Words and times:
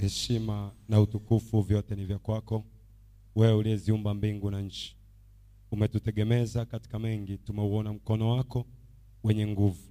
heshima 0.00 0.72
na 0.88 1.00
utukufu 1.00 1.60
vyote 1.60 1.96
ni 1.96 2.04
vya 2.04 2.18
kwako. 2.18 2.64
Wewe 3.34 3.52
uliyeziumba 3.52 4.14
mbingu 4.14 4.50
na 4.50 4.60
nchi. 4.60 4.96
Umetutegemeza 5.70 6.64
katika 6.64 6.98
mengi 6.98 7.38
tumeuona 7.38 7.92
mkono 7.92 8.30
wako 8.30 8.66
wenye 9.24 9.46
nguvu. 9.46 9.82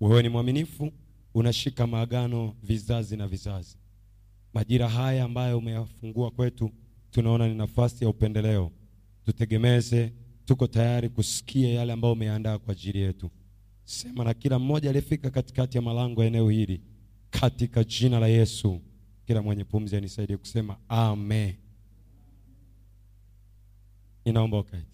Wewe 0.00 0.22
ni 0.22 0.28
mwaminifu 0.28 0.92
unashika 1.34 1.86
maagano 1.86 2.54
vizazi 2.62 3.16
na 3.16 3.28
vizazi. 3.28 3.76
Majira 4.54 4.88
haya 4.88 5.24
ambayo 5.24 5.58
umeyafungua 5.58 6.30
kwetu 6.30 6.70
tunaona 7.10 7.48
ni 7.48 7.54
nafasi 7.54 8.04
ya 8.04 8.10
upendeleo. 8.10 8.70
Tutegemeze 9.24 10.12
tuko 10.44 10.66
tayari 10.66 11.08
kusikia 11.08 11.68
yale 11.68 11.92
ambayo 11.92 12.12
umeandaa 12.14 12.58
kwa 12.58 12.72
ajili 12.72 12.98
yetu. 12.98 13.30
Sema 13.84 14.24
na 14.24 14.34
kila 14.34 14.58
mmoja 14.58 14.88
aliyefika 14.90 15.30
katikati 15.30 15.76
ya 15.78 15.82
malango 15.82 16.22
ya 16.22 16.28
eneo 16.28 16.48
hili 16.50 16.80
katika 17.30 17.84
jina 17.84 18.20
la 18.20 18.28
yesu 18.28 18.80
kila 19.28 19.42
mwenye 19.42 19.64
pumzi 19.64 19.96
anisaidie 19.96 20.36
kusema 20.36 20.76
amen. 20.88 21.54
Inaomba 24.24 24.58
ukaiti 24.58 24.86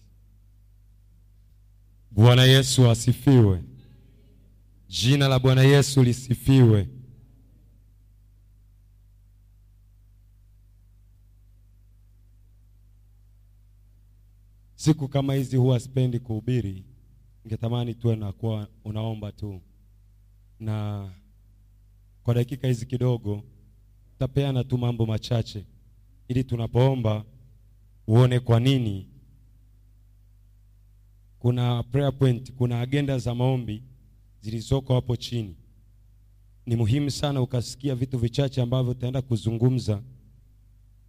bwana 2.11 2.43
yesu 2.43 2.89
asifiwe. 2.89 3.63
Jina 4.87 5.27
la 5.27 5.39
bwana 5.39 5.61
yesu 5.63 6.03
lisifiwe. 6.03 6.87
Siku 14.75 15.07
kama 15.07 15.33
hizi 15.33 15.57
huwa 15.57 15.79
sipendi 15.79 16.19
kuhubiri. 16.19 16.85
Ningetamani 17.43 17.93
tuwe 17.95 18.15
na 18.15 18.31
kuwa 18.31 18.67
unaomba 18.83 19.31
tu. 19.31 19.61
Na 20.59 21.09
kwa 22.23 22.33
dakika 22.33 22.67
hizi 22.67 22.85
kidogo 22.85 23.43
tapeana 24.19 24.63
tu 24.63 24.77
mambo 24.77 25.05
machache 25.05 25.65
ili 26.27 26.43
tunapoomba 26.43 27.25
uone 28.07 28.39
kwa 28.39 28.59
nini. 28.59 29.09
Kuna 31.39 31.83
prayer 31.83 32.17
point 32.17 32.51
kuna 32.53 32.81
agenda 32.81 33.17
za 33.19 33.35
maombi 33.35 33.83
zilizoko 34.41 34.93
hapo 34.95 35.15
chini. 35.15 35.55
Ni 36.65 36.75
muhimu 36.75 37.11
sana 37.11 37.41
ukasikia 37.41 37.95
vitu 37.95 38.17
vichache 38.17 38.61
ambavyo 38.61 38.93
tutaenda 38.93 39.21
kuzungumza 39.21 40.01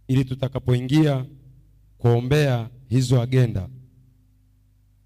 ili 0.07 0.25
tutakapoingia 0.25 1.25
kuombea 1.97 2.69
hizo 2.89 3.21
agenda 3.21 3.69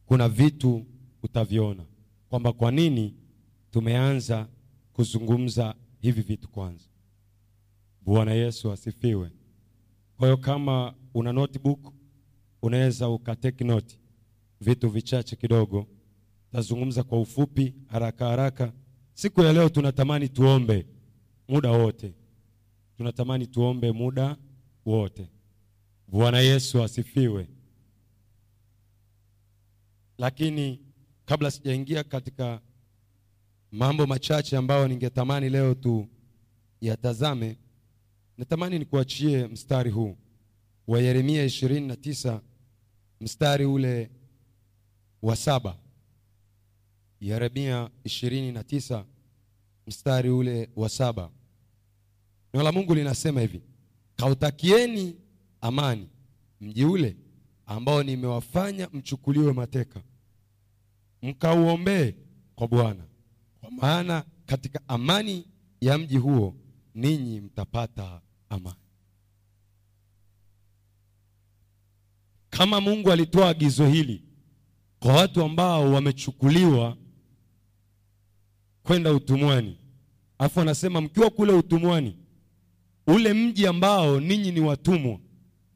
kuna 0.06 0.30
vitu 0.30 0.86
utaviona 1.24 1.86
kwamba 2.30 2.54
kwa 2.54 2.72
nini 2.72 3.14
tumeanza 3.72 4.48
kuzungumza 4.94 5.76
hivi 6.02 6.22
vitu 6.22 6.48
kwanza 6.50 6.86
bwana 8.02 8.34
yesu 8.34 8.72
asifiwe. 8.72 9.32
Kwa 10.18 10.28
hiyo 10.28 10.38
kama 10.38 10.94
una 11.14 11.34
notebook 11.34 11.94
unaweza 12.62 13.10
ukateki 13.10 13.64
noti 13.64 14.00
vitu 14.62 14.90
vichache 14.90 15.36
kidogo. 15.36 15.88
Tazungumza 16.52 17.04
kwa 17.04 17.22
ufupi 17.22 17.76
haraka 17.88 18.28
haraka. 18.28 18.74
Siku 19.14 19.42
ya 19.42 19.54
leo 19.54 19.70
tunatamani 19.70 20.30
tuombe 20.30 20.86
muda 21.48 21.72
wote. 21.72 22.14
Tunatamani 22.98 23.48
tuombe 23.48 23.92
muda 23.92 24.38
wote. 24.86 25.30
Bwana 26.08 26.40
yesu 26.40 26.84
asifiwe. 26.84 27.48
Lakini 30.18 30.80
kabla 31.26 31.52
sijaingia 31.52 32.04
katika 32.04 32.62
mambo 33.72 34.08
machache 34.08 34.58
ambayo 34.58 34.88
ningetamani 34.88 35.50
leo 35.50 35.74
tu 35.74 36.08
yatazame 36.82 37.58
natamani 38.42 38.80
nikuachie 38.80 39.48
mstari 39.48 39.92
huu 39.92 40.18
wa 40.88 41.00
yeremia 41.00 41.44
ishirini 41.44 41.88
na 41.88 41.96
tisa 41.96 42.42
mstari 43.20 43.66
ule 43.66 44.12
wa 45.22 45.36
saba. 45.36 45.78
Yeremia 47.20 47.90
ishirini 48.04 48.52
na 48.52 48.64
tisa 48.64 49.06
mstari 49.88 50.30
ule 50.30 50.70
wa 50.76 50.90
saba. 50.90 51.30
Neno 52.54 52.64
la 52.64 52.72
mungu 52.72 52.96
linasema 52.96 53.42
hivi 53.42 53.62
kautakieni 54.16 55.16
amani 55.62 56.10
mji 56.62 56.86
ule 56.86 57.18
ambao 57.66 58.04
nimewafanya 58.04 58.90
mchukuliwe 58.94 59.54
mateka. 59.54 60.02
Mkauombee 61.22 62.16
kwa 62.56 62.68
bwana 62.68 63.04
kwa 63.60 63.72
maana 63.72 64.24
katika 64.46 64.80
amani 64.88 65.48
ya 65.82 65.98
mji 65.98 66.18
huo 66.18 66.56
ninyi 66.96 67.42
mtapata 67.42 68.22
amani 68.52 68.76
kama 72.50 72.82
mungu 72.82 73.12
alitoa 73.12 73.50
agizo 73.50 73.88
hili 73.88 74.24
kwa 75.00 75.14
watu 75.14 75.44
ambao 75.44 75.92
wamechukuliwa 75.94 76.98
kwenda 78.84 79.14
utumwani. 79.14 79.78
Alafu 80.38 80.62
anasema 80.62 81.02
mkiwa 81.02 81.30
kule 81.30 81.54
utumwani 81.54 82.18
ule 83.08 83.34
mji 83.34 83.68
ambao 83.68 84.20
ninyi 84.20 84.52
ni 84.52 84.60
watumwa 84.60 85.20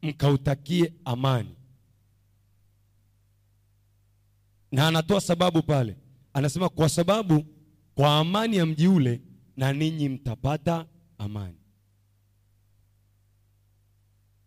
mkautakie 0.01 0.93
amani. 1.05 1.55
Na 4.71 4.87
anatoa 4.87 5.21
sababu 5.21 5.61
pale. 5.63 5.97
Anasema 6.33 6.69
kwa 6.69 6.89
sababu 6.89 7.45
kwa 7.95 8.17
amani 8.19 8.57
ya 8.57 8.65
mji 8.65 8.87
ule 8.87 9.21
na 9.57 9.73
ninyi 9.73 10.09
mtapata 10.09 10.85
amani 11.17 11.57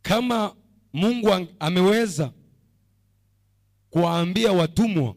kama 0.08 0.56
mungu 0.92 1.28
ameweza 1.60 2.32
kuwaambia 3.90 4.52
watumwa 4.52 5.16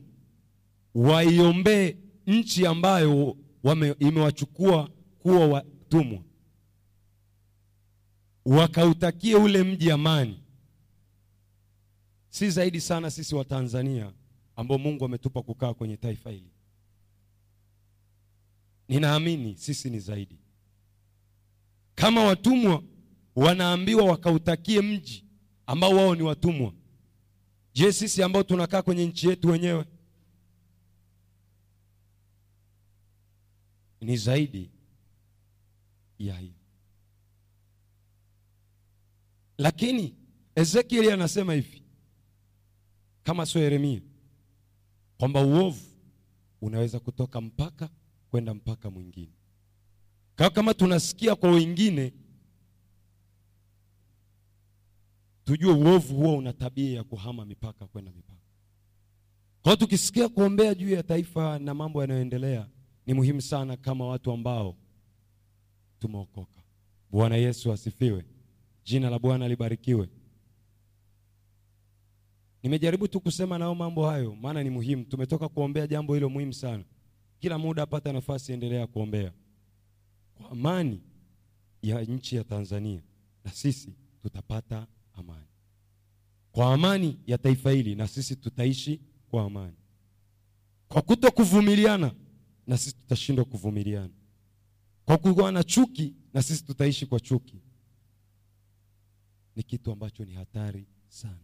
waiombee 0.96 1.98
nchi 2.28 2.66
ambayo 2.68 3.38
imewachukua 4.00 4.90
kuwa 5.20 5.48
watumwa 5.48 6.24
wakautakie 8.46 9.36
ule 9.36 9.64
mji 9.64 9.92
amani 9.92 10.44
si 12.30 12.50
zaidi 12.50 12.82
sana 12.82 13.12
sisi 13.12 13.36
wa 13.36 13.46
tanzania 13.46 14.14
ambao 14.56 14.78
mungu 14.78 15.06
ametupa 15.06 15.42
kukaa 15.42 15.74
kwenye 15.74 15.98
taifa 15.98 16.30
hili. 16.32 16.52
Ninaamini 18.88 19.58
sisi 19.58 19.90
ni 19.90 20.00
zaidi. 20.00 20.40
Kama 21.96 22.24
watumwa 22.24 22.84
wanaambiwa 23.36 24.06
wakautakie 24.06 24.82
mji 24.82 25.26
ambao 25.66 25.96
wao 25.96 26.16
ni 26.16 26.22
watumwa. 26.24 26.74
Je 27.74 27.92
sisi 27.94 28.24
ambao 28.24 28.44
tunakaa 28.44 28.82
kwenye 28.82 29.06
nchi 29.06 29.28
yetu 29.30 29.48
wenyewe? 29.48 29.86
Ni 34.02 34.18
zaidi 34.18 34.72
ya 36.20 36.38
hiyo 36.38 36.54
lakini 39.58 40.16
ezekieli 40.56 41.12
anasema 41.12 41.54
hivi 41.54 41.84
kama 43.24 43.46
sio 43.46 43.62
yeremia 43.62 44.02
kwamba 45.18 45.42
uovu 45.42 45.82
unaweza 46.62 47.00
kutoka 47.00 47.42
mpaka 47.42 47.90
kwenda 48.32 48.54
mpaka 48.54 48.90
mwingine. 48.90 49.34
Kwa 50.38 50.50
kama 50.50 50.74
tunasikia 50.74 51.36
kwa 51.36 51.52
wengine 51.52 52.14
tujue 55.52 55.74
uovu 55.74 56.16
huo 56.16 56.38
una 56.38 56.54
tabia 56.54 56.96
ya 56.96 57.04
kuhama 57.04 57.46
mipaka 57.46 57.88
kwenda 57.88 58.12
mipaka. 58.12 58.42
Kwao 59.62 59.76
tukisikia 59.76 60.30
kuombea 60.30 60.76
juu 60.76 60.90
ya 60.90 61.04
taifa 61.04 61.60
na 61.60 61.74
mambo 61.74 62.02
yanayoendelea 62.02 62.68
ni 63.06 63.14
muhimu 63.14 63.42
sana 63.42 63.78
kama 63.78 64.08
watu 64.08 64.32
ambao 64.32 64.78
tumeokoka. 66.00 66.62
Bwana 67.10 67.36
yesu 67.36 67.72
asifiwe. 67.72 68.26
Jina 68.84 69.10
la 69.10 69.20
bwana 69.20 69.48
libarikiwe. 69.48 70.10
Nimejaribu 72.64 73.08
tu 73.08 73.20
kusema 73.22 73.58
nao 73.58 73.76
mambo 73.76 74.08
hayo 74.10 74.36
maana 74.36 74.64
ni 74.64 74.70
muhimu. 74.70 75.06
Tumetoka 75.06 75.50
kuombea 75.50 75.88
jambo 75.88 76.14
hilo 76.14 76.30
muhimu 76.30 76.54
sana. 76.54 76.84
Kila 77.40 77.58
muda 77.58 77.84
apata 77.84 78.14
nafasi 78.14 78.54
endelea 78.54 78.88
kuombea. 78.88 79.32
Kwa 80.34 80.52
amani 80.52 81.02
ya 81.82 82.02
nchi 82.02 82.36
ya 82.36 82.44
tanzania 82.44 83.02
na 83.46 83.52
sisi 83.52 83.94
tutapata 84.22 84.88
amani 85.14 85.51
kwa 86.52 86.74
amani 86.74 87.20
ya 87.28 87.38
taifa 87.38 87.72
hili 87.72 87.96
na 87.96 88.08
sisi 88.08 88.36
tutaishi 88.36 89.02
kwa 89.30 89.44
amani. 89.44 89.76
Kwa 90.88 91.02
kuto 91.02 91.32
kuvumiliana 91.32 92.12
na 92.68 92.78
sisi 92.78 92.96
tutashindwa 92.96 93.46
kuvumiliana. 93.46 94.14
Kwa 95.06 95.18
kuwa 95.18 95.52
na 95.52 95.64
chuki 95.64 96.16
na 96.34 96.42
sisi 96.44 96.64
tutaishi 96.66 97.06
kwa 97.06 97.20
chuki. 97.20 97.62
Ni 99.56 99.64
kitu 99.64 99.92
ambacho 99.92 100.26
ni 100.26 100.34
hatari 100.34 100.88
sana. 101.08 101.40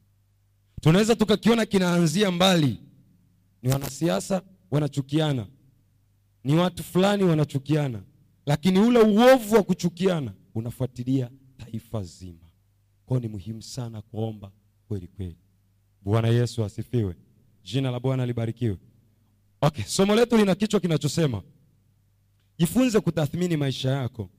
Tunaweza 0.82 1.16
tukakiona 1.16 1.66
kinaanzia 1.66 2.32
mbali. 2.32 2.82
Ni 3.62 3.70
wanasiasa 3.70 4.42
wanachukiana. 4.72 5.48
Ni 6.44 6.56
watu 6.56 6.84
fulani 6.84 7.24
wanachukiana. 7.24 8.04
Lakini 8.46 8.80
ule 8.80 9.00
uovu 9.00 9.56
wa 9.56 9.64
kuchukiana 9.64 10.34
unafuatilia 10.56 11.30
taifa 11.58 12.04
zima. 12.04 12.50
Kwao 13.06 13.20
ni 13.20 13.28
muhimu 13.28 13.62
sana 13.62 14.02
kuomba 14.02 14.52
kweli 14.88 15.08
kweli. 15.08 15.38
Bwana 16.02 16.28
Yesu 16.28 16.64
asifiwe, 16.64 17.16
jina 17.64 17.92
la 17.92 18.00
Bwana 18.00 18.26
libarikiwe. 18.26 18.78
Okay, 19.62 19.84
somo 19.86 20.16
letu 20.16 20.38
lina 20.38 20.56
kichwa 20.56 20.80
kinachosema 20.80 21.44
jifunze 22.58 23.00
kutathmini 23.00 23.58
maisha 23.58 23.90
yako 23.92 24.30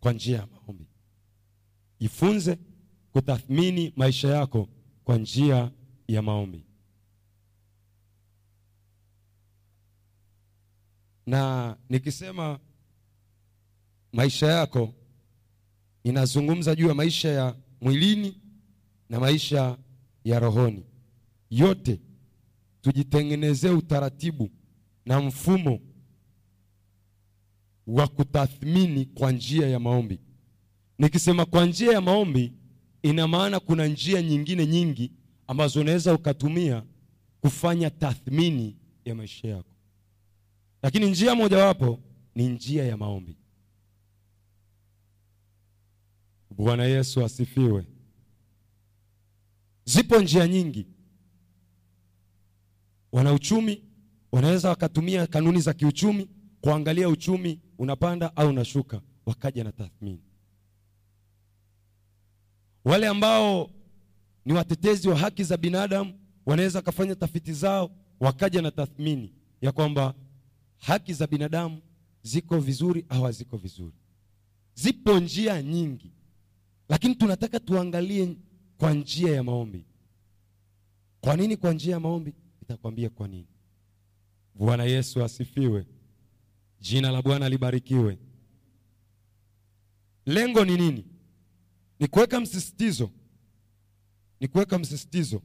kwa 0.00 0.12
njia 0.12 0.36
ya 0.38 0.46
maombi. 0.46 0.86
Jifunze 2.00 2.58
kutathmini 3.12 3.92
maisha 3.96 4.28
yako 4.28 4.68
kwa 5.04 5.16
njia 5.18 5.70
ya 6.08 6.22
maombi. 6.22 6.62
Na 11.26 11.76
nikisema 11.88 12.58
maisha 14.12 14.46
yako, 14.46 14.94
inazungumza 16.04 16.74
juu 16.74 16.88
ya 16.88 16.94
maisha 16.94 17.28
ya 17.28 17.56
mwilini 17.80 18.40
na 19.08 19.20
maisha 19.20 19.78
ya 20.24 20.38
rohoni. 20.38 20.84
Yote 21.50 22.00
tujitengenezee 22.80 23.70
utaratibu 23.70 24.50
na 25.06 25.20
mfumo 25.20 25.80
wa 27.86 28.08
kutathmini 28.08 29.04
kwa 29.06 29.32
njia 29.32 29.68
ya 29.68 29.80
maombi. 29.80 30.18
Nikisema 30.98 31.44
kwa 31.44 31.66
njia 31.66 31.92
ya 31.92 32.00
maombi, 32.00 32.52
ina 33.02 33.28
maana 33.28 33.60
kuna 33.60 33.86
njia 33.86 34.22
nyingine 34.22 34.66
nyingi 34.66 35.12
ambazo 35.46 35.80
unaweza 35.80 36.14
ukatumia 36.14 36.82
kufanya 37.40 37.90
tathmini 37.90 38.76
ya 39.04 39.14
maisha 39.14 39.48
yako, 39.48 39.70
lakini 40.82 41.10
njia 41.10 41.34
mojawapo 41.34 42.00
ni 42.34 42.48
njia 42.48 42.84
ya 42.84 42.96
maombi. 42.96 43.36
Bwana 46.50 46.84
Yesu 46.84 47.24
asifiwe. 47.24 47.86
Zipo 49.88 50.20
njia 50.22 50.48
nyingi. 50.48 50.86
Wanauchumi 53.12 53.82
wanaweza 54.32 54.68
wakatumia 54.68 55.26
kanuni 55.26 55.60
za 55.60 55.72
kiuchumi 55.74 56.28
kuangalia 56.60 57.08
uchumi 57.08 57.60
unapanda 57.78 58.36
au 58.36 58.48
unashuka, 58.48 59.00
wakaja 59.26 59.64
na 59.64 59.72
tathmini. 59.72 60.20
Wale 62.84 63.06
ambao 63.08 63.70
ni 64.44 64.52
watetezi 64.52 65.08
wa 65.08 65.16
haki 65.16 65.44
za 65.44 65.56
binadamu 65.56 66.18
wanaweza 66.46 66.78
wakafanya 66.78 67.14
tafiti 67.14 67.52
zao, 67.52 67.90
wakaja 68.20 68.62
na 68.62 68.70
tathmini 68.70 69.32
ya 69.60 69.72
kwamba 69.72 70.14
haki 70.78 71.12
za 71.14 71.26
binadamu 71.26 71.82
ziko 72.22 72.58
vizuri 72.60 73.04
au 73.08 73.22
haziko 73.22 73.56
vizuri. 73.56 73.94
Zipo 74.74 75.20
njia 75.20 75.62
nyingi, 75.62 76.12
lakini 76.88 77.14
tunataka 77.14 77.60
tuangalie 77.60 78.36
kwa 78.78 78.92
njia 78.94 79.34
ya 79.34 79.42
maombi. 79.42 79.84
Kwa 81.20 81.36
nini 81.36 81.56
kwa 81.56 81.72
njia 81.72 81.92
ya 81.94 82.00
maombi? 82.00 82.34
Nitakwambia 82.60 83.10
kwa 83.10 83.28
nini. 83.28 83.46
Bwana 84.54 84.84
Yesu 84.84 85.24
asifiwe. 85.24 85.86
Jina 86.80 87.10
la 87.10 87.22
Bwana 87.22 87.48
libarikiwe. 87.48 88.18
Lengo 90.26 90.64
ni 90.64 90.76
nini? 90.76 91.04
Ni 92.00 92.06
kuweka 92.08 92.40
msisitizo, 92.40 93.10
ni 94.40 94.48
kuweka 94.48 94.78
msisitizo 94.78 95.42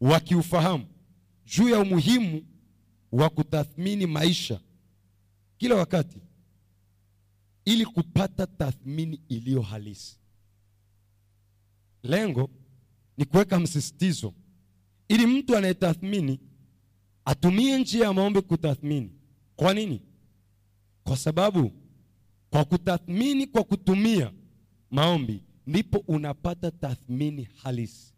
wa 0.00 0.20
kiufahamu 0.20 0.86
juu 1.44 1.68
ya 1.68 1.78
umuhimu 1.80 2.46
wa 3.12 3.30
kutathmini 3.30 4.06
maisha 4.06 4.60
kila 5.58 5.74
wakati, 5.74 6.20
ili 7.64 7.86
kupata 7.86 8.46
tathmini 8.46 9.20
iliyo 9.28 9.62
halisi. 9.62 10.18
Lengo 12.02 12.50
ni 13.16 13.24
kuweka 13.24 13.60
msisitizo 13.60 14.34
ili 15.08 15.26
mtu 15.26 15.56
anayetathmini 15.56 16.40
atumie 17.24 17.78
njia 17.78 18.04
ya 18.06 18.12
maombi 18.12 18.40
kutathmini. 18.42 19.10
Kwa 19.56 19.74
nini? 19.74 20.02
Kwa 21.04 21.16
sababu 21.16 21.72
kwa 22.50 22.64
kutathmini 22.64 23.46
kwa 23.46 23.64
kutumia 23.64 24.32
maombi 24.90 25.42
ndipo 25.66 25.98
unapata 25.98 26.70
tathmini 26.70 27.48
halisi. 27.62 28.14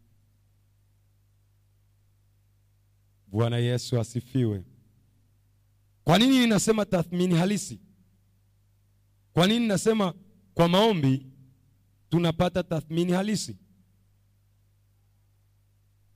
Bwana 3.27 3.57
Yesu 3.59 4.01
asifiwe. 4.01 4.65
Kwa 6.05 6.19
nini 6.19 6.39
ninasema 6.39 6.85
tathmini 6.85 7.35
halisi? 7.35 7.81
Kwa 9.33 9.47
nini 9.47 9.67
nasema 9.67 10.15
kwa 10.55 10.69
maombi 10.69 11.27
tunapata 12.09 12.63
tathmini 12.63 13.13
halisi? 13.13 13.57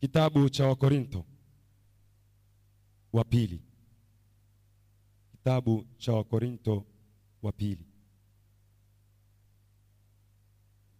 Kitabu 0.00 0.48
cha 0.50 0.66
Wakorinto 0.66 1.24
wa 3.12 3.24
pili, 3.24 3.62
kitabu 5.30 5.86
cha 5.98 6.12
Wakorinto 6.12 6.84
wa 7.42 7.52
pili. 7.52 7.86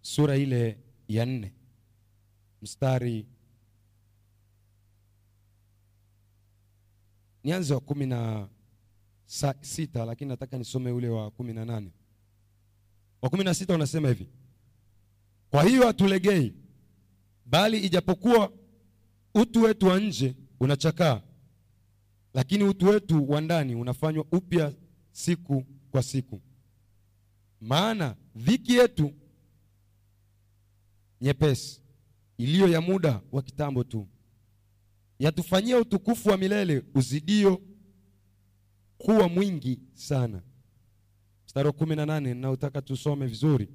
Sura 0.01 0.35
ile 0.37 0.79
ya 1.07 1.25
nne. 1.25 1.53
Mstari 2.61 3.25
nianze 7.43 7.73
wa 7.73 7.79
kumi 7.79 8.05
na 8.05 8.49
sita 9.61 10.05
lakini 10.05 10.29
nataka 10.29 10.57
nisome 10.57 10.91
ule 10.91 11.09
wa 11.09 11.31
kumi 11.31 11.53
na 11.53 11.65
nane. 11.65 11.91
Wa 13.21 13.29
kumi 13.29 13.43
na 13.43 13.53
sita 13.53 13.75
unasema 13.75 14.07
hivi: 14.07 14.27
kwa 15.49 15.63
hiyo 15.63 15.85
hatulegei, 15.87 16.53
bali 17.45 17.79
ijapokuwa 17.79 18.51
utu 19.35 19.61
wetu 19.63 19.85
wa 19.87 19.99
nje 19.99 20.35
unachakaa, 20.59 21.21
lakini 22.33 22.63
utu 22.63 22.85
wetu 22.87 23.29
wa 23.31 23.41
ndani 23.41 23.75
unafanywa 23.75 24.25
upya 24.31 24.73
siku 25.11 25.65
kwa 25.91 26.03
siku. 26.03 26.41
Maana 27.61 28.15
dhiki 28.35 28.73
yetu 28.75 29.13
nyepesi 31.21 31.81
iliyo 32.37 32.67
ya 32.67 32.81
muda 32.81 33.21
wa 33.31 33.41
kitambo 33.41 33.83
tu 33.83 34.07
yatufanyia 35.19 35.77
utukufu 35.77 36.29
wa 36.29 36.37
milele 36.37 36.83
uzidio 36.95 37.61
kuwa 38.97 39.29
mwingi 39.29 39.79
sana. 39.93 40.41
Mstari 41.45 41.67
wa 41.67 41.73
kumi 41.73 41.95
na 41.95 42.05
nane 42.05 42.33
ninaotaka 42.33 42.81
tusome 42.81 43.25
vizuri, 43.27 43.69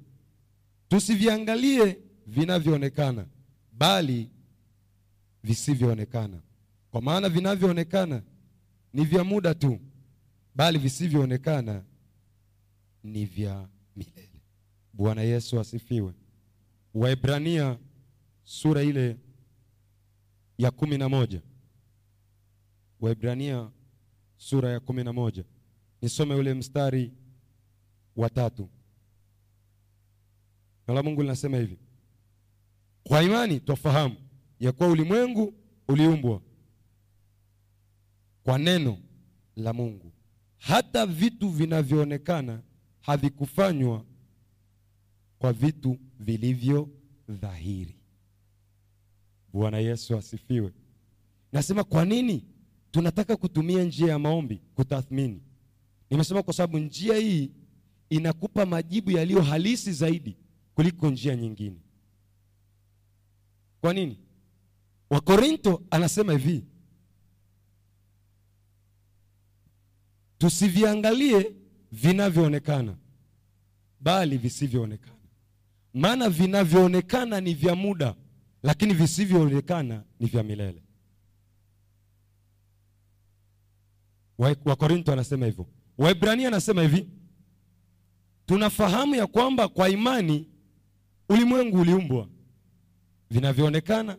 tusiviangalie 0.89 1.97
vinavyoonekana, 2.27 3.25
bali 3.71 4.29
visivyoonekana, 5.45 6.41
kwa 6.91 7.01
maana 7.01 7.29
vinavyoonekana 7.29 8.23
ni 8.93 9.05
vya 9.05 9.23
muda 9.23 9.53
tu, 9.55 9.79
bali 10.55 10.77
visivyoonekana 10.79 11.83
ni 13.03 13.25
vya 13.25 13.69
milele. 13.95 14.41
Bwana 14.93 15.21
Yesu 15.21 15.59
asifiwe. 15.59 16.13
Waebrania 16.93 17.79
sura 18.43 18.83
ile 18.83 19.17
ya 20.57 20.71
kumi 20.71 20.97
na 20.97 21.09
moja 21.09 21.41
Waebrania 23.01 23.71
sura 24.37 24.69
ya 24.69 24.79
kumi 24.79 25.03
na 25.03 25.13
moja 25.13 25.43
nisome 26.01 26.35
ule 26.35 26.53
mstari 26.53 27.13
wa 28.15 28.29
tatu. 28.29 28.69
Neno 30.87 30.95
la 30.95 31.03
Mungu 31.03 31.21
linasema 31.21 31.57
hivi: 31.57 31.77
kwa 33.03 33.23
imani 33.23 33.59
twafahamu 33.59 34.15
ya 34.59 34.71
kuwa 34.71 34.89
ulimwengu 34.89 35.53
uliumbwa 35.87 36.41
kwa 38.43 38.57
neno 38.57 38.97
la 39.55 39.73
Mungu, 39.73 40.11
hata 40.57 41.05
vitu 41.05 41.49
vinavyoonekana 41.49 42.61
havikufanywa 43.01 44.05
kwa 45.39 45.53
vitu 45.53 45.97
vilivyo 46.19 46.89
dhahiri. 47.29 47.95
Bwana 49.53 49.77
Yesu 49.77 50.17
asifiwe. 50.17 50.71
Nasema 51.51 51.83
kwa 51.83 52.05
nini 52.05 52.45
tunataka 52.91 53.35
kutumia 53.37 53.83
njia 53.83 54.07
ya 54.07 54.19
maombi 54.19 54.61
kutathmini? 54.75 55.41
Nimesema 56.09 56.43
kwa 56.43 56.53
sababu 56.53 56.77
njia 56.79 57.15
hii 57.17 57.51
inakupa 58.09 58.65
majibu 58.65 59.11
yaliyo 59.11 59.41
halisi 59.41 59.93
zaidi 59.93 60.37
kuliko 60.75 61.09
njia 61.09 61.35
nyingine. 61.35 61.77
Kwa 63.81 63.93
nini? 63.93 64.19
Wakorinto 65.15 65.83
anasema 65.91 66.31
hivi, 66.33 66.63
tusiviangalie 70.37 71.55
vinavyoonekana 71.91 72.97
bali 73.99 74.37
visivyoonekana. 74.37 75.15
Maana 75.93 76.29
vinavyoonekana 76.29 77.41
ni 77.41 77.53
vya 77.53 77.75
muda, 77.75 78.15
lakini 78.63 78.93
visivyoonekana 78.93 80.03
ni 80.19 80.27
vya 80.27 80.43
milele. 80.43 80.83
Wakorinto 84.65 85.13
anasema 85.13 85.45
hivyo. 85.45 85.67
Waebrania 85.97 86.47
anasema 86.47 86.81
hivi, 86.81 87.09
tunafahamu 88.45 89.15
ya 89.15 89.27
kwamba 89.27 89.67
kwa 89.67 89.89
imani 89.89 90.49
ulimwengu 91.29 91.81
uliumbwa, 91.81 92.29
vinavyoonekana 93.29 94.17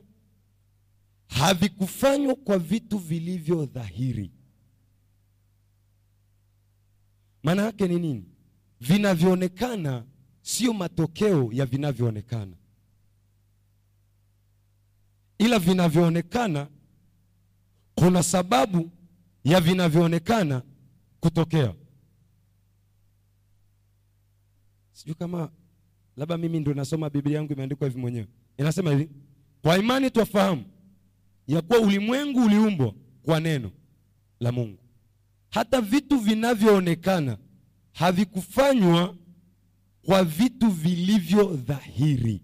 havikufanywa 1.28 2.34
kwa 2.34 2.58
vitu 2.58 2.98
vilivyo 2.98 3.66
dhahiri. 3.66 4.30
Maana 7.42 7.62
yake 7.62 7.88
ni 7.88 7.98
nini? 7.98 8.24
Vinavyoonekana 8.80 10.04
sio 10.42 10.72
matokeo 10.72 11.48
ya 11.52 11.66
vinavyoonekana, 11.66 12.56
ila 15.38 15.58
vinavyoonekana 15.58 16.68
kuna 17.94 18.22
sababu 18.22 18.90
ya 19.44 19.60
vinavyoonekana 19.60 20.62
kutokea. 21.20 21.74
Sijui 24.92 25.14
kama 25.14 25.50
labda 26.16 26.36
mimi 26.36 26.60
ndio 26.60 26.74
nasoma 26.74 27.10
Biblia 27.10 27.36
yangu 27.36 27.52
imeandikwa 27.52 27.88
hivi 27.88 28.00
mwenyewe. 28.00 28.26
Inasema 28.58 28.90
hivi, 28.90 29.10
kwa 29.62 29.78
imani 29.78 30.10
twafahamu 30.10 30.64
ya 31.48 31.62
kuwa 31.62 31.78
ulimwengu 31.80 32.44
uliumbwa 32.44 32.94
kwa 33.22 33.40
neno 33.40 33.70
la 34.40 34.52
Mungu, 34.52 34.78
hata 35.50 35.80
vitu 35.80 36.18
vinavyoonekana 36.18 37.38
havikufanywa 37.92 39.16
kwa 40.02 40.24
vitu 40.24 40.68
vilivyo 40.70 41.44
dhahiri. 41.44 42.42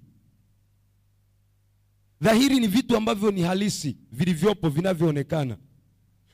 Dhahiri 2.20 2.60
ni 2.60 2.66
vitu 2.66 2.96
ambavyo 2.96 3.30
ni 3.30 3.42
halisi, 3.42 3.96
vilivyopo, 4.12 4.68
vinavyoonekana. 4.68 5.56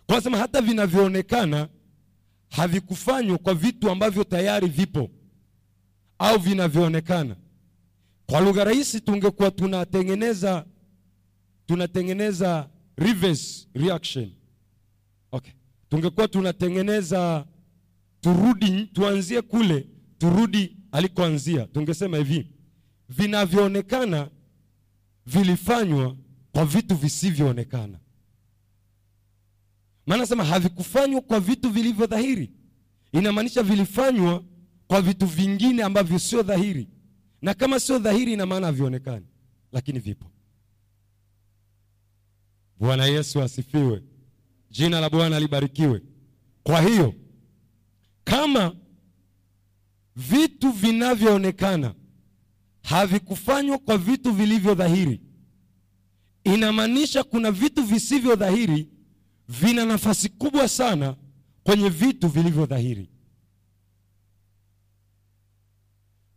Kwa 0.07 0.21
sema 0.21 0.39
hata 0.39 0.61
vinavyoonekana 0.61 1.69
havikufanywa 2.51 3.39
kwa 3.39 3.55
vitu 3.55 3.91
ambavyo 3.91 4.25
tayari 4.25 4.69
vipo 4.69 5.11
au 6.19 6.39
vinavyoonekana. 6.39 7.37
Kwa 8.27 8.41
lugha 8.41 8.65
rahisi, 8.65 9.01
tungekuwa 9.01 9.51
tunatengeneza 9.51 10.67
tunatengeneza 11.69 12.71
reverse 12.97 13.69
reaction. 13.75 14.31
Okay. 15.33 15.53
Tungekuwa 15.89 16.29
tunatengeneza 16.29 17.47
turudi, 18.21 18.87
tuanzie 18.87 19.43
kule 19.43 19.87
turudi 20.19 20.77
alikoanzia. 20.93 21.67
Tungesema 21.67 22.17
hivi, 22.17 22.47
vinavyoonekana 23.09 24.31
vilifanywa 25.27 26.17
kwa 26.53 26.65
vitu 26.65 26.95
visivyoonekana. 26.97 27.99
Maana 30.07 30.27
sema 30.27 30.45
havikufanywa 30.45 31.21
kwa 31.21 31.41
vitu 31.41 31.71
vilivyo 31.71 32.07
dhahiri, 32.07 32.53
inamaanisha 33.13 33.63
vilifanywa 33.63 34.45
kwa 34.87 35.03
vitu 35.03 35.27
vingine 35.27 35.83
ambavyo 35.83 36.19
sio 36.19 36.43
dhahiri, 36.43 36.89
na 37.43 37.55
kama 37.55 37.81
sio 37.81 37.99
dhahiri, 37.99 38.33
ina 38.33 38.47
maana 38.47 38.67
havionekani, 38.67 39.27
lakini 39.73 39.99
vipo. 39.99 40.31
Bwana 42.81 43.07
Yesu 43.07 43.43
asifiwe, 43.43 44.03
jina 44.71 45.01
la 45.01 45.11
Bwana 45.11 45.41
libarikiwe. 45.41 46.03
Kwa 46.63 46.81
hiyo 46.83 47.15
kama 48.25 48.77
vitu 50.17 50.73
vinavyoonekana 50.73 51.95
havikufanywa 52.83 53.79
kwa 53.79 53.99
vitu 53.99 54.33
vilivyo 54.33 54.75
dhahiri, 54.75 55.21
inamaanisha 56.45 57.25
kuna 57.25 57.51
vitu 57.53 57.83
visivyo 57.83 58.37
dhahiri 58.37 58.89
vina 59.49 59.85
nafasi 59.85 60.29
kubwa 60.29 60.69
sana 60.69 61.17
kwenye 61.65 61.89
vitu 61.89 62.29
vilivyo 62.29 62.67
dhahiri. 62.67 63.11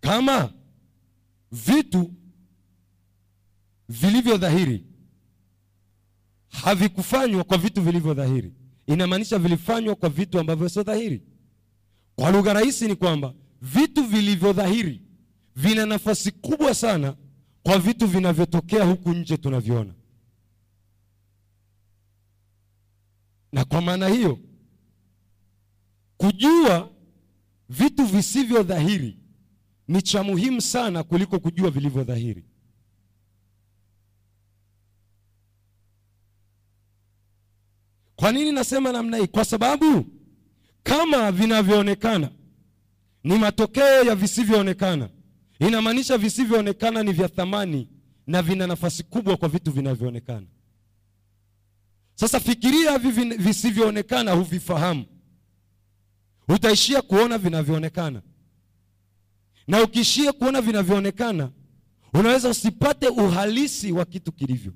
Kama 0.02 0.54
vitu 1.52 2.14
vilivyo 3.90 4.38
dhahiri 4.38 4.86
havikufanywa 6.52 7.44
kwa 7.44 7.58
vitu 7.58 7.82
vilivyo 7.82 8.14
dhahiri, 8.14 8.54
inamaanisha 8.88 9.40
vilifanywa 9.40 9.96
kwa 9.96 10.10
vitu 10.10 10.40
ambavyo 10.40 10.70
sio 10.70 10.84
dhahiri. 10.84 11.22
Kwa 12.16 12.32
lugha 12.32 12.54
rahisi 12.54 12.88
ni 12.88 12.96
kwamba 12.96 13.34
vitu 13.62 14.04
vilivyo 14.04 14.54
dhahiri 14.54 15.02
vina 15.56 15.86
nafasi 15.86 16.32
kubwa 16.32 16.74
sana 16.76 17.16
kwa 17.64 17.80
vitu 17.80 18.08
vinavyotokea 18.08 18.84
huku 18.84 19.10
nje 19.14 19.38
tunavyoona. 19.38 19.94
Na 23.52 23.66
kwa 23.66 23.82
maana 23.82 24.08
hiyo, 24.08 24.40
kujua 26.18 26.90
vitu 27.70 28.06
visivyo 28.06 28.64
dhahiri 28.64 29.18
ni 29.88 30.02
cha 30.02 30.24
muhimu 30.24 30.62
sana 30.62 31.04
kuliko 31.04 31.40
kujua 31.40 31.70
vilivyo 31.70 32.04
dhahiri. 32.04 32.46
Kwa 38.22 38.32
nini 38.32 38.52
nasema 38.52 38.92
namna 38.92 39.18
hii? 39.18 39.28
Kwa 39.28 39.46
sababu 39.46 40.06
kama 40.84 41.32
vinavyoonekana 41.32 42.30
ni 43.24 43.38
matokeo 43.38 44.04
ya 44.04 44.16
visivyoonekana, 44.16 45.10
inamaanisha 45.60 46.18
visivyoonekana 46.18 47.04
ni 47.04 47.12
vya 47.14 47.28
thamani 47.30 47.88
na 48.28 48.42
vina 48.42 48.68
nafasi 48.68 49.04
kubwa 49.04 49.38
kwa 49.38 49.50
vitu 49.50 49.72
vinavyoonekana. 49.72 50.48
Sasa 52.16 52.40
fikiria 52.40 52.98
hivi 52.98 53.26
visivyoonekana 53.38 54.32
huvifahamu, 54.32 55.06
utaishia 56.48 57.02
kuona 57.02 57.38
vinavyoonekana, 57.38 58.22
na 59.68 59.84
ukiishia 59.84 60.34
kuona 60.34 60.62
vinavyoonekana, 60.62 61.52
unaweza 62.14 62.50
usipate 62.50 63.08
uhalisi 63.08 63.92
wa 63.92 64.06
kitu 64.06 64.32
kilivyo. 64.32 64.74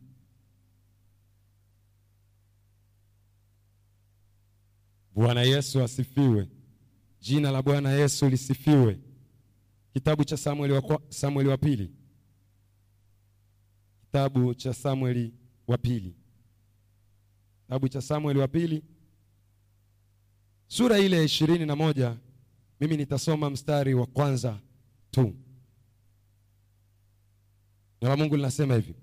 Bwana 5.16 5.42
Yesu 5.42 5.84
asifiwe. 5.84 6.48
Jina 7.22 7.52
la 7.52 7.62
Bwana 7.62 7.92
Yesu 7.92 8.30
lisifiwe. 8.30 9.00
Kitabu 9.94 10.24
cha 10.24 10.38
Samueli 10.38 10.74
wa, 10.74 11.02
Samueli 11.10 11.50
wa 11.50 11.58
pili, 11.58 11.92
kitabu 14.02 14.54
cha 14.54 14.74
Samueli 14.74 15.34
wa 15.68 15.78
pili, 15.78 16.16
kitabu 17.62 17.90
cha 17.90 18.02
Samueli 18.02 18.40
wa 18.40 18.48
pili 18.48 18.84
sura 20.68 21.00
ile 21.00 21.18
ya 21.18 21.24
ishirini 21.24 21.66
na 21.66 21.76
moja. 21.76 22.18
Mimi 22.80 22.98
nitasoma 22.98 23.50
mstari 23.50 23.94
wa 23.94 24.06
kwanza 24.06 24.60
tu. 25.12 25.22
Neno 28.02 28.10
la 28.10 28.18
Mungu 28.18 28.36
linasema 28.36 28.76
hivi: 28.76 28.96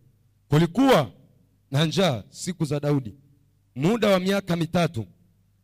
kulikuwa 0.49 1.13
na 1.71 1.85
njaa 1.85 2.25
siku 2.31 2.65
za 2.65 2.81
Daudi 2.81 3.15
muda 3.75 4.09
wa 4.09 4.21
miaka 4.21 4.57
mitatu 4.57 5.07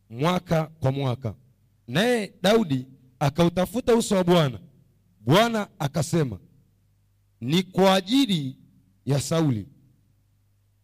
mwaka 0.09 0.65
kwa 0.67 0.91
mwaka, 0.91 1.35
naye 1.87 2.33
Daudi 2.41 2.85
akautafuta 3.19 3.95
uso 3.95 4.15
wa 4.15 4.23
Bwana. 4.23 4.59
Bwana 5.19 5.67
akasema, 5.79 6.39
ni 7.41 7.63
kwa 7.63 7.93
ajili 7.95 8.57
ya 9.05 9.19
Sauli 9.21 9.67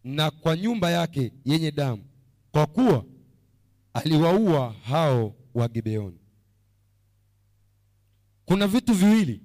na 0.03 0.32
kwa 0.32 0.58
nyumba 0.58 0.91
yake 0.91 1.32
yenye 1.46 1.72
damu, 1.72 2.03
kwa 2.51 2.65
kuwa 2.67 3.05
aliwaua 3.94 4.72
hao 4.84 5.36
wa 5.53 5.67
Gibeoni. 5.67 6.20
Kuna 8.46 8.67
vitu 8.67 8.94
viwili. 8.94 9.41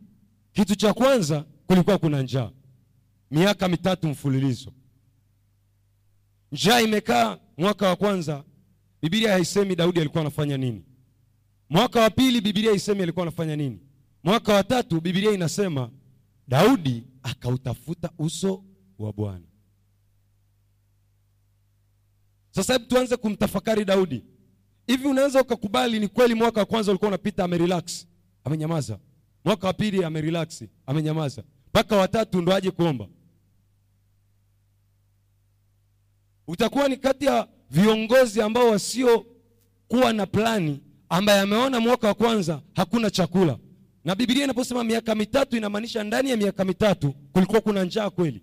Kitu 0.52 0.74
cha 0.76 0.92
kwanza, 0.94 1.44
kulikuwa 1.66 1.98
kuna 1.98 2.22
njaa 2.22 2.50
miaka 3.30 3.68
mitatu 3.68 4.08
mfululizo. 4.08 4.72
Njaa 6.52 6.80
imekaa 6.80 7.38
mwaka 7.58 7.86
wa 7.88 7.96
kwanza 7.96 8.44
Biblia 9.02 9.32
haisemi 9.32 9.76
Daudi 9.76 10.00
alikuwa 10.00 10.20
anafanya 10.20 10.56
nini. 10.56 10.84
Mwaka 11.70 12.00
wa 12.00 12.10
pili 12.10 12.40
Biblia 12.40 12.70
haisemi 12.70 13.02
alikuwa 13.02 13.22
anafanya 13.22 13.56
nini. 13.56 13.78
Mwaka 14.24 14.54
wa 14.54 14.64
tatu 14.64 15.00
Biblia 15.00 15.30
inasema 15.32 15.90
Daudi 16.48 17.06
akautafuta 17.22 18.10
uso 18.18 18.64
wa 18.98 19.12
Bwana. 19.12 19.44
Sasa 22.50 22.72
hebu 22.72 22.84
tuanze 22.84 23.16
kumtafakari 23.16 23.84
Daudi. 23.84 24.24
Hivi 24.86 25.06
unaweza 25.08 25.40
ukakubali 25.42 26.00
ni 26.00 26.08
kweli 26.08 26.34
mwaka 26.34 26.60
wa 26.60 26.66
kwanza 26.66 26.92
ulikuwa 26.92 27.08
unapita 27.08 27.44
amerelax, 27.44 28.06
amenyamaza. 28.44 28.98
Mwaka 29.44 29.66
wa 29.66 29.72
pili 29.72 30.04
amerelax, 30.04 30.64
amenyamaza. 30.86 31.42
Mpaka 31.68 31.96
watatu 31.96 32.42
ndo 32.42 32.54
aje 32.54 32.70
kuomba. 32.70 33.08
Utakuwa 36.46 36.88
ni 36.88 36.96
kati 36.96 37.24
ya 37.24 37.48
viongozi 37.70 38.42
ambao 38.42 38.68
wasiokuwa 38.70 40.12
na 40.12 40.26
plani, 40.26 40.80
ambaye 41.08 41.40
ameona 41.40 41.80
mwaka 41.80 42.06
wa 42.08 42.14
kwanza 42.14 42.62
hakuna 42.74 43.10
chakula, 43.10 43.58
na 44.04 44.14
Biblia 44.14 44.44
inaposema 44.44 44.84
miaka 44.84 45.14
mitatu 45.14 45.56
inamaanisha 45.56 46.04
ndani 46.04 46.30
ya 46.30 46.36
miaka 46.36 46.64
mitatu 46.64 47.12
kulikuwa 47.32 47.60
kuna 47.60 47.84
njaa 47.84 48.10
kweli. 48.10 48.42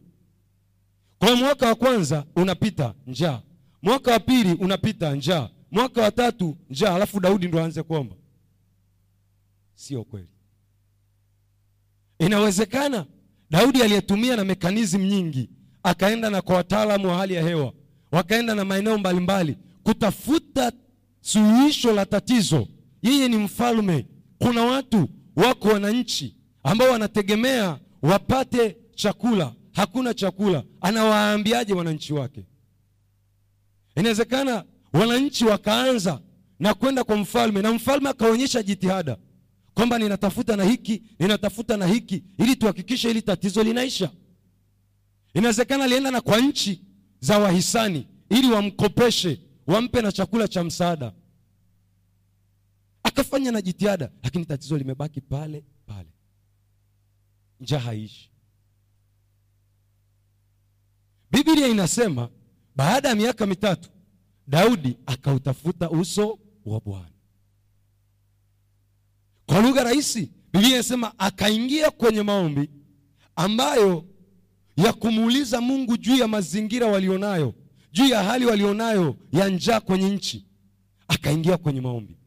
Kwa 1.20 1.36
mwaka 1.36 1.68
wa 1.68 1.76
kwanza 1.76 2.26
unapita 2.36 2.94
njaa, 3.08 3.42
mwaka 3.82 4.12
wa 4.12 4.20
pili 4.20 4.54
unapita 4.54 5.16
njaa, 5.16 5.50
mwaka 5.72 6.02
wa 6.02 6.12
tatu 6.12 6.56
njaa, 6.70 6.96
alafu 6.96 7.20
Daudi 7.20 7.48
ndo 7.48 7.60
aanze 7.60 7.84
kuomba. 7.84 8.16
Sio 9.76 10.04
kweli. 10.04 10.28
Inawezekana 12.20 13.06
Daudi 13.50 13.82
aliyetumia 13.84 14.36
na 14.36 14.44
mekanizmu 14.46 15.06
nyingi, 15.06 15.50
akaenda 15.84 16.30
na 16.30 16.42
kwa 16.42 16.56
wataalamu 16.56 17.08
wa 17.08 17.18
hali 17.18 17.34
ya 17.34 17.44
hewa, 17.44 17.74
wakaenda 18.12 18.56
na 18.56 18.66
maeneo 18.66 18.98
mbalimbali 18.98 19.58
kutafuta 19.84 20.72
suluhisho 21.22 21.94
la 21.94 22.06
tatizo. 22.06 22.68
Yeye 23.02 23.28
ni 23.28 23.38
mfalme. 23.38 24.06
Kuna 24.38 24.64
watu 24.64 25.10
wako 25.36 25.68
wananchi 25.68 26.36
ambao 26.64 26.90
wanategemea 26.92 27.80
wapate 28.02 28.78
chakula, 28.96 29.54
hakuna 29.72 30.14
chakula. 30.14 30.64
Anawaambiaje 30.82 31.74
wananchi 31.74 32.14
wake? 32.14 32.44
Inawezekana 33.96 34.64
wananchi 34.94 35.46
wakaanza 35.46 36.22
na 36.60 36.74
kwenda 36.74 37.04
kwa 37.04 37.16
mfalme, 37.18 37.62
na 37.62 37.72
mfalme 37.74 38.10
akaonyesha 38.10 38.64
jitihada 38.64 39.18
kwamba 39.74 39.98
ninatafuta 40.00 40.56
na 40.56 40.64
hiki, 40.64 41.04
ninatafuta 41.20 41.78
na 41.78 41.88
hiki, 41.88 42.24
ili 42.38 42.56
tuhakikishe 42.56 43.08
hili 43.08 43.22
tatizo 43.22 43.64
linaisha. 43.64 44.10
Inawezekana 45.34 45.84
alienda 45.84 46.12
na 46.12 46.22
kwa 46.22 46.40
nchi 46.40 46.82
za 47.20 47.40
wahisani 47.40 48.08
ili 48.30 48.52
wamkopeshe, 48.52 49.42
wampe 49.68 50.02
na 50.02 50.12
chakula 50.12 50.48
cha 50.48 50.64
msaada, 50.64 51.14
akafanya 53.04 53.52
na 53.52 53.62
jitihada, 53.62 54.12
lakini 54.24 54.46
tatizo 54.46 54.78
limebaki 54.78 55.22
pale 55.22 55.64
pale, 55.86 56.10
njaa 57.60 57.80
haishi. 57.80 58.32
Biblia 61.32 61.68
inasema 61.68 62.30
baada 62.76 63.10
ya 63.10 63.16
miaka 63.16 63.46
mitatu 63.46 63.90
Daudi 64.48 64.98
akautafuta 65.06 65.90
uso 65.90 66.40
wa 66.66 66.80
Bwana. 66.82 67.12
Kwa 69.46 69.62
lugha 69.62 69.84
rahisi, 69.84 70.32
Biblia 70.54 70.74
inasema 70.74 71.20
akaingia 71.20 71.92
kwenye 71.92 72.24
maombi 72.24 72.70
ambayo 73.36 74.06
ya 74.78 74.94
kumuuliza 74.94 75.62
Mungu 75.62 75.98
juu 75.98 76.16
ya 76.18 76.28
mazingira 76.28 76.88
walionayo, 76.88 77.54
juu 77.92 78.06
ya 78.08 78.24
hali 78.24 78.46
walionayo 78.46 79.16
ya 79.32 79.48
njaa 79.50 79.80
kwenye 79.80 80.10
nchi. 80.10 80.46
Akaingia 81.08 81.58
kwenye 81.58 81.82
maombi. 81.82 82.18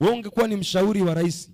Wewe 0.00 0.14
ungekuwa 0.14 0.48
ni 0.48 0.56
mshauri 0.56 1.02
wa 1.02 1.14
rais, 1.14 1.50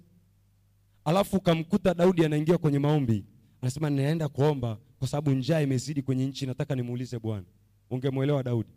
alafu 1.05 1.37
ukamkuta 1.37 1.95
Daudi 1.95 2.25
anaingia 2.25 2.59
kwenye 2.59 2.79
maombi, 2.79 3.25
anasema 3.63 3.91
ninaenda 3.91 4.29
kuomba 4.29 4.79
kwa 4.99 5.09
sababu 5.09 5.31
njaa 5.31 5.61
imezidi 5.61 6.03
kwenye 6.03 6.27
nchi, 6.27 6.47
nataka 6.47 6.75
nimuulize 6.75 7.19
Bwana, 7.19 7.45
ungemwelewa 7.91 8.43
Daudi? 8.43 8.71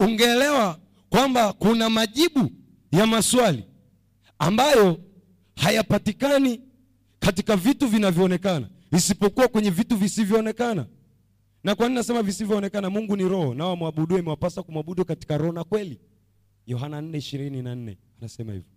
Ungeelewa 0.00 0.80
kwamba 1.10 1.52
kuna 1.52 1.90
majibu 1.90 2.50
ya 2.92 3.06
maswali 3.06 3.64
ambayo 4.38 5.00
hayapatikani 5.56 6.60
katika 7.18 7.56
vitu 7.56 7.86
vinavyoonekana, 7.88 8.68
isipokuwa 8.92 9.48
kwenye 9.48 9.70
vitu 9.70 9.96
visivyoonekana. 9.96 10.86
Na 11.64 11.74
kwa 11.74 11.86
nini 11.86 11.94
nasema 11.98 12.22
visivyoonekana? 12.22 12.90
Mungu 12.90 13.16
ni 13.16 13.28
roho, 13.28 13.54
nao 13.54 13.68
wamwabudu 13.70 14.18
imewapasa 14.18 14.62
kumwabudu 14.62 15.04
katika 15.04 15.38
roho 15.38 15.52
na 15.52 15.64
kweli. 15.64 16.00
Yohana 16.66 17.00
4:24 17.00 17.96
anasema 18.20 18.52
hivyo. 18.52 18.68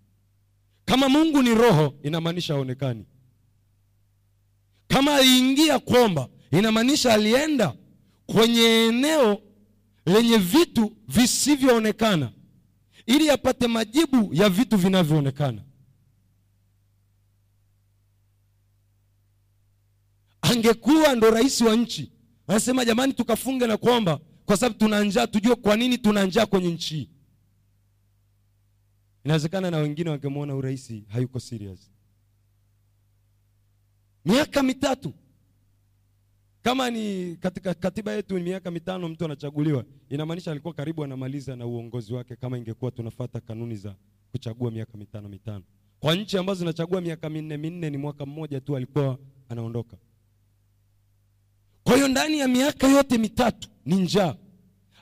Kama 0.85 1.09
Mungu 1.09 1.41
ni 1.41 1.55
roho, 1.55 1.93
inamaanisha 2.03 2.53
haonekani. 2.53 3.05
Kama 4.87 5.15
aliingia 5.15 5.79
kuomba, 5.79 6.27
inamaanisha 6.51 7.13
alienda 7.13 7.73
kwenye 8.25 8.61
eneo 8.87 9.41
lenye 10.05 10.37
vitu 10.37 10.91
visivyoonekana 11.07 12.31
ili 13.15 13.29
apate 13.29 13.67
majibu 13.67 14.33
ya 14.33 14.49
vitu 14.49 14.77
vinavyoonekana. 14.77 15.63
Angekuwa 20.41 21.15
ndo 21.15 21.31
rais 21.31 21.61
wa 21.61 21.75
nchi, 21.75 22.11
anasema 22.47 22.85
jamani, 22.85 23.13
tukafunge 23.13 23.67
na 23.67 23.77
kuomba 23.77 24.19
kwa 24.45 24.57
sababu 24.57 24.79
tuna 24.79 25.03
njaa, 25.03 25.27
tujue 25.27 25.55
kwa 25.55 25.75
nini 25.77 25.97
tuna 25.97 26.23
njaa 26.25 26.45
kwenye 26.45 26.69
nchi. 26.73 27.09
Inawezekana 29.23 29.71
na 29.71 29.77
wengine 29.77 30.09
wangemwona 30.09 30.55
urais 30.55 30.93
hayuko 31.07 31.39
serious. 31.39 31.91
Miaka 34.25 34.63
mitatu 34.63 35.13
kama 36.63 36.89
ni 36.89 37.35
katika 37.39 37.73
katiba 37.73 38.11
yetu 38.11 38.39
miaka 38.39 38.71
mitano 38.71 39.09
mtu 39.09 39.25
anachaguliwa, 39.25 39.83
inamaanisha 40.09 40.51
alikuwa 40.51 40.73
karibu 40.73 41.03
anamaliza 41.03 41.55
na 41.55 41.65
uongozi 41.65 42.13
wake, 42.13 42.35
kama 42.35 42.57
ingekuwa 42.57 42.91
tunafata 42.91 43.39
kanuni 43.39 43.75
za 43.75 43.95
kuchagua 44.31 44.71
miaka 44.71 44.97
mitano 44.97 45.29
mitano. 45.29 45.63
Kwa 45.99 46.15
nchi 46.15 46.37
ambazo 46.37 46.59
zinachagua 46.59 47.01
miaka 47.01 47.29
minne 47.29 47.57
minne, 47.57 47.89
ni 47.89 47.97
mwaka 47.97 48.25
mmoja 48.25 48.61
tu 48.61 48.75
alikuwa 48.77 49.17
anaondoka. 49.49 49.97
Kwa 51.83 51.95
hiyo 51.95 52.07
ndani 52.07 52.39
ya 52.39 52.47
miaka 52.47 52.87
yote 52.87 53.17
mitatu 53.17 53.69
ni 53.85 53.95
njaa, 53.95 54.35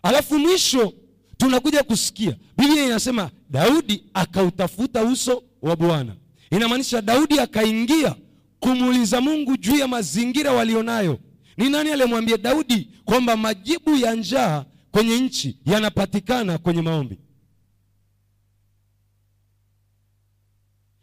alafu 0.03 0.39
mwisho 0.39 0.93
tunakuja 1.37 1.83
kusikia 1.83 2.37
Biblia 2.57 2.85
inasema 2.85 3.31
Daudi 3.49 4.03
akautafuta 4.13 5.03
uso 5.03 5.43
wa 5.61 5.75
Bwana. 5.75 6.15
Inamaanisha 6.51 7.01
Daudi 7.01 7.39
akaingia 7.39 8.15
kumuuliza 8.59 9.21
Mungu 9.21 9.57
juu 9.57 9.75
ya 9.75 9.87
mazingira 9.87 10.51
walionayo. 10.51 11.19
Ni 11.59 11.69
nani 11.69 11.91
aliyemwambia 11.91 12.37
Daudi 12.37 12.89
kwamba 13.05 13.37
majibu 13.37 13.95
ya 13.97 14.15
njaa 14.15 14.65
kwenye 14.91 15.19
nchi 15.19 15.59
yanapatikana 15.65 16.57
kwenye 16.57 16.81
maombi? 16.81 17.19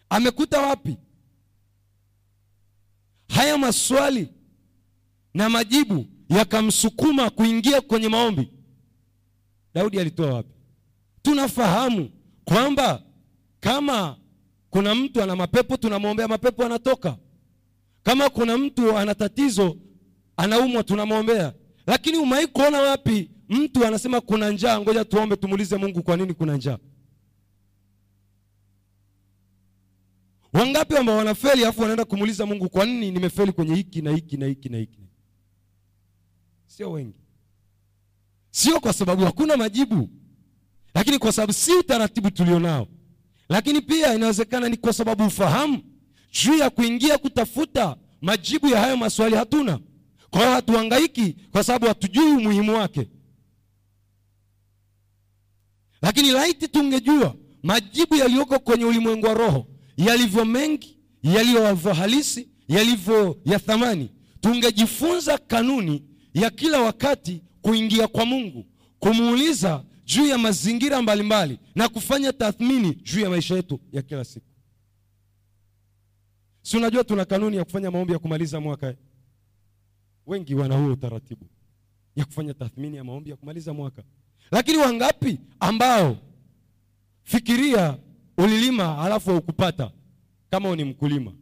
Amekuta 0.09 0.61
wapi 0.61 0.97
haya 3.29 3.59
maswali 3.59 4.29
na 5.35 5.49
majibu 5.49 6.07
yakamsukuma 6.29 7.31
kuingia 7.31 7.81
kwenye 7.81 8.09
maombi? 8.09 8.49
Daudi 9.75 10.01
alitoa 10.01 10.35
wapi? 10.35 10.55
Tunafahamu 11.23 12.11
kwamba 12.45 13.03
kama 13.61 14.17
kuna 14.71 14.95
mtu 14.95 15.23
ana 15.23 15.37
mapepo, 15.37 15.77
tunamwombea 15.77 16.29
mapepo, 16.29 16.65
anatoka. 16.65 17.17
Kama 18.03 18.31
kuna 18.31 18.59
mtu 18.59 18.99
ana 18.99 19.15
tatizo, 19.15 19.77
anaumwa, 20.37 20.83
tunamwombea. 20.83 21.53
Lakini 21.87 22.19
umewahi 22.19 22.47
kuona 22.47 22.81
wapi 22.81 23.31
mtu 23.49 23.87
anasema 23.87 24.21
kuna 24.21 24.51
njaa, 24.51 24.81
ngoja 24.81 25.05
tuombe, 25.05 25.37
tumuulize 25.37 25.77
Mungu 25.77 26.03
kwa 26.03 26.17
nini 26.17 26.35
kuna 26.35 26.57
njaa? 26.57 26.79
Wangapi 30.53 30.97
ambao 30.97 31.17
wanafeli 31.17 31.65
afu 31.65 31.81
wanaenda 31.81 32.05
kumuuliza 32.05 32.47
Mungu, 32.47 32.69
kwa 32.69 32.85
nini 32.87 33.11
nimefeli 33.11 33.53
kwenye 33.53 33.75
hiki 33.75 34.03
na 34.03 34.11
hiki 34.11 34.37
na 34.37 34.47
hiki 34.47 34.69
na 34.69 34.79
hiki? 34.79 35.01
Sio 36.67 36.93
wengi. 36.93 37.21
Sio 38.51 38.81
kwa 38.81 38.93
sababu 38.93 39.25
hakuna 39.25 39.57
majibu, 39.57 40.11
lakini 40.95 41.19
kwa 41.19 41.33
sababu 41.33 41.53
si 41.53 41.73
utaratibu 41.73 42.31
tulionao. 42.31 42.87
Lakini 43.49 43.81
pia 43.81 44.15
inawezekana 44.15 44.69
ni 44.69 44.77
kwa 44.77 44.93
sababu 44.93 45.25
ufahamu 45.27 45.83
juu 46.45 46.55
ya 46.59 46.71
kuingia 46.71 47.19
kutafuta 47.19 47.97
majibu 48.21 48.69
ya 48.69 48.81
hayo 48.81 48.97
maswali 48.97 49.37
hatuna. 49.37 49.79
Kwa 50.31 50.41
hiyo 50.41 50.53
hatuhangaiki 50.53 51.37
kwa 51.53 51.65
sababu 51.65 51.87
hatujui 51.87 52.31
umuhimu 52.33 52.75
wake. 52.75 53.09
Lakini 56.03 56.31
laiti 56.31 56.69
tungejua 56.69 57.37
majibu 57.63 58.15
yaliyoko 58.17 58.59
kwenye 58.59 58.85
ulimwengu 58.85 59.27
wa 59.27 59.35
roho 59.35 59.67
yalivyo 59.97 60.45
mengi, 60.45 60.99
yalivyo 61.23 61.93
halisi, 61.95 62.49
yalivyo 62.69 63.39
ya 63.45 63.59
thamani, 63.59 64.11
tungejifunza 64.41 65.39
kanuni 65.39 66.05
ya 66.35 66.51
kila 66.51 66.81
wakati 66.81 67.43
kuingia 67.63 68.09
kwa 68.09 68.27
Mungu, 68.27 68.67
kumuuliza 68.99 69.85
juu 70.05 70.27
ya 70.27 70.39
mazingira 70.39 71.03
mbalimbali 71.03 71.53
mbali, 71.55 71.71
na 71.75 71.89
kufanya 71.89 72.33
tathmini 72.33 72.95
juu 72.95 73.21
ya 73.21 73.31
maisha 73.31 73.55
yetu 73.55 73.81
ya 73.93 74.03
kila 74.03 74.25
siku. 74.25 74.47
Si 76.63 76.77
unajua 76.77 77.05
tuna 77.05 77.25
kanuni 77.25 77.57
ya 77.57 77.65
kufanya 77.65 77.91
maombi 77.91 78.13
ya 78.13 78.19
kumaliza 78.19 78.61
mwaka. 78.61 78.95
Wengi 80.27 80.55
wana 80.55 80.77
huo 80.79 80.93
utaratibu 80.93 81.47
ya 82.17 82.25
kufanya 82.25 82.55
tathmini 82.55 82.97
ya 82.97 83.05
maombi 83.05 83.31
ya 83.31 83.37
kumaliza 83.37 83.73
mwaka, 83.75 84.03
lakini 84.51 84.79
wangapi 84.79 85.39
ambao, 85.61 86.17
fikiria, 87.23 87.99
ulilima 88.39 88.95
halafu 88.95 89.31
haukupata, 89.31 89.91
kama 90.51 90.77
ni 90.77 90.85
mkulima, 90.85 91.33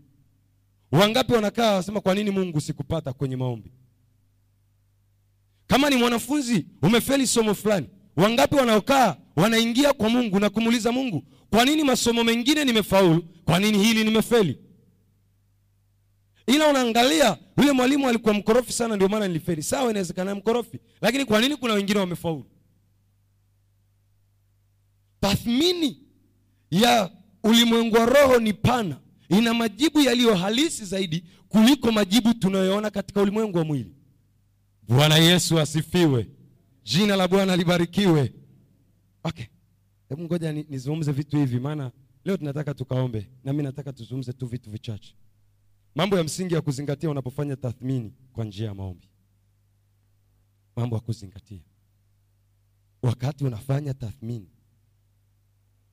wangapi 0.92 1.32
wanakaa 1.32 1.74
wasema, 1.74 2.00
kwa 2.00 2.14
nini 2.14 2.30
Mungu 2.30 2.60
sikupata 2.60 3.12
kwenye 3.12 3.36
maombi? 3.36 3.70
Kama 5.66 5.90
ni 5.90 5.96
mwanafunzi 5.96 6.66
umefeli 6.82 7.26
somo 7.26 7.54
fulani, 7.54 7.86
wangapi 8.16 8.54
wanaokaa 8.54 9.16
wanaingia 9.36 9.92
kwa 9.92 10.08
Mungu 10.08 10.40
na 10.40 10.50
kumuuliza 10.50 10.92
Mungu, 10.92 11.22
kwa 11.50 11.64
nini 11.64 11.84
masomo 11.84 12.24
mengine 12.24 12.64
nimefaulu, 12.64 13.22
kwa 13.44 13.58
nini 13.58 13.78
hili 13.78 14.04
nimefeli? 14.04 14.58
Ila 16.46 16.68
unaangalia 16.68 17.38
yule 17.58 17.72
mwalimu 17.72 18.08
alikuwa 18.08 18.34
mkorofi 18.34 18.72
sana, 18.72 18.96
ndio 18.96 19.08
maana 19.08 19.28
nilifeli. 19.28 19.62
Sawa, 19.62 19.90
inawezekana 19.90 20.34
mkorofi, 20.34 20.78
lakini 21.00 21.24
kwa 21.24 21.40
nini 21.40 21.56
kuna 21.56 21.74
wengine 21.74 21.98
wamefaulu? 21.98 22.46
tathmini 25.20 26.02
ya 26.70 27.10
ulimwengu 27.44 27.96
wa 27.96 28.06
roho 28.06 28.38
ni 28.40 28.52
pana 28.52 29.00
ina 29.28 29.54
majibu 29.54 30.00
yaliyo 30.00 30.34
halisi 30.34 30.84
zaidi 30.84 31.24
kuliko 31.48 31.92
majibu 31.92 32.34
tunayoona 32.34 32.90
katika 32.90 33.22
ulimwengu 33.22 33.58
wa 33.58 33.64
mwili. 33.64 33.94
Bwana 34.88 35.16
yesu 35.16 35.60
asifiwe. 35.60 36.26
Jina 36.82 37.16
la 37.16 37.28
bwana 37.28 37.56
libarikiwe. 37.56 38.32
Okay. 39.24 39.44
Hebu 40.08 40.22
ngoja 40.22 40.52
nizungumze 40.52 41.12
vitu 41.12 41.36
hivi 41.36 41.60
maana 41.60 41.90
leo 42.24 42.36
tunataka 42.36 42.74
tukaombe 42.74 43.30
nami 43.44 43.62
nataka 43.62 43.92
tuzungumze 43.92 44.32
tu 44.32 44.46
vitu 44.46 44.70
vichache 44.70 45.14
mambo 45.94 46.16
ya 46.18 46.24
msingi 46.24 46.54
ya 46.54 46.60
kuzingatia 46.60 47.10
unapofanya 47.10 47.56
tathmini 47.56 48.12
kwa 48.32 48.44
njia 48.44 48.66
ya 48.66 48.74
maombi. 48.74 49.08
Mambo 50.76 50.96
ya 50.96 51.02
kuzingatia. 51.02 51.62
Wakati 53.02 53.44
unafanya 53.44 53.94
tathmini 53.94 54.48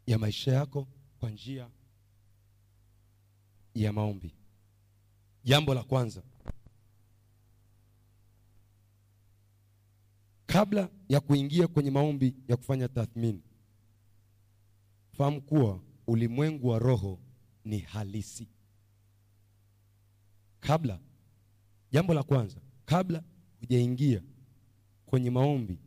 ya 0.07 0.17
maisha 0.17 0.51
yako 0.53 0.87
kwa 1.19 1.29
njia 1.29 1.69
ya 3.75 3.93
maombi. 3.93 4.33
Jambo 5.43 5.73
la 5.73 5.83
kwanza. 5.83 6.23
Kabla 10.45 10.89
ya 11.09 11.19
kuingia 11.19 11.67
kwenye 11.67 11.91
maombi 11.91 12.35
ya 12.47 12.57
kufanya 12.57 12.87
tathmini 12.87 13.41
fahamu 15.11 15.41
kuwa 15.41 15.79
ulimwengu 16.07 16.67
wa 16.67 16.79
roho 16.79 17.19
ni 17.65 17.79
halisi 17.79 18.47
kabla 20.61 20.99
jambo 21.91 22.13
la 22.13 22.23
kwanza 22.23 22.61
kabla 22.85 23.23
hujaingia 23.59 24.21
kwenye 25.05 25.29
maombi 25.29 25.79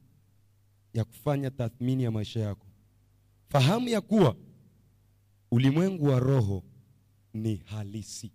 ya 0.95 1.05
kufanya 1.05 1.51
tathmini 1.51 2.03
ya 2.03 2.11
maisha 2.11 2.41
yako 2.41 2.67
fahamu 3.49 3.89
ya 3.89 4.01
kuwa 4.01 4.37
ulimwengu 5.51 6.05
wa 6.07 6.19
roho 6.21 6.65
ni 7.35 7.57
halisi. 7.57 8.33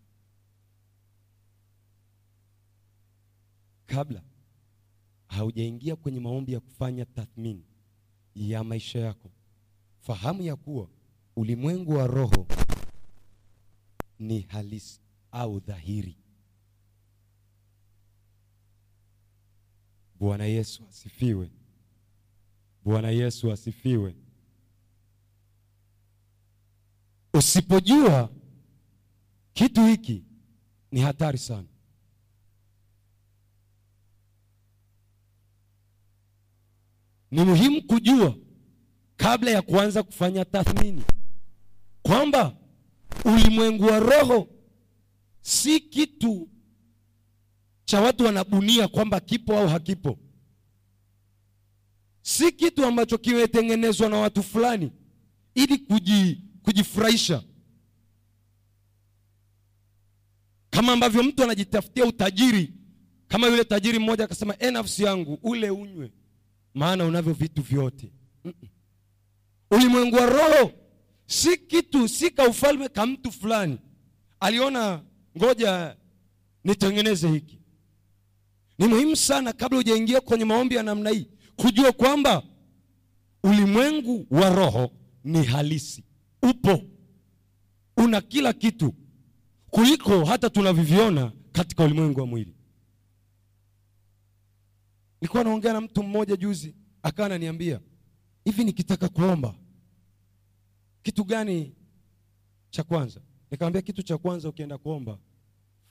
Kabla 3.86 4.23
haujaingia 5.28 5.95
kwenye 5.95 6.19
maombi 6.19 6.54
ya 6.54 6.60
kufanya 6.60 7.06
tathmini 7.06 7.65
ya 8.36 8.63
maisha 8.63 8.99
yako 8.99 9.32
fahamu 9.99 10.41
ya 10.41 10.56
kuwa 10.56 10.89
ulimwengu 11.36 11.91
wa 11.93 12.08
roho 12.08 12.47
ni 14.19 14.41
halisi 14.41 15.02
au 15.32 15.60
dhahiri 15.60 16.17
bwana 20.19 20.45
yesu 20.45 20.84
asifiwe. 20.89 21.51
Bwana 22.84 23.10
yesu 23.10 23.51
asifiwe. 23.51 24.15
Usipojua 27.34 28.29
kitu 29.53 29.86
hiki 29.86 30.23
ni 30.91 31.01
hatari 31.01 31.38
sana. 31.38 31.67
Ni 37.32 37.43
muhimu 37.43 37.82
kujua 37.84 38.36
kabla 39.17 39.51
ya 39.51 39.62
kuanza 39.62 40.03
kufanya 40.03 40.45
tathmini 40.45 41.03
kwamba 42.03 42.55
ulimwengu 43.25 43.84
wa 43.86 43.99
roho 43.99 44.47
si 45.41 45.79
kitu 45.79 46.49
cha 47.89 48.02
watu 48.02 48.25
wanabunia 48.25 48.88
kwamba 48.88 49.19
kipo 49.19 49.58
au 49.58 49.67
hakipo. 49.67 50.19
Si 52.21 52.52
kitu 52.52 52.86
ambacho 52.86 53.17
kimetengenezwa 53.17 54.10
na 54.10 54.17
watu 54.17 54.43
fulani 54.43 54.91
ili 55.56 55.78
kuji, 55.78 56.41
kujifurahisha. 56.63 57.43
Kama 60.69 60.93
ambavyo 60.93 61.23
mtu 61.23 61.43
anajitafutia 61.43 62.06
utajiri 62.06 62.73
kama 63.28 63.47
yule 63.47 63.63
tajiri 63.63 63.99
mmoja 63.99 64.23
akasema 64.23 64.56
e 64.60 64.71
nafsi 64.71 65.04
yangu 65.04 65.39
ule 65.43 65.69
unywe 65.69 66.12
maana 66.73 67.06
unavyo 67.06 67.34
vitu 67.34 67.62
vyote. 67.62 68.12
Mm-mm. 68.45 68.69
ulimwengu 69.71 70.15
wa 70.15 70.25
roho 70.25 70.71
si 71.25 71.58
kitu 71.58 72.08
si 72.08 72.32
ka 72.32 72.47
ufalme 72.47 72.89
ka 72.89 73.06
mtu 73.06 73.32
fulani. 73.32 73.78
Aliona 74.39 75.04
ngoja 75.38 75.97
nitengeneze 76.63 77.30
hiki 77.30 77.59
ni 78.79 78.87
muhimu 78.87 79.15
sana 79.15 79.53
kabla 79.53 79.77
hujaingia 79.77 80.21
kwenye 80.21 80.45
maombi 80.45 80.75
ya 80.75 80.83
namna 80.83 81.09
hii 81.09 81.27
kujua 81.55 81.91
kwamba 81.91 82.43
ulimwengu 83.43 84.27
wa 84.31 84.49
roho 84.55 84.91
ni 85.23 85.43
halisi. 85.43 86.03
Upo. 86.43 86.81
Una 87.97 88.21
kila 88.21 88.53
kitu 88.53 88.93
kuliko 89.69 90.25
hata 90.25 90.49
tunavyoviona 90.49 91.31
katika 91.51 91.83
ulimwengu 91.83 92.19
wa 92.19 92.25
mwili. 92.25 92.55
Nilikuwa 95.21 95.43
naongea 95.43 95.73
na 95.73 95.81
mtu 95.81 96.03
mmoja 96.03 96.35
juzi 96.35 96.75
akawa 97.03 97.25
ananiambia 97.25 97.79
hivi 98.45 98.63
nikitaka 98.63 99.09
kuomba 99.09 99.55
kitu 101.03 101.23
gani 101.23 101.75
cha 102.69 102.83
kwanza? 102.83 103.21
Nikamwambia 103.51 103.81
kitu 103.81 104.03
cha 104.03 104.17
kwanza 104.17 104.49
ukienda 104.49 104.77
kuomba 104.77 105.17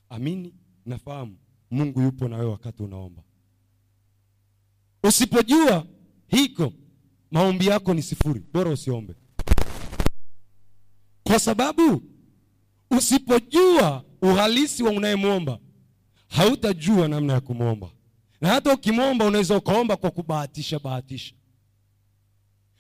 amini 0.08 0.54
nafahamu 0.86 1.36
mungu 1.70 2.02
yupo 2.02 2.28
na 2.28 2.36
wewe 2.36 2.50
wakati 2.50 2.82
unaomba. 2.82 3.22
Usipojua 5.04 5.86
hiko 6.26 6.72
maombi 7.30 7.66
yako 7.66 7.94
ni 7.94 8.02
sifuri. 8.02 8.44
Bora 8.52 8.70
usiombe. 8.70 9.14
Kwa 11.22 11.38
sababu 11.38 12.02
usipojua 12.90 14.04
uhalisi 14.22 14.82
wa 14.82 14.90
unayemwomba 14.90 15.58
hautajua 16.28 17.08
namna 17.08 17.32
ya 17.32 17.40
kumwomba. 17.40 17.90
Na 18.40 18.48
hata 18.48 18.74
ukimwomba 18.74 19.24
unaweza 19.24 19.56
ukaomba 19.56 19.96
kwa 19.96 20.10
kubahatisha 20.10 20.78
bahatisha. 20.78 21.34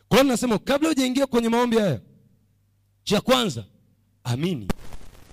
Kwa 0.08 0.18
hiyo 0.18 0.30
nasema 0.32 0.58
kabla 0.58 0.88
hujaingia 0.88 1.26
kwenye 1.26 1.48
maombi 1.48 1.76
haya 1.78 2.00
cha 3.02 3.20
kwanza 3.20 3.64
amini 4.24 4.68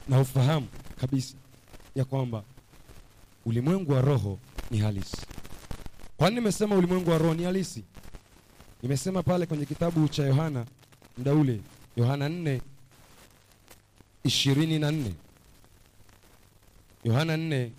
na 0.10 0.20
ufahamu 0.20 0.68
kabisa 0.96 1.38
ya 1.96 2.06
kwamba 2.06 2.44
ulimwengu 3.45 3.91
wa 3.91 4.01
roho 4.01 4.39
ni 4.71 4.77
halisi. 4.77 5.17
Kwa 6.17 6.29
nini 6.29 6.41
nimesema 6.41 6.75
ulimwengu 6.75 7.10
wa 7.10 7.17
roho 7.17 7.34
ni 7.34 7.43
halisi? 7.43 7.84
Nimesema 8.84 9.23
pale 9.23 9.45
kwenye 9.45 9.65
kitabu 9.65 10.08
cha 10.08 10.23
yohana 10.25 10.65
muda 11.17 11.34
ule 11.34 11.62
yohana 11.97 12.29
4 12.29 12.60
ishirini 14.23 14.79
na 14.79 14.91
nne. 14.91 15.13
Yohana 17.03 17.38
4 17.38 17.69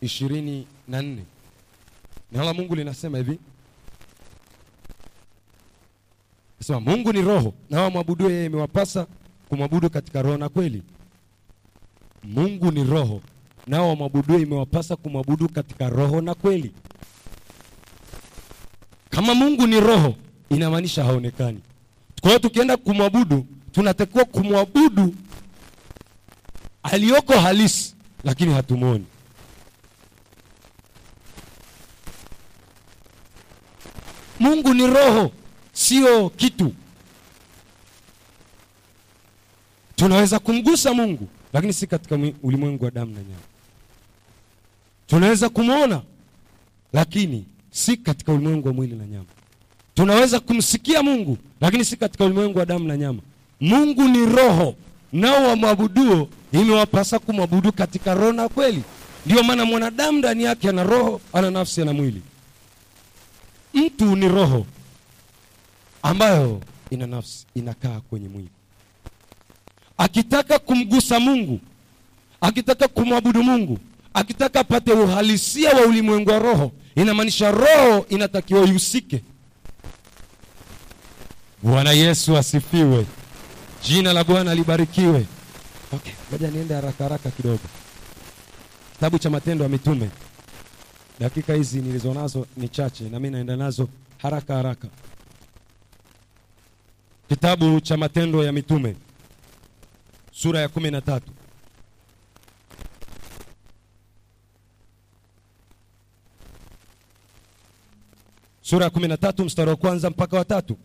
ishirini 0.00 0.66
na 0.88 1.02
nne. 1.02 1.24
Neno 2.32 2.44
la 2.44 2.54
mungu 2.54 2.74
linasema 2.74 3.18
hivi. 3.18 3.38
Sema 6.62 6.80
mungu 6.80 7.12
ni 7.12 7.22
roho 7.22 7.54
na 7.70 7.82
wamwabuduo 7.82 8.30
yeye 8.30 8.46
imewapasa 8.46 9.06
kumwabudu 9.48 9.90
katika 9.90 10.22
roho 10.22 10.36
na 10.36 10.48
kweli. 10.48 10.82
Mungu 12.24 12.70
ni 12.70 12.84
roho 12.84 13.20
nao 13.68 13.88
wamwabudu, 13.88 14.38
imewapasa 14.38 14.96
kumwabudu 14.96 15.48
katika 15.48 15.88
roho 15.88 16.20
na 16.20 16.34
kweli. 16.34 16.72
Kama 19.10 19.34
mungu 19.34 19.66
ni 19.66 19.80
roho 19.80 20.14
inamaanisha 20.50 21.04
haonekani. 21.04 21.60
Kwa 22.20 22.30
hiyo 22.30 22.38
tukienda 22.38 22.76
kumwabudu 22.76 23.46
tunatakiwa 23.72 24.24
kumwabudu 24.24 25.14
aliyoko 26.82 27.32
halisi 27.38 27.94
lakini 28.24 28.54
hatumwoni. 28.54 29.04
Mungu 34.40 34.74
ni 34.74 34.86
roho 34.86 35.30
sio 35.72 36.30
kitu. 36.30 36.72
Tunaweza 39.96 40.38
kumgusa 40.38 40.94
mungu 40.94 41.28
lakini 41.52 41.72
si 41.72 41.86
katika 41.86 42.18
ulimwengu 42.42 42.84
wa 42.84 42.90
damu 42.90 43.12
na 43.14 43.20
nyama 43.20 43.42
tunaweza 45.08 45.48
kumwona 45.48 46.02
lakini 46.92 47.44
si 47.70 47.96
katika 47.96 48.32
ulimwengu 48.32 48.68
wa 48.68 48.74
mwili 48.74 48.96
na 48.96 49.06
nyama. 49.06 49.24
Tunaweza 49.94 50.40
kumsikia 50.40 51.02
mungu 51.02 51.38
lakini 51.60 51.84
si 51.84 51.96
katika 51.96 52.24
ulimwengu 52.24 52.58
wa 52.58 52.66
damu 52.66 52.88
na 52.88 52.96
nyama. 52.96 53.20
Mungu 53.60 54.02
ni 54.04 54.26
roho 54.26 54.74
nao 55.12 55.44
wamwabuduo 55.48 56.28
imewapasa 56.52 57.18
kumwabudu 57.18 57.72
katika 57.72 58.14
roho 58.14 58.32
na 58.32 58.48
kweli. 58.48 58.82
Ndio 59.26 59.42
maana 59.42 59.64
mwanadamu 59.64 60.18
ndani 60.18 60.42
yake 60.44 60.68
ana 60.68 60.82
roho 60.82 61.20
ana 61.32 61.50
nafsi 61.50 61.82
ana 61.82 61.92
mwili. 61.92 62.22
Mtu 63.74 64.16
ni 64.16 64.28
roho 64.28 64.66
ambayo 66.02 66.60
ina 66.90 67.06
nafsi 67.06 67.46
inakaa 67.54 68.00
kwenye 68.00 68.28
mwili. 68.28 68.48
Akitaka 69.98 70.58
kumgusa 70.58 71.20
mungu 71.20 71.60
akitaka 72.40 72.88
kumwabudu 72.88 73.42
mungu 73.42 73.78
akitaka 74.18 74.60
apate 74.60 74.92
uhalisia 74.92 75.70
wa 75.72 75.86
ulimwengu 75.86 76.30
wa 76.30 76.38
roho 76.38 76.72
inamaanisha 76.96 77.50
roho 77.50 78.06
inatakiwa 78.08 78.64
ihusike 78.64 79.22
Bwana 81.62 81.92
Yesu 81.92 82.36
asifiwe. 82.36 83.06
Jina 83.84 84.12
la 84.12 84.24
Bwana 84.24 84.54
libarikiwe. 84.54 85.26
Okay, 85.92 86.12
ngoja 86.30 86.50
niende 86.50 86.74
haraka 86.74 87.04
haraka 87.04 87.30
kidogo. 87.30 87.60
Kitabu 88.94 89.18
cha 89.18 89.30
Matendo 89.30 89.64
ya 89.64 89.68
Mitume, 89.70 90.10
dakika 91.20 91.54
hizi 91.54 91.80
nilizo 91.80 92.14
nazo 92.14 92.46
ni 92.56 92.68
chache, 92.68 93.04
na 93.04 93.20
mimi 93.20 93.30
naenda 93.32 93.56
nazo 93.56 93.88
haraka 94.18 94.54
haraka. 94.54 94.88
Kitabu 97.28 97.80
cha 97.80 97.96
Matendo 97.96 98.44
ya 98.44 98.52
Mitume 98.52 98.96
sura 100.32 100.60
ya 100.60 100.68
kumi 100.68 100.90
na 100.90 101.00
tatu 101.00 101.30
sura 108.68 108.84
ya 108.84 108.90
kumi 108.90 109.08
na 109.08 109.16
tatu 109.16 109.44
mstari 109.44 109.70
wa 109.70 109.76
kwanza 109.76 110.10
mpaka 110.10 110.36
wa 110.36 110.44
tatu. 110.44 110.76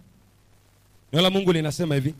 Neno 1.13 1.23
la 1.23 1.29
Mungu 1.29 1.53
linasema 1.53 1.95
hivi: 1.95 2.13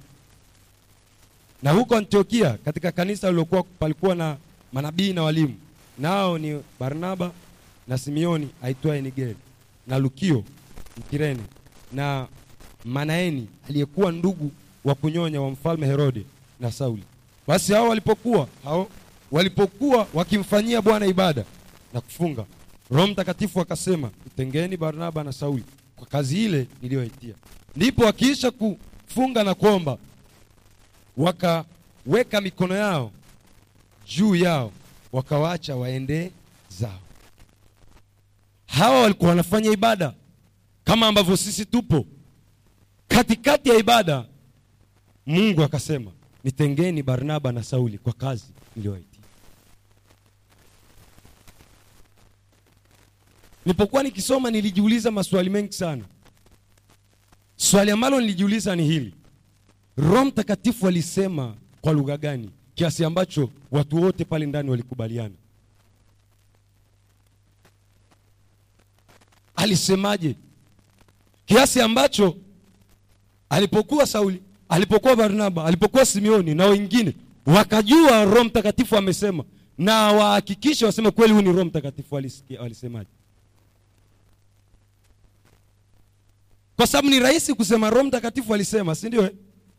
na 1.64 1.72
huko 1.72 1.96
Antiokia 1.96 2.58
katika 2.66 2.92
kanisa 2.92 3.30
lilokuwa 3.30 3.64
palikuwa 3.64 4.16
na 4.16 4.38
manabii 4.74 5.14
na 5.14 5.24
walimu, 5.24 5.56
nao 6.00 6.38
ni 6.38 6.62
Barnaba 6.80 7.32
na 7.88 7.98
Simeoni 7.98 8.50
aitwaye 8.64 9.02
Nigeri 9.02 9.36
na 9.88 9.98
Lukio 10.00 10.44
Mkirene 10.98 11.42
na 11.92 12.28
Manaeni 12.86 13.48
aliyekuwa 13.70 14.12
ndugu 14.12 14.52
wa 14.86 14.96
kunyonya 14.96 15.42
wa 15.42 15.50
mfalme 15.52 15.86
Herode 15.88 16.26
na 16.60 16.72
Sauli. 16.72 17.04
Basi 17.48 17.74
hao 17.74 17.90
walipokuwa 17.90 18.48
hao 18.64 18.88
walipokuwa 19.32 20.08
wakimfanyia 20.14 20.82
Bwana 20.82 21.06
ibada 21.06 21.44
na 21.94 22.02
kufunga, 22.02 22.46
Roho 22.92 23.08
Mtakatifu 23.08 23.62
akasema, 23.62 24.10
mtengeni 24.38 24.78
Barnaba 24.78 25.24
na 25.24 25.32
Sauli 25.34 25.64
kwa 25.96 26.08
kazi 26.08 26.46
ile 26.46 26.68
niliyoitia. 26.82 27.36
Ndipo 27.76 28.04
wakiisha 28.04 28.52
kufunga 28.52 29.44
na 29.44 29.54
kuomba, 29.56 29.98
wakaweka 31.18 32.42
mikono 32.42 32.76
yao 32.76 33.12
juu 34.08 34.36
yao, 34.36 34.72
wakawaacha 35.12 35.76
waende 35.76 36.32
zao. 36.70 37.00
Hawa 38.68 39.02
walikuwa 39.02 39.30
wanafanya 39.30 39.72
ibada 39.72 40.14
kama 40.84 41.08
ambavyo 41.08 41.38
sisi 41.38 41.66
tupo 41.66 42.06
katikati 43.08 43.70
ya 43.70 43.78
ibada. 43.78 44.26
Mungu 45.26 45.64
akasema, 45.64 46.12
nitengeni 46.44 47.04
Barnaba 47.04 47.52
na 47.52 47.64
Sauli 47.64 47.98
kwa 47.98 48.14
kazi 48.14 48.46
niliyowaitia. 48.76 49.13
Nilipokuwa 53.66 54.04
nikisoma 54.04 54.52
nilijiuliza 54.52 55.12
maswali 55.12 55.50
mengi 55.50 55.74
sana. 55.74 56.04
Swali 57.56 57.92
ambalo 57.92 58.22
nilijiuliza 58.22 58.76
ni 58.76 58.84
hili: 58.84 59.14
Roho 59.98 60.26
Mtakatifu 60.26 60.88
alisema 60.88 61.56
kwa 61.82 61.94
lugha 61.94 62.18
gani 62.18 62.50
kiasi 62.76 63.06
ambacho 63.06 63.50
watu 63.72 64.02
wote 64.02 64.26
pale 64.26 64.46
ndani 64.46 64.70
walikubaliana? 64.70 65.36
Alisemaje 69.56 70.36
kiasi 71.46 71.82
ambacho 71.82 72.38
alipokuwa 73.50 74.06
Sauli, 74.08 74.42
alipokuwa 74.70 75.16
Barnaba, 75.16 75.66
alipokuwa 75.66 76.06
Simeoni 76.06 76.56
na 76.56 76.66
wengine 76.66 77.14
wakajua 77.46 78.26
Roho 78.26 78.44
Mtakatifu 78.44 78.98
amesema, 78.98 79.44
na 79.78 79.96
wahakikishe 80.12 80.86
waseme 80.86 81.12
kweli, 81.12 81.34
huyu 81.34 81.46
ni 81.46 81.52
Roho 81.54 81.66
Mtakatifu. 81.66 82.16
Walisikia, 82.16 82.62
Kwa 86.76 86.88
sababu 86.88 87.10
ni 87.10 87.20
rahisi 87.20 87.54
kusema 87.54 87.90
Roho 87.90 88.04
Mtakatifu 88.04 88.54
alisema, 88.54 88.96
si 88.96 89.08
ndio? 89.08 89.30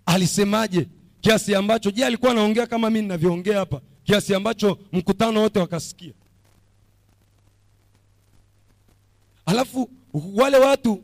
Alisemaje 0.07 0.89
kiasi 1.21 1.55
ambacho, 1.55 1.91
je, 1.91 2.05
alikuwa 2.07 2.33
anaongea 2.33 2.67
kama 2.67 2.91
mimi 2.91 3.03
ninavyoongea 3.03 3.59
hapa, 3.59 3.81
kiasi 4.05 4.35
ambacho 4.35 4.79
mkutano 4.93 5.41
wote 5.43 5.59
wakasikia? 5.59 6.13
Alafu 9.47 9.91
wale 10.35 10.57
watu 10.57 11.03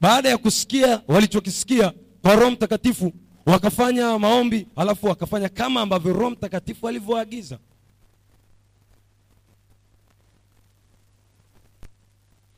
baada 0.00 0.28
ya 0.28 0.38
kusikia 0.38 1.02
walichokisikia 1.08 1.92
kwa 2.22 2.34
Roho 2.36 2.50
Mtakatifu 2.50 3.12
wakafanya 3.46 4.18
maombi, 4.18 4.66
alafu 4.76 5.06
wakafanya 5.06 5.48
kama 5.48 5.80
ambavyo 5.80 6.12
Roho 6.12 6.30
Mtakatifu 6.30 6.88
alivyoagiza. 6.88 7.58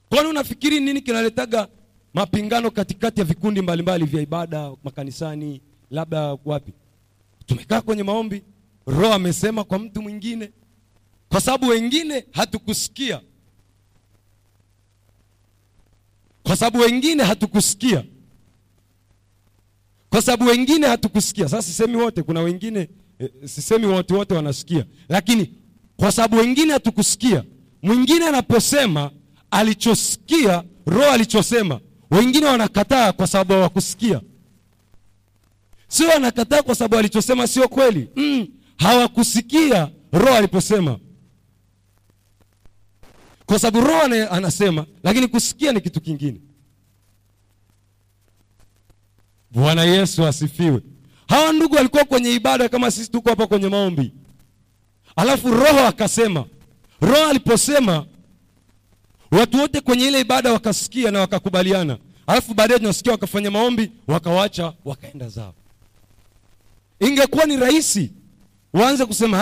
Kwani 0.09 0.29
unafikiri 0.29 0.81
nini 0.81 1.01
kinaletaga 1.01 1.69
mapingano 2.15 2.71
katikati 2.71 3.21
ya 3.21 3.25
vikundi 3.27 3.63
mbalimbali 3.63 4.05
vya 4.05 4.23
ibada 4.23 4.73
makanisani, 4.85 5.61
labda 5.91 6.39
wapi? 6.45 6.73
Tumekaa 7.47 7.81
kwenye 7.81 8.03
maombi, 8.03 8.43
Roho 8.87 9.15
amesema 9.15 9.65
kwa 9.65 9.79
mtu 9.79 10.03
mwingine, 10.03 10.51
kwa 11.29 11.41
sababu 11.41 11.69
wengine 11.69 12.25
hatukusikia, 12.33 13.21
kwa 16.43 16.57
sababu 16.57 16.79
wengine 16.85 17.23
hatukusikia, 17.25 18.05
kwa 20.11 20.23
sababu 20.23 20.51
wengine 20.51 20.87
hatukusikia. 20.87 21.49
Sasa 21.49 21.63
sisemi 21.63 21.97
wote, 21.97 22.23
kuna 22.23 22.41
wengine 22.41 22.89
eh, 23.19 23.31
sisemi 23.45 23.87
watu 23.87 24.15
wote 24.15 24.35
wanasikia, 24.35 24.85
lakini 25.09 25.55
kwa 25.97 26.13
sababu 26.13 26.37
wengine 26.37 26.73
hatukusikia, 26.73 27.45
mwingine 27.83 28.27
anaposema 28.29 29.11
alichosikia 29.51 30.65
Roho 30.87 31.11
alichosema 31.11 31.81
wengine 32.11 32.47
wanakataa 32.47 33.13
kwa 33.13 33.27
sababu 33.27 33.53
hawakusikia. 33.53 34.21
Sio 35.89 36.09
wanakataa 36.09 36.63
kwa 36.63 36.75
sababu 36.75 36.97
alichosema 36.97 37.47
sio 37.47 37.69
kweli. 37.69 38.09
Mm, 38.17 38.49
hawakusikia 38.79 39.91
Roho 40.13 40.35
aliposema, 40.35 40.99
kwa 43.47 43.59
sababu 43.59 43.87
Roho 43.87 44.01
anasema, 44.31 44.87
lakini 45.03 45.29
kusikia 45.29 45.73
ni 45.73 45.81
kitu 45.81 46.01
kingine. 46.01 46.41
Bwana 49.51 49.85
Yesu 49.85 50.27
asifiwe. 50.27 50.81
Hawa 51.29 51.53
ndugu 51.53 51.75
walikuwa 51.75 52.05
kwenye 52.05 52.35
ibada 52.35 52.69
kama 52.69 52.91
sisi 52.91 53.11
tuko 53.11 53.31
hapa 53.31 53.47
kwenye 53.47 53.69
maombi, 53.69 54.13
alafu 55.17 55.51
Roho 55.51 55.87
akasema. 55.87 56.45
Roho 57.01 57.27
aliposema 57.27 58.07
watu 59.31 59.59
wote 59.59 59.81
kwenye 59.81 60.07
ile 60.07 60.21
ibada 60.21 60.53
wakasikia 60.53 61.11
na 61.11 61.21
wakakubaliana, 61.21 61.99
alafu 62.27 62.55
baadaye 62.55 62.79
tunasikia 62.81 63.13
wakafanya 63.13 63.51
maombi, 63.51 63.91
wakawacha 64.07 64.73
wakaenda 64.85 65.29
zao. 65.29 65.55
Ingekuwa 67.01 67.45
ni 67.45 67.57
rahisi 67.57 68.13
waanze 68.73 69.07
kusema 69.07 69.39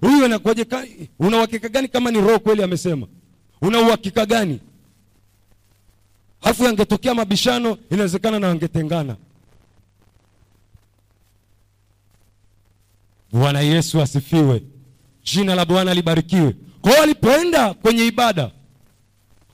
huyu 0.00 0.24
anakuaje? 0.24 0.66
Una 1.18 1.36
gani 1.46 1.88
kama 1.88 2.10
ni 2.10 2.20
roho 2.20 2.38
kweli 2.38 2.62
amesema? 2.62 3.06
Una 3.62 3.80
gani? 4.26 4.60
Alafu 6.42 6.64
yangetokea 6.64 7.14
mabishano, 7.14 7.78
inawezekana 7.90 8.38
na 8.38 8.48
wangetengana. 8.48 9.16
Bwana 13.32 13.60
Yesu 13.60 14.00
asifiwe, 14.02 14.62
jina 15.24 15.54
la 15.54 15.64
Bwana 15.64 15.94
libarikiwe. 15.94 16.56
Kwa 16.80 16.92
walipoenda 16.92 17.74
kwenye 17.74 18.06
ibada 18.06 18.50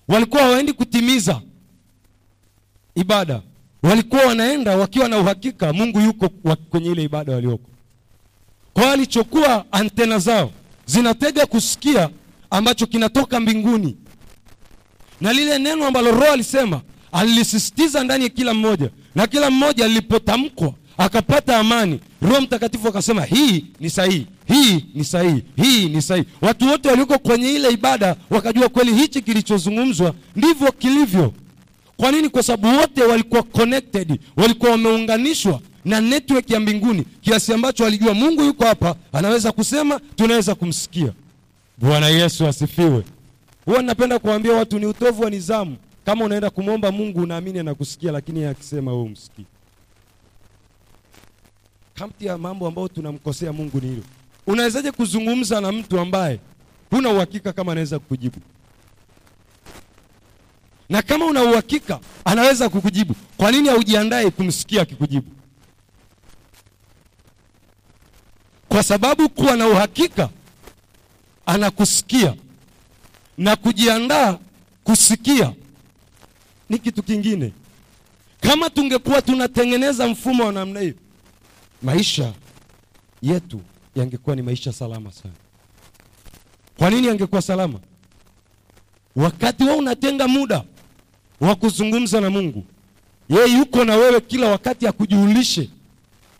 walikuwa 0.08 0.42
hawaendi 0.42 0.72
kutimiza 0.72 1.40
ibada, 2.94 3.42
walikuwa 3.82 4.22
wanaenda 4.22 4.76
wakiwa 4.76 5.08
na 5.08 5.18
uhakika 5.18 5.72
Mungu 5.72 6.00
yuko 6.00 6.28
kwenye 6.70 6.90
ile 6.90 7.02
ibada 7.02 7.32
walioko. 7.32 7.70
Kwa 8.72 8.82
hiyo 8.82 8.94
alichokuwa 8.94 9.64
antena 9.72 10.18
zao 10.18 10.50
zinatega 10.86 11.46
kusikia 11.46 12.10
ambacho 12.50 12.86
kinatoka 12.86 13.40
mbinguni, 13.40 13.96
na 15.20 15.32
lile 15.32 15.58
neno 15.58 15.86
ambalo 15.86 16.10
Roho 16.10 16.32
alisema 16.32 16.80
alilisisitiza 17.12 18.04
ndani 18.04 18.24
ya 18.24 18.30
kila 18.30 18.54
mmoja, 18.54 18.90
na 19.14 19.26
kila 19.26 19.50
mmoja 19.50 19.88
lilipotamkwa 19.88 20.74
akapata 20.98 21.56
amani. 21.58 22.00
Roho 22.22 22.40
Mtakatifu 22.40 22.88
akasema 22.88 23.24
hii 23.24 23.64
ni 23.80 23.90
sahihi, 23.90 24.26
hii 24.46 24.84
ni 24.94 25.04
sahihi, 25.04 25.42
hii 25.56 25.88
ni 25.88 26.02
sahihi. 26.02 26.28
Watu 26.40 26.66
wote 26.68 26.88
walioko 26.88 27.18
kwenye 27.18 27.52
ile 27.52 27.70
ibada 27.70 28.16
wakajua 28.30 28.68
kweli 28.68 28.94
hichi 28.94 29.22
kilichozungumzwa 29.22 30.14
ndivyo 30.36 30.72
kilivyo. 30.72 31.32
Kwa 31.96 32.12
nini? 32.12 32.28
Kwa 32.28 32.42
sababu 32.42 32.78
wote 32.78 33.02
walikuwa 33.02 33.42
connected, 33.42 34.18
walikuwa 34.36 34.70
wameunganishwa 34.70 35.60
na 35.84 36.00
network 36.00 36.50
ya 36.50 36.60
mbinguni, 36.60 37.04
kiasi 37.20 37.52
ambacho 37.52 37.84
walijua 37.84 38.14
Mungu 38.14 38.44
yuko 38.44 38.64
hapa, 38.64 38.94
anaweza 39.12 39.52
kusema, 39.52 40.00
tunaweza 40.16 40.54
kumsikia. 40.54 41.12
Bwana 41.78 42.08
Yesu 42.08 42.46
asifiwe. 42.46 43.02
Huwa 43.66 43.82
napenda 43.82 44.18
kuwambia 44.18 44.52
watu 44.52 44.78
ni 44.78 44.86
utovu 44.86 45.22
wa 45.22 45.30
nizamu. 45.30 45.76
kama 46.06 46.24
unaenda 46.24 46.50
kumwomba 46.50 46.92
Mungu 46.92 47.20
unaamini 47.20 47.58
anakusikia, 47.58 48.12
lakini 48.12 48.44
akisema 48.44 48.90
wewe 48.92 49.02
umsikii. 49.02 49.44
Kati 51.98 52.26
ya 52.26 52.38
mambo 52.38 52.66
ambayo 52.66 52.88
tunamkosea 52.88 53.52
Mungu 53.52 53.80
ni 53.80 53.88
hilo. 53.88 54.02
Unawezaje 54.46 54.92
kuzungumza 54.92 55.60
na 55.60 55.72
mtu 55.72 56.00
ambaye 56.00 56.40
huna 56.90 57.10
uhakika 57.10 57.52
kama 57.52 57.72
anaweza 57.72 57.98
kukujibu? 57.98 58.36
Na 60.88 61.02
kama 61.02 61.26
una 61.26 61.42
uhakika 61.42 62.00
anaweza 62.24 62.68
kukujibu, 62.68 63.14
kwa 63.36 63.52
nini 63.52 63.68
haujiandae 63.68 64.30
kumsikia 64.30 64.82
akikujibu 64.82 65.26
kwa 68.68 68.82
sababu 68.82 69.28
kuwa 69.28 69.56
na 69.56 69.68
uhakika 69.68 70.28
anakusikia 71.46 72.34
na 73.38 73.56
kujiandaa 73.56 74.38
kusikia 74.84 75.52
ni 76.68 76.78
kitu 76.78 77.02
kingine 77.02 77.52
kama 78.40 78.70
tungekuwa 78.70 79.22
tunatengeneza 79.22 80.08
mfumo 80.08 80.44
wa 80.46 80.52
namna 80.52 80.80
hiyo 80.80 80.94
maisha 81.82 82.32
yetu 83.22 83.60
yangekuwa 83.96 84.36
ni 84.36 84.42
maisha 84.42 84.72
salama 84.72 85.12
sana. 85.12 85.34
Kwa 86.78 86.90
nini 86.90 87.06
yangekuwa 87.06 87.42
salama? 87.42 87.78
Wakati 89.16 89.64
wewe 89.64 89.76
unatenga 89.76 90.28
muda 90.28 90.64
wa 91.40 91.54
kuzungumza 91.54 92.20
na 92.20 92.30
mungu 92.30 92.64
yeye 93.28 93.58
yuko 93.58 93.84
na 93.84 93.96
wewe 93.96 94.20
kila 94.20 94.48
wakati 94.48 94.86
akujulishe. 94.86 95.70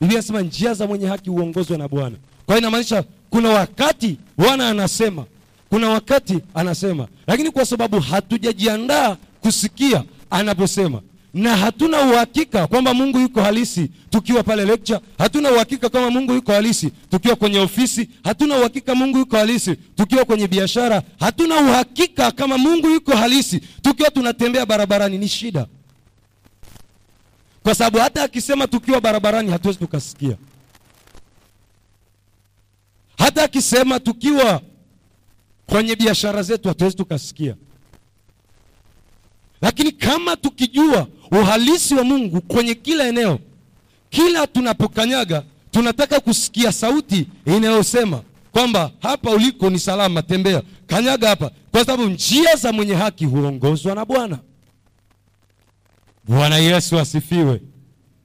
Biblia 0.01 0.19
inasema 0.19 0.41
njia 0.43 0.75
za 0.75 0.87
mwenye 0.87 1.07
haki 1.07 1.31
huongozwa 1.31 1.79
na 1.79 1.89
bwana. 1.89 2.17
Kwa 2.47 2.55
hiyo 2.55 2.59
inamaanisha 2.59 3.05
kuna 3.31 3.49
wakati 3.49 4.17
bwana 4.39 4.69
anasema 4.69 5.25
kuna 5.71 5.89
wakati 5.89 6.39
anasema. 6.55 7.09
Lakini 7.27 7.51
kwa 7.51 7.67
sababu 7.67 8.01
hatujajiandaa 8.01 9.17
kusikia 9.41 10.05
anaposema 10.31 11.01
na 11.37 11.57
hatuna 11.57 12.01
uhakika 12.01 12.67
kwamba 12.67 12.95
mungu 12.95 13.19
yuko 13.21 13.43
halisi 13.43 13.91
tukiwa 14.11 14.43
pale 14.43 14.65
lecture. 14.65 15.01
Hatuna 15.19 15.51
uhakika 15.53 15.89
kama 15.89 16.11
mungu 16.11 16.33
yuko 16.33 16.53
halisi 16.53 16.91
tukiwa 17.11 17.37
kwenye 17.37 17.59
ofisi. 17.59 18.09
Hatuna 18.25 18.57
uhakika 18.57 18.95
mungu 18.95 19.19
yuko 19.19 19.37
halisi 19.37 19.77
tukiwa 19.77 20.25
kwenye 20.25 20.49
biashara. 20.49 21.03
Hatuna 21.21 21.57
uhakika 21.57 22.31
kama 22.33 22.59
mungu 22.59 22.91
yuko 22.91 23.17
halisi 23.17 23.61
tukiwa 23.83 24.11
tunatembea 24.11 24.67
barabarani. 24.67 25.19
Ni 25.19 25.29
shida. 25.29 25.67
Kwa 27.63 27.75
sababu 27.75 27.99
hata 27.99 28.23
akisema 28.23 28.67
tukiwa 28.67 29.01
barabarani 29.01 29.51
hatuwezi 29.51 29.79
tukasikia. 29.79 30.37
Hata 33.19 33.43
akisema 33.43 34.01
tukiwa 34.01 34.61
kwenye 35.67 35.97
biashara 35.97 36.43
zetu 36.43 36.69
hatuwezi 36.69 36.97
tukasikia 36.97 37.55
lakini 39.67 39.93
kama 39.93 40.37
tukijua 40.37 41.07
uhalisi 41.33 41.95
wa 41.95 42.05
mungu 42.05 42.41
kwenye 42.41 42.75
kila 42.75 43.09
eneo 43.09 43.39
kila 44.11 44.47
tunapokanyaga 44.47 45.43
tunataka 45.71 46.21
kusikia 46.21 46.73
sauti 46.73 47.27
inayosema 47.47 48.23
kwamba 48.53 48.91
hapa 49.03 49.31
uliko 49.31 49.71
ni 49.71 49.79
salama 49.79 50.23
tembea. 50.23 50.63
Kanyaga 50.87 51.29
hapa 51.29 51.51
kwa 51.71 51.81
sababu 51.85 52.09
njia 52.09 52.57
za 52.57 52.73
mwenye 52.73 52.95
haki 52.95 53.25
huongozwa 53.25 53.95
na 53.95 54.05
bwana. 54.05 54.39
Bwana 56.29 56.59
yesu 56.59 56.99
asifiwe. 56.99 57.61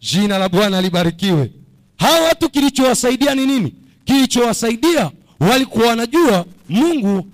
Jina 0.01 0.37
la 0.37 0.49
bwana 0.49 0.81
libarikiwe. 0.81 1.51
Hawa 1.97 2.19
watu 2.21 2.49
kilichowasaidia 2.49 3.35
ni 3.35 3.45
nini? 3.45 3.73
Kilichowasaidia 4.05 5.11
walikuwa 5.39 5.87
wanajua 5.87 6.45
mungu 6.69 7.27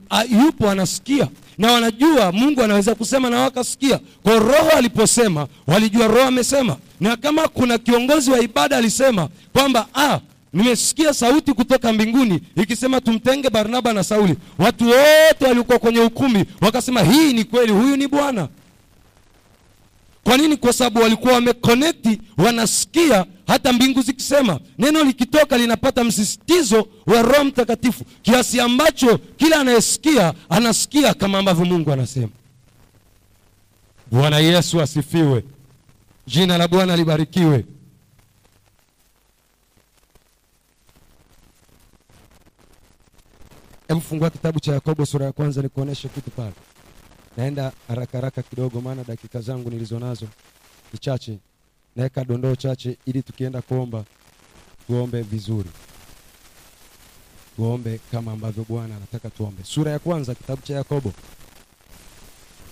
yupo 0.43 0.69
anasikia 0.69 1.27
na 1.57 1.71
wanajua 1.71 2.31
mungu 2.31 2.61
anaweza 2.63 2.95
kusema 2.95 3.29
na 3.29 3.39
wakasikia 3.39 3.99
kwa 4.23 4.39
roho 4.39 4.69
aliposema 4.77 5.47
walijua 5.67 6.07
roho 6.07 6.27
amesema. 6.27 6.77
Na 6.99 7.15
kama 7.17 7.47
kuna 7.47 7.77
kiongozi 7.77 8.31
wa 8.31 8.39
ibada 8.39 8.77
alisema 8.77 9.29
kwamba 9.53 9.87
ah, 9.95 10.19
nimesikia 10.53 11.13
sauti 11.13 11.53
kutoka 11.53 11.93
mbinguni 11.93 12.39
ikisema 12.55 13.01
tumtenge 13.01 13.49
barnaba 13.49 13.93
na 13.93 14.03
sauli. 14.03 14.35
Watu 14.59 14.85
wote 14.85 15.45
waliokuwa 15.47 15.79
kwenye 15.79 15.99
ukumbi 15.99 16.45
wakasema 16.61 17.01
hii 17.03 17.33
ni 17.33 17.43
kweli 17.43 17.71
huyu 17.71 17.97
ni 17.97 18.07
bwana. 18.07 18.47
Kwa 20.23 20.37
nini? 20.37 20.57
Kwa 20.57 20.73
sababu 20.73 20.99
walikuwa 21.01 21.33
wamekonekti 21.33 22.21
wanasikia 22.37 23.25
hata 23.47 23.73
mbingu 23.73 24.01
zikisema 24.01 24.59
neno 24.77 25.03
likitoka 25.03 25.57
linapata 25.57 26.03
msisitizo 26.03 26.87
wa 27.05 27.21
roho 27.21 27.43
mtakatifu. 27.43 28.03
Kiasi 28.21 28.59
ambacho 28.59 29.17
kila 29.17 29.59
anayesikia 29.59 30.33
anasikia 30.49 31.13
kama 31.13 31.37
ambavyo 31.39 31.65
mungu 31.65 31.91
anasema. 31.91 32.29
Bwana 34.11 34.39
yesu 34.39 34.81
asifiwe. 34.81 35.43
Jina 36.27 36.57
la 36.57 36.67
bwana 36.67 36.95
libarikiwe. 36.95 37.65
Hebu 43.87 44.29
kitabu 44.31 44.59
cha 44.59 44.73
yakobo 44.73 45.05
sura 45.05 45.25
ya 45.25 45.31
kwanza 45.31 45.61
nikuoneshe 45.61 46.07
kitu 46.09 46.31
pale. 46.31 46.53
Naenda 47.37 47.71
haraka 47.87 48.17
haraka 48.17 48.41
kidogo 48.43 48.81
maana 48.81 49.03
dakika 49.03 49.41
zangu 49.41 49.69
nilizo 49.69 49.99
nazo 49.99 50.27
ni 50.93 50.99
chache 50.99 51.39
naweka 51.97 52.23
dondoo 52.25 52.55
chache 52.55 52.97
ili 53.05 53.21
tukienda 53.23 53.61
kuomba 53.61 54.03
tuombe 54.87 55.21
vizuri. 55.21 55.69
Tuombe 57.55 57.99
kama 58.11 58.31
ambavyo 58.31 58.65
bwana 58.69 58.95
anataka 58.95 59.29
tuombe. 59.29 59.63
Sura 59.63 59.91
ya 59.91 59.99
kwanza 59.99 60.35
kitabu 60.35 60.61
cha 60.61 60.73
yakobo. 60.75 61.13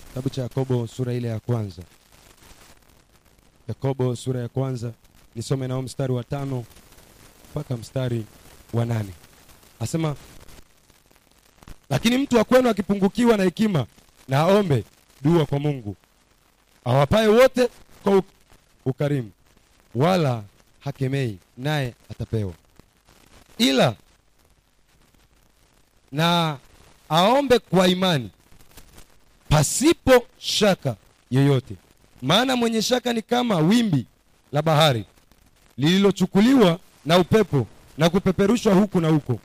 Kitabu 0.08 0.30
cha 0.30 0.42
yakobo 0.42 0.86
sura 0.86 1.12
ile 1.12 1.28
ya 1.28 1.40
kwanza. 1.40 1.82
Yakobo 3.68 4.16
sura 4.16 4.40
ya 4.40 4.48
kwanza. 4.48 4.92
Nisome 5.34 5.68
nao 5.68 5.82
mstari 5.82 6.12
wa 6.12 6.24
tano 6.24 6.64
mpaka 7.50 7.76
mstari 7.76 8.24
wa 8.72 8.84
nane. 8.84 9.12
Asema 9.80 10.16
lakini 11.90 12.18
mtu 12.18 12.36
wa 12.36 12.44
kwenu 12.44 12.68
akipungukiwa 12.68 13.36
na 13.36 13.44
hekima 13.44 13.86
na 14.28 14.38
aombe 14.38 14.84
dua 15.22 15.46
kwa 15.46 15.58
mungu 15.58 15.96
awapaye 16.84 17.26
wote 17.28 17.68
kwa 18.02 18.22
ukarimu 18.86 19.30
wala 19.94 20.42
hakemei 20.80 21.38
naye 21.58 21.94
atapewa. 22.10 22.52
Ila 23.58 23.94
na 26.12 26.58
aombe 27.08 27.58
kwa 27.58 27.88
imani 27.88 28.30
pasipo 29.48 30.26
shaka 30.38 30.96
yoyote. 31.30 31.74
Maana 32.22 32.56
mwenye 32.56 32.82
shaka 32.82 33.12
ni 33.12 33.22
kama 33.22 33.56
wimbi 33.58 34.06
la 34.52 34.62
bahari 34.62 35.04
lililochukuliwa 35.78 36.78
na 37.04 37.18
upepo 37.18 37.66
na 37.98 38.10
kupeperushwa 38.10 38.74
huku 38.74 39.00
na 39.00 39.08
huko. 39.08 39.40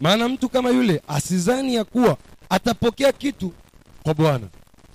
Maana 0.00 0.28
mtu 0.28 0.48
kama 0.48 0.70
yule 0.70 1.02
asizani 1.08 1.74
ya 1.74 1.84
kuwa 1.84 2.16
atapokea 2.50 3.12
kitu 3.12 3.52
kwa 4.02 4.14
bwana. 4.14 4.48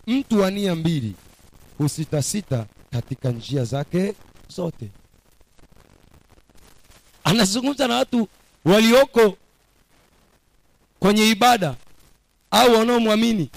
Mtu 0.07 0.39
wa 0.39 0.51
nia 0.51 0.75
mbili 0.75 1.13
husitasita 1.77 2.65
katika 3.01 3.31
njia 3.31 3.63
zake 3.65 4.13
zote. 4.47 4.89
Anazungumza 7.23 7.87
na 7.87 7.95
watu 7.95 8.27
walioko 8.65 9.37
kwenye 10.99 11.29
ibada 11.29 11.75
au 12.51 12.73
wanaomwamini 12.73 13.49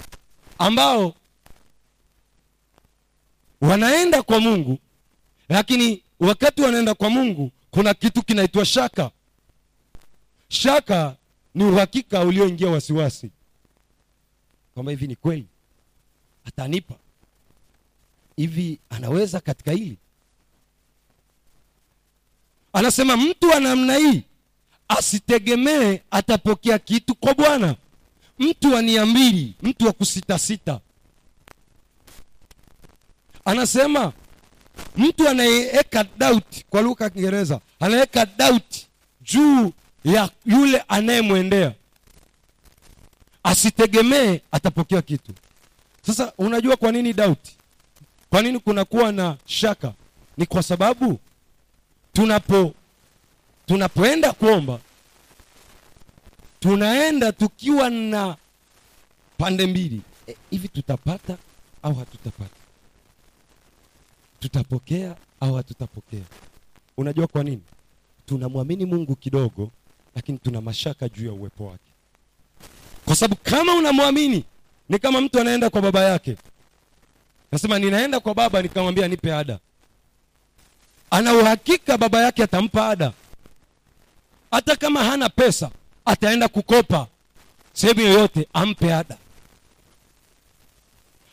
ambao 0.57 1.15
wanaenda 3.61 4.23
kwa 4.23 4.39
mungu 4.39 4.77
lakini 5.49 6.03
wakati 6.19 6.61
wanaenda 6.61 6.93
kwa 6.93 7.09
mungu 7.09 7.51
kuna 7.71 7.93
kitu 7.93 8.23
kinaitwa 8.23 8.65
shaka. 8.65 9.11
Shaka 10.47 11.15
ni 11.55 11.63
uhakika 11.63 12.21
ulioingia 12.21 12.69
wasiwasi. 12.69 13.31
Kwamba 14.73 14.91
hivi 14.91 15.07
ni 15.07 15.15
kweli 15.15 15.45
atanipa 16.45 16.95
hivi 18.41 18.79
anaweza 18.89 19.39
katika 19.39 19.71
hili? 19.71 19.97
Anasema 22.73 23.17
mtu 23.17 23.49
wa 23.49 23.59
namna 23.59 23.95
hii 23.95 24.23
asitegemee 24.87 25.99
atapokea 26.11 26.79
kitu 26.79 27.15
kwa 27.15 27.33
bwana. 27.33 27.75
Mtu 28.39 28.73
wa 28.73 28.81
nia 28.81 29.05
mbili 29.05 29.53
mtu 29.61 29.85
wa 29.85 29.91
kusitasita 29.93 30.79
anasema 33.45 34.13
mtu 34.97 35.29
anayeweka 35.29 36.05
doubt 36.17 36.63
kwa 36.69 36.81
lugha 36.81 37.03
ya 37.05 37.09
kiingereza 37.09 37.59
anaweka 37.79 38.25
doubt 38.25 38.75
juu 39.21 39.71
ya 40.03 40.29
yule 40.45 40.83
anayemwendea 40.87 41.73
asitegemee 43.43 44.39
atapokea 44.51 45.01
kitu. 45.01 45.33
Sasa 46.05 46.33
unajua 46.37 46.75
kwa 46.77 46.91
nini 46.91 47.13
doubt 47.13 47.39
kwa 48.31 48.41
nini 48.41 48.59
kunakuwa 48.59 49.11
na 49.11 49.37
shaka? 49.45 49.93
Ni 50.37 50.45
kwa 50.45 50.63
sababu 50.63 51.19
tunapo 52.13 52.73
tunapoenda 53.65 54.33
kuomba 54.33 54.79
tunaenda 56.59 57.31
tukiwa 57.31 57.89
na 57.89 58.37
pande 59.37 59.67
mbili. 59.67 60.01
E, 60.27 60.35
hivi 60.49 60.67
tutapata 60.67 61.37
au 61.83 61.93
hatutapata? 61.95 62.55
Tutapokea 64.39 65.15
au 65.39 65.53
hatutapokea? 65.55 66.23
Unajua 66.97 67.27
kwa 67.27 67.43
nini? 67.43 67.61
Tunamwamini 68.25 68.85
mungu 68.85 69.15
kidogo 69.15 69.71
lakini 70.15 70.37
tuna 70.37 70.61
mashaka 70.61 71.09
juu 71.09 71.25
ya 71.25 71.33
uwepo 71.33 71.65
wake. 71.65 71.91
Kwa 73.05 73.15
sababu 73.15 73.41
kama 73.43 73.75
unamwamini 73.75 74.43
ni 74.89 74.99
kama 74.99 75.21
mtu 75.21 75.39
anaenda 75.39 75.69
kwa 75.69 75.81
baba 75.81 76.03
yake 76.03 76.37
nasema 77.51 77.79
ninaenda 77.79 78.19
kwa 78.19 78.33
baba 78.33 78.61
nikamwambia 78.61 79.07
nipe 79.07 79.33
ada. 79.33 79.59
Ana 81.11 81.33
uhakika 81.33 81.97
baba 81.97 82.21
yake 82.21 82.43
atampa 82.43 82.87
ada. 82.89 83.11
Hata 84.51 84.75
kama 84.75 85.03
hana 85.03 85.29
pesa 85.29 85.69
ataenda 86.05 86.47
kukopa 86.47 87.07
sehemu 87.73 88.01
yoyote 88.01 88.47
ampe 88.53 88.93
ada. 88.93 89.17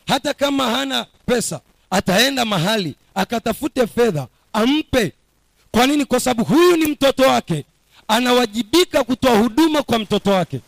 Hata 0.07 0.33
kama 0.33 0.71
hana 0.71 1.05
pesa 1.25 1.61
ataenda 1.91 2.45
mahali 2.45 2.95
akatafute 3.15 3.87
fedha 3.87 4.27
ampe. 4.53 5.13
Kwa 5.71 5.87
nini? 5.87 6.05
Kwa 6.05 6.19
sababu 6.19 6.43
huyu 6.55 6.77
ni 6.77 6.85
mtoto 6.85 7.23
wake. 7.23 7.65
Anawajibika 8.07 9.03
kutoa 9.03 9.37
huduma 9.37 9.83
kwa 9.83 9.99
mtoto 9.99 10.31
wake. 10.31 10.59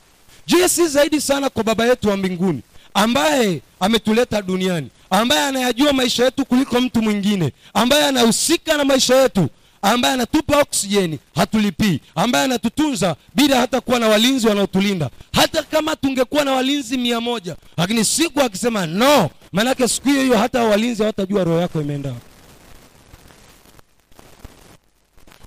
Je 0.48 0.70
si 0.70 0.88
zaidi 0.88 1.22
sana 1.22 1.50
kwa 1.50 1.64
baba 1.64 1.86
yetu 1.86 2.10
wa 2.10 2.18
mbinguni 2.18 2.62
ambaye 2.94 3.62
ametuleta 3.80 4.42
duniani 4.42 4.88
ambaye 5.10 5.42
anayajua 5.46 5.94
maisha 5.94 6.26
yetu 6.26 6.46
kuliko 6.46 6.82
mtu 6.82 7.02
mwingine 7.02 7.52
ambaye 7.74 8.06
anahusika 8.06 8.78
na 8.78 8.86
maisha 8.86 9.16
yetu 9.16 9.50
ambaye 9.82 10.14
anatupa 10.14 10.58
oksijeni 10.62 11.20
hatulipii 11.36 12.00
ambaye 12.16 12.46
anatutunza 12.46 13.16
bila 13.36 13.58
hata 13.60 13.82
kuwa 13.82 14.00
na 14.00 14.08
walinzi 14.08 14.48
wanaotulinda. 14.48 15.10
Hata 15.34 15.64
kama 15.64 15.96
tungekuwa 15.96 16.46
na 16.46 16.52
walinzi 16.52 16.98
mia 16.98 17.22
moja 17.22 17.56
lakini 17.78 18.06
siku 18.06 18.42
akisema 18.42 18.86
no 18.86 19.30
maanake 19.52 19.88
siku 19.88 20.08
hiyo 20.10 20.22
hiyo 20.24 20.38
hata 20.38 20.64
walinzi 20.64 21.02
hawatajua 21.04 21.44
roho 21.44 21.60
yako 21.62 21.82
imeenda 21.82 22.14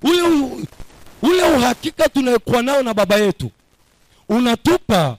ule, 0.03 0.23
ule 1.23 1.43
uhakika 1.57 2.09
tunayokuwa 2.09 2.63
nao 2.63 2.83
na 2.83 2.95
baba 2.95 3.17
yetu 3.17 3.51
unatupa 4.29 5.17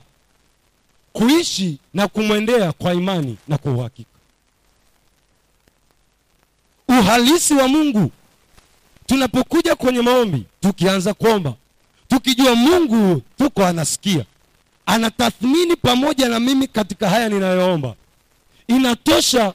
kuishi 1.16 1.78
na 1.94 2.08
kumwendea 2.08 2.72
kwa 2.72 2.94
imani 2.94 3.36
na 3.48 3.58
kwa 3.58 3.72
uhakika. 3.72 4.10
Uhalisi 6.88 7.54
wa 7.54 7.68
mungu. 7.68 8.10
Tunapokuja 9.06 9.74
kwenye 9.76 10.02
maombi 10.02 10.44
tukianza 10.60 11.14
kuomba 11.14 11.54
tukijua 12.08 12.54
mungu 12.54 13.22
tuko 13.38 13.64
anasikia 13.66 14.24
anatathmini 14.86 15.76
pamoja 15.76 16.28
na 16.28 16.40
mimi 16.40 16.66
katika 16.66 17.10
haya 17.10 17.28
ninayoomba. 17.28 17.94
Inatosha 18.68 19.54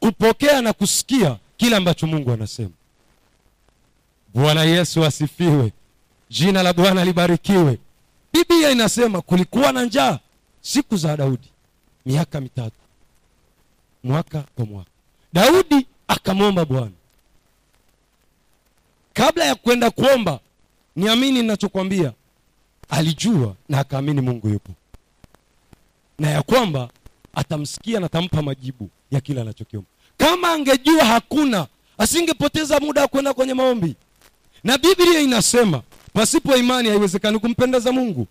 kupokea 0.00 0.62
na 0.62 0.72
kusikia 0.72 1.36
kile 1.56 1.76
ambacho 1.76 2.06
mungu 2.06 2.32
anasema. 2.32 2.70
Bwana 4.34 4.64
yesu 4.64 5.04
asifiwe. 5.04 5.72
Jina 6.30 6.62
la 6.62 6.72
bwana 6.72 7.04
libarikiwe. 7.04 7.78
Biblia 8.32 8.70
inasema 8.70 9.20
kulikuwa 9.22 9.72
na 9.72 9.84
njaa 9.84 10.18
siku 10.60 10.96
za 10.96 11.16
daudi 11.16 11.48
miaka 12.06 12.40
mitatu 12.40 12.76
mwaka 14.04 14.44
kwa 14.56 14.66
mwaka. 14.66 14.90
Daudi 15.32 15.86
akamwomba 16.08 16.64
bwana. 16.64 16.90
Kabla 19.12 19.44
ya 19.44 19.54
kwenda 19.54 19.90
kuomba 19.90 20.40
niamini 20.96 21.42
ninachokwambia. 21.42 22.12
Alijua 22.88 23.54
na 23.68 23.78
akaamini 23.78 24.20
mungu 24.20 24.48
yupo. 24.48 24.72
Na 26.18 26.30
ya 26.30 26.42
kwamba 26.42 26.88
atamsikia 27.34 28.00
na 28.00 28.06
atampa 28.06 28.42
majibu 28.42 28.90
ya 29.10 29.20
kile 29.20 29.40
anachokiomba. 29.40 29.88
Kama 30.16 30.52
angejua 30.52 31.04
hakuna 31.04 31.66
asingepoteza 31.98 32.80
muda 32.80 33.02
wa 33.02 33.08
kwenda 33.08 33.34
kwenye 33.34 33.54
maombi. 33.54 33.94
Na 34.64 34.78
biblia 34.78 35.20
inasema 35.20 35.82
pasipo 36.12 36.56
imani 36.56 36.88
haiwezekani 36.88 37.38
kumpendeza 37.38 37.92
mungu 37.92 38.26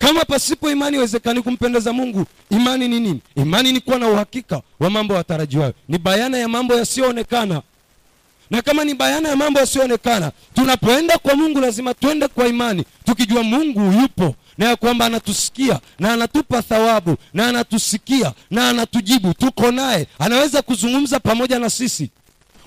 kama 0.00 0.24
pasipo 0.24 0.70
imani 0.70 0.96
haiwezekani 0.96 1.42
kumpendeza 1.42 1.92
mungu 1.92 2.24
imani 2.50 2.88
ni 2.88 3.00
nini? 3.00 3.20
Imani 3.36 3.72
ni 3.72 3.80
kuwa 3.80 3.98
na 3.98 4.08
uhakika 4.08 4.60
wa 4.80 4.90
mambo 4.90 5.14
yatarajiwayo. 5.14 5.74
Ni 5.88 5.98
bayana 5.98 6.38
ya 6.38 6.48
mambo 6.48 6.74
yasiyoonekana. 6.74 7.62
Na 8.50 8.62
kama 8.62 8.84
ni 8.84 8.94
bayana 8.94 9.28
ya 9.28 9.36
mambo 9.36 9.60
yasiyoonekana 9.60 10.32
tunapoenda 10.54 11.18
kwa 11.18 11.34
mungu 11.34 11.60
lazima 11.60 11.94
twende 11.94 12.28
kwa 12.28 12.48
imani 12.48 12.84
tukijua 13.04 13.42
mungu 13.42 13.92
yupo 14.00 14.34
na 14.58 14.68
ya 14.68 14.76
kwamba 14.76 15.06
anatusikia 15.06 15.80
na 15.98 16.12
anatupa 16.12 16.62
thawabu 16.62 17.16
na 17.34 17.48
anatusikia 17.48 18.32
na 18.50 18.68
anatujibu 18.68 19.34
tuko 19.34 19.70
naye 19.70 20.06
anaweza 20.18 20.62
kuzungumza 20.62 21.20
pamoja 21.20 21.58
na 21.58 21.70
sisi. 21.70 22.10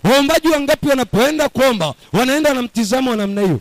Waombaji 0.03 0.47
wangapi 0.47 0.87
wanapoenda 0.87 1.49
kuomba 1.49 1.93
wanaenda 2.13 2.53
na 2.53 2.61
mtizamo 2.61 3.11
wa 3.11 3.17
namna 3.17 3.41
hiyo? 3.41 3.59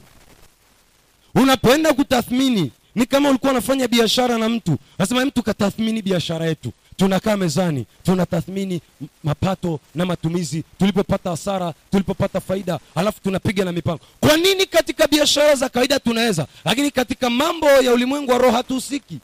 Unapoenda 1.35 1.93
kutathmini 1.93 2.71
ni 2.95 3.07
kama 3.07 3.29
ulikuwa 3.31 3.53
unafanya 3.53 3.89
biashara 3.89 4.39
na 4.39 4.49
mtu. 4.49 4.77
Nasema 4.99 5.25
mtu 5.27 5.43
katathmini 5.43 6.03
biashara 6.03 6.47
yetu. 6.47 6.73
Tunakaa 6.97 7.37
mezani 7.37 7.87
tunatathmini 8.03 8.81
mapato 9.25 9.81
na 9.95 10.07
matumizi 10.07 10.65
tulipopata 10.79 11.31
hasara 11.31 11.75
tulipopata 11.91 12.41
faida 12.41 12.79
alafu 12.95 13.21
tunapiga 13.23 13.65
na 13.65 13.73
mipango. 13.73 14.01
Kwa 14.21 14.37
nini 14.37 14.67
katika 14.67 15.07
biashara 15.07 15.55
za 15.55 15.69
kawaida 15.69 15.99
tunaweza 16.01 16.47
lakini 16.65 16.91
katika 16.91 17.31
mambo 17.31 17.67
ya 17.71 17.93
ulimwengu 17.93 18.31
wa 18.31 18.39
roho 18.39 18.57
hatuhusiki? 18.57 19.19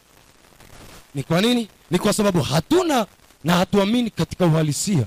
Ni 1.15 1.23
kwa 1.23 1.41
nini? 1.41 1.69
Ni 1.91 1.99
kwa 1.99 2.13
sababu 2.13 2.43
hatuna 2.43 3.07
na 3.45 3.57
hatuamini 3.57 4.11
katika 4.11 4.47
uhalisia 4.47 5.05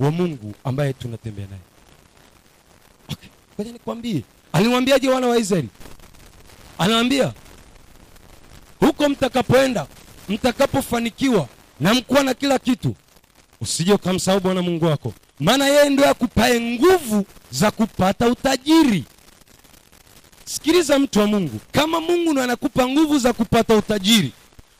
wa 0.00 0.10
mungu 0.10 0.54
ambaye 0.64 0.92
tunatembea 0.92 1.46
naye. 1.46 1.62
Okay. 3.12 3.72
nikwambie. 3.72 4.22
Alimwambiaje 4.52 5.08
wana 5.08 5.26
wa 5.26 5.38
israeli? 5.38 5.68
Anaambia 6.78 7.32
huko 8.80 9.08
mtakapoenda 9.08 9.86
mtakapofanikiwa 10.28 11.48
na 11.80 11.94
mkuwa 11.94 12.22
na 12.22 12.34
kila 12.34 12.58
kitu. 12.58 12.94
Usije 13.60 13.92
ukamsahau 13.92 14.40
bwana 14.40 14.62
mungu 14.62 14.84
wako. 14.84 15.12
Maana 15.40 15.66
yeye 15.66 15.90
ndio 15.90 16.08
akupae 16.10 16.60
nguvu 16.60 17.26
za 17.50 17.70
kupata 17.70 18.26
utajiri. 18.28 19.04
Sikiliza 20.44 20.98
mtu 20.98 21.18
wa 21.18 21.26
mungu 21.26 21.60
kama 21.72 22.00
mungu 22.00 22.32
ndo 22.32 22.42
anakupa 22.42 22.88
nguvu 22.88 23.18
za 23.18 23.32
kupata 23.32 23.76
utajiri 23.76 24.32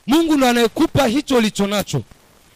mungu 0.07 0.37
ndo 0.37 0.47
anayekupa 0.47 1.07
hicho 1.07 1.37
ulicho 1.37 1.67
nacho. 1.67 2.03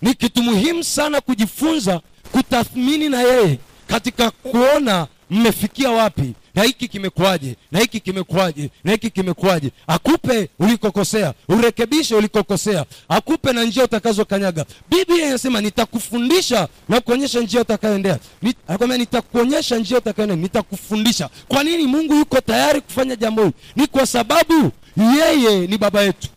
Ni 0.01 0.13
kitu 0.13 0.43
muhimu 0.43 0.83
sana 0.83 1.21
kujifunza 1.21 2.01
kutathmini 2.31 3.09
na 3.09 3.21
yeye 3.21 3.59
katika 3.87 4.31
kuona 4.31 5.07
mmefikia 5.29 5.91
wapi 5.91 6.33
na 6.55 6.63
hiki 6.63 6.87
kimekuwaje? 6.87 7.55
Na 7.71 7.79
hiki 7.79 7.99
kimekuwaje? 7.99 8.69
Na 8.83 8.91
hiki 8.91 9.09
kimekuwaje? 9.09 9.71
Akupe 9.87 10.49
ulikokosea 10.59 11.33
urekebishe 11.49 12.15
ulikokosea 12.15 12.85
akupe 13.09 13.53
na 13.53 13.63
njia 13.63 13.83
utakazokanyaga. 13.83 14.65
Biblia 14.89 15.27
inasema 15.27 15.61
nitakufundisha 15.61 16.67
na 16.89 17.01
kuonyesha 17.01 17.39
njia 17.39 17.61
utakayoendea. 17.61 18.19
Anakwambia 18.67 18.97
nitakuonyesha 18.97 19.77
njia 19.77 19.97
utakayoendea 19.97 20.37
nitakufundisha. 20.37 21.29
Kwa 21.47 21.63
nini 21.63 21.87
mungu 21.87 22.15
yuko 22.15 22.41
tayari 22.41 22.81
kufanya 22.81 23.15
jambo 23.15 23.41
hili? 23.41 23.53
Ni 23.75 23.87
kwa 23.87 24.05
sababu 24.07 24.71
yeye 25.17 25.67
ni 25.67 25.77
baba 25.77 26.01
yetu. 26.01 26.27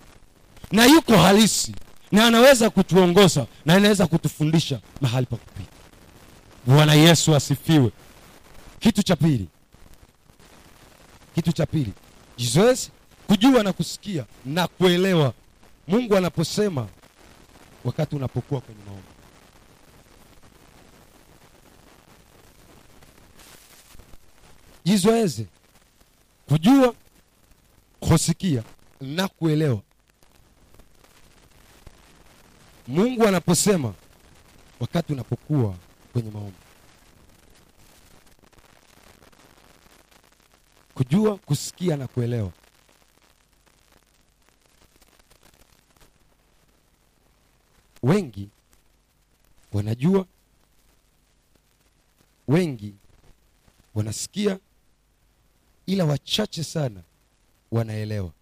Na 0.73 0.85
yuko 0.85 1.17
halisi. 1.17 1.75
Na 2.13 2.27
anaweza 2.27 2.71
kutuongoza 2.71 3.47
na 3.67 3.75
anaweza 3.75 4.07
kutufundisha 4.07 4.79
mahali 5.01 5.27
pa 5.27 5.37
kupita. 5.37 5.69
Bwana 6.67 6.95
yesu 6.95 7.35
asifiwe. 7.37 7.91
Kitu 8.81 9.03
cha 9.03 9.17
pili 9.17 9.49
kitu 11.39 11.53
cha 11.53 11.67
pili. 11.67 11.93
Jizoezi 12.37 12.91
kujua 13.27 13.63
na 13.63 13.73
kusikia 13.73 14.25
na 14.45 14.67
kuelewa. 14.69 15.33
Mungu 15.89 16.17
anaposema 16.17 16.89
wakati 17.85 18.17
unapokuwa 18.17 18.61
kwenye 18.61 18.81
maombi. 18.87 19.03
Jizoeze 24.85 25.47
kujua 26.49 26.95
kusikia 28.01 28.63
na 29.01 29.29
kuelewa. 29.29 29.81
Mungu 32.89 33.27
anaposema 33.27 33.95
wakati 34.81 35.13
unapokuwa 35.13 35.75
kwenye 36.13 36.31
maombi 36.31 36.68
kujua 40.99 41.37
kusikia 41.39 41.97
na 41.97 42.09
kuelewa. 42.09 42.53
Wengi 48.03 48.49
wanajua 49.73 50.27
wengi 52.49 52.95
wanasikia 53.95 54.59
ila 55.87 56.05
wachache 56.05 56.65
sana 56.65 57.03
wanaelewa. 57.71 58.33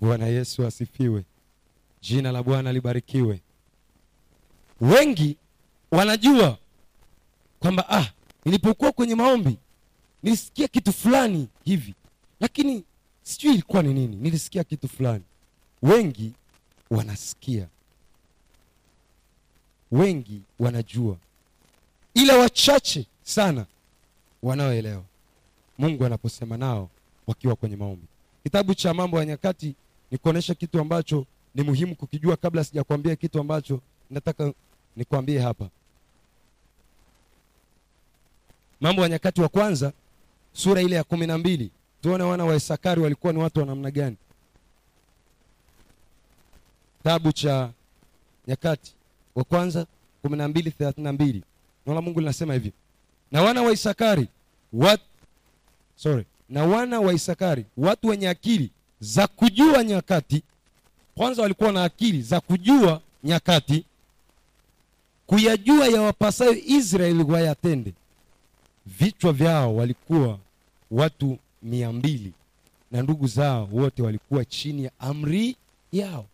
Bwana 0.00 0.26
yesu 0.26 0.66
asifiwe. 0.66 1.24
Jina 2.00 2.32
la 2.32 2.42
bwana 2.42 2.72
libarikiwe. 2.72 3.40
Wengi 4.80 5.36
wanajua 5.90 6.58
kwamba 7.66 7.88
ah 7.90 8.06
nilipokuwa 8.44 8.92
kwenye 8.92 9.14
maombi 9.14 9.56
nilisikia 10.22 10.68
kitu 10.68 10.92
fulani 10.92 11.48
hivi. 11.64 11.94
Lakini 12.40 12.84
sijui 13.22 13.52
ilikuwa 13.54 13.82
ni 13.82 13.94
nini 13.94 14.16
nilisikia 14.16 14.64
kitu 14.64 14.88
fulani. 14.88 15.24
Wengi 15.82 16.32
wanasikia. 16.90 17.66
Wengi 19.92 20.40
wanajua. 20.58 21.16
Ila 22.14 22.36
wachache 22.38 23.06
sana 23.22 23.66
wanaoelewa. 24.42 25.02
Mungu 25.78 26.04
anaposema 26.04 26.56
nao 26.56 26.90
wakiwa 27.26 27.56
kwenye 27.56 27.76
maombi. 27.76 28.06
Kitabu 28.42 28.74
cha 28.74 28.94
mambo 28.94 29.18
ya 29.18 29.24
nyakati 29.24 29.74
ni 30.10 30.18
kuonyesha 30.18 30.54
kitu 30.54 30.80
ambacho 30.80 31.26
ni 31.54 31.62
muhimu 31.62 31.94
kukijua 31.94 32.36
kabla 32.36 32.64
sijakwambia 32.64 33.16
kitu 33.16 33.40
ambacho 33.40 33.80
nataka 34.10 34.52
nikwambie 34.96 35.38
hapa 35.40 35.68
mambo 38.80 39.02
ya 39.02 39.08
nyakati 39.08 39.40
wa 39.40 39.48
kwanza 39.48 39.92
sura 40.52 40.82
ile 40.82 40.96
ya 40.96 41.04
kumi 41.04 41.26
na 41.26 41.38
mbili. 41.38 41.70
Tuone 42.02 42.24
wana 42.24 42.44
wa 42.44 42.56
isakari 42.56 43.00
walikuwa 43.00 43.32
ni 43.32 43.38
watu 43.38 43.60
wa 43.60 43.66
namna 43.66 43.90
gani. 43.90 44.16
Kitabu 46.98 47.32
cha 47.32 47.70
nyakati 48.48 48.92
wa 49.34 49.44
kwanza 49.44 49.86
kumi 50.22 50.36
na 50.36 50.48
mbili 50.48 50.70
thelathini 50.70 51.04
na 51.04 51.12
mbili. 51.12 51.42
Naona 51.86 52.00
mungu 52.00 52.20
linasema 52.20 52.54
hivi. 52.54 52.72
Na 53.32 53.42
wana 53.42 53.62
wa 53.62 53.72
isakari 53.72 54.28
wat, 54.72 55.00
sorry. 55.96 56.24
Na 56.48 56.64
wana 56.64 57.00
wa 57.00 57.12
isakari 57.12 57.64
watu 57.76 58.06
wenye 58.08 58.28
akili 58.28 58.70
za 59.00 59.26
kujua 59.26 59.84
nyakati. 59.84 60.42
Kwanza 61.14 61.42
walikuwa 61.42 61.72
na 61.72 61.84
akili 61.84 62.22
za 62.22 62.40
kujua 62.40 63.00
nyakati 63.24 63.84
kuyajua 65.26 65.86
yawapasayo 65.88 66.52
israeli 66.66 67.22
wayatende 67.22 67.92
vichwa 68.86 69.32
vyao 69.32 69.76
walikuwa 69.76 70.38
watu 70.90 71.38
mia 71.62 71.92
mbili 71.92 72.32
na 72.90 73.02
ndugu 73.02 73.26
zao 73.26 73.68
wote 73.72 74.02
walikuwa 74.02 74.44
chini 74.44 74.84
ya 74.84 74.90
amri 74.98 75.56
yao. 75.92 76.26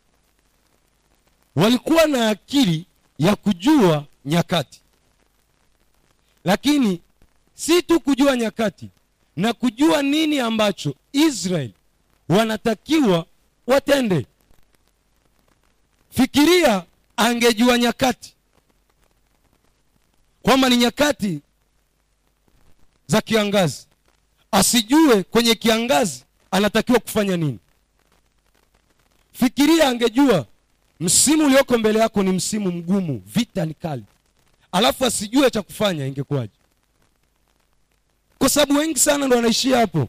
Walikuwa 1.57 2.07
na 2.07 2.29
akili 2.29 2.87
ya 3.19 3.37
kujua 3.37 4.05
nyakati. 4.25 4.81
Lakini 6.45 7.01
si 7.55 7.83
tu 7.83 8.01
kujua 8.01 8.37
nyakati 8.37 8.89
na 9.37 9.53
kujua 9.53 10.03
nini 10.03 10.39
ambacho 10.39 10.95
israeli 11.13 11.75
wanatakiwa 12.29 13.27
watende. 13.67 14.27
Fikiria 16.11 16.85
angejua 17.17 17.79
nyakati 17.79 18.35
kwamba 20.43 20.69
ni 20.69 20.77
nyakati 20.77 21.41
za 23.13 23.21
kiangazi. 23.21 23.87
Asijue 24.53 25.23
kwenye 25.23 25.55
kiangazi 25.55 26.25
anatakiwa 26.51 26.99
kufanya 26.99 27.37
nini. 27.37 27.59
Fikiria 29.33 29.89
angejua 29.89 30.47
msimu 31.01 31.47
ulioko 31.47 31.79
mbele 31.79 31.99
yako 31.99 32.23
ni 32.23 32.31
msimu 32.33 32.73
mgumu 32.73 33.23
vita 33.27 33.67
ni 33.67 33.75
kali. 33.75 34.05
Alafu 34.73 35.05
asijue 35.05 35.51
cha 35.51 35.63
kufanya 35.63 36.07
ingekuwaje? 36.07 36.53
Kwa 38.39 38.49
sababu 38.49 38.79
wengi 38.79 38.99
sana 38.99 39.27
ndo 39.27 39.37
wanaishia 39.37 39.79
hapo. 39.79 40.09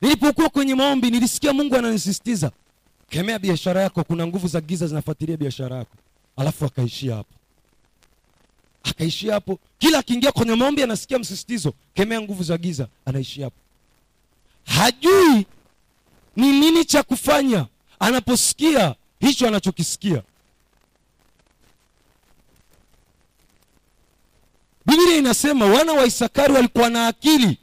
Nilipokuwa 0.00 0.48
kwenye 0.48 0.74
maombi 0.74 1.10
nilisikia 1.10 1.52
mungu 1.52 1.76
ananisisitiza 1.76 2.50
kemea 3.08 3.38
biashara 3.38 3.82
yako 3.82 4.04
kuna 4.04 4.26
nguvu 4.26 4.48
za 4.48 4.60
giza 4.60 4.86
zinafuatilia 4.86 5.36
biashara 5.36 5.76
yako. 5.76 5.96
Alafu 6.36 6.64
akaishia 6.64 7.14
hapo 7.16 7.34
akaishia 8.90 9.34
hapo. 9.34 9.58
Kila 9.78 9.98
akiingia 9.98 10.32
kwenye 10.32 10.54
maombi 10.54 10.82
anasikia 10.82 11.18
msisitizo 11.18 11.74
kemea 11.94 12.20
nguvu 12.20 12.42
za 12.42 12.58
giza 12.58 12.88
anaishia 13.06 13.44
hapo. 13.44 13.56
Hajui 14.64 15.46
ni 16.36 16.52
nini 16.60 16.84
cha 16.84 17.02
kufanya 17.02 17.66
anaposikia 17.98 18.94
hicho 19.20 19.48
anachokisikia. 19.48 20.22
Biblia 24.86 25.16
inasema 25.16 25.64
wana 25.66 25.92
wa 25.92 26.06
isakari 26.06 26.52
walikuwa 26.52 26.90
na 26.90 27.06
akili 27.06 27.58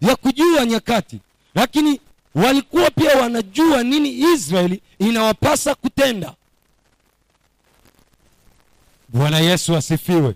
ya 0.00 0.16
kujua 0.16 0.66
nyakati 0.66 1.18
lakini 1.54 2.00
walikuwa 2.34 2.90
pia 2.90 3.16
wanajua 3.20 3.82
nini 3.82 4.08
israeli 4.34 4.82
inawapasa 4.98 5.74
kutenda. 5.74 6.34
Bwana 9.08 9.38
yesu 9.38 9.76
asifiwe 9.76 10.34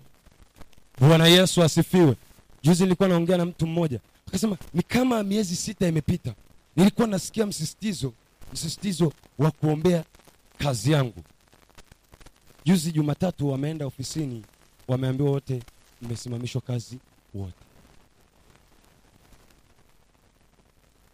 bwana 0.99 1.27
yesu 1.27 1.63
asifiwe. 1.63 2.15
Juzi 2.63 2.83
nilikuwa 2.83 3.09
naongea 3.09 3.37
na 3.37 3.45
mtu 3.45 3.67
mmoja. 3.67 3.99
Akasema 4.27 4.57
ni 4.73 4.83
kama 4.83 5.23
miezi 5.23 5.55
sita 5.55 5.87
imepita. 5.87 6.33
Nilikuwa 6.75 7.07
nasikia 7.07 7.45
msisitizo 7.45 8.13
msisitizo 8.53 9.13
wa 9.39 9.51
kuombea 9.51 10.03
kazi 10.57 10.91
yangu. 10.91 11.23
Juzi 12.65 12.91
jumatatu 12.91 13.49
wameenda 13.49 13.85
ofisini 13.85 14.43
wameambiwa 14.87 15.31
wote 15.31 15.63
mmesimamishwa 16.01 16.61
kazi 16.61 16.99
wote. 17.33 17.53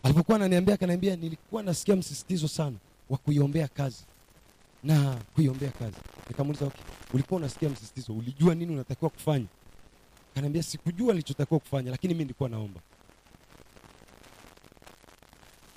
Alipokuwa 0.03 0.35
ananiambia 0.37 0.73
akaniambia 0.73 1.15
nilikuwa 1.15 1.63
nasikia 1.63 1.95
msisitizo 1.95 2.47
sana 2.47 2.75
wa 3.09 3.17
kuiombea 3.17 3.67
kazi. 3.67 4.03
Na 4.83 5.17
kuiombea 5.35 5.71
kazi. 5.71 5.97
Nikamuuliza 6.29 6.65
okay, 6.65 6.81
ulikuwa 7.13 7.37
unasikia 7.39 7.69
msisitizo? 7.69 8.13
Ulijua 8.13 8.55
nini 8.55 8.73
unatakiwa 8.73 9.09
kufanya 9.09 9.45
kanaambia 10.35 10.63
sikujua 10.63 11.13
nilichotakiwa 11.13 11.59
kufanya 11.59 11.91
lakini 11.91 12.13
mi 12.13 12.19
nilikuwa 12.19 12.49
naomba. 12.49 12.79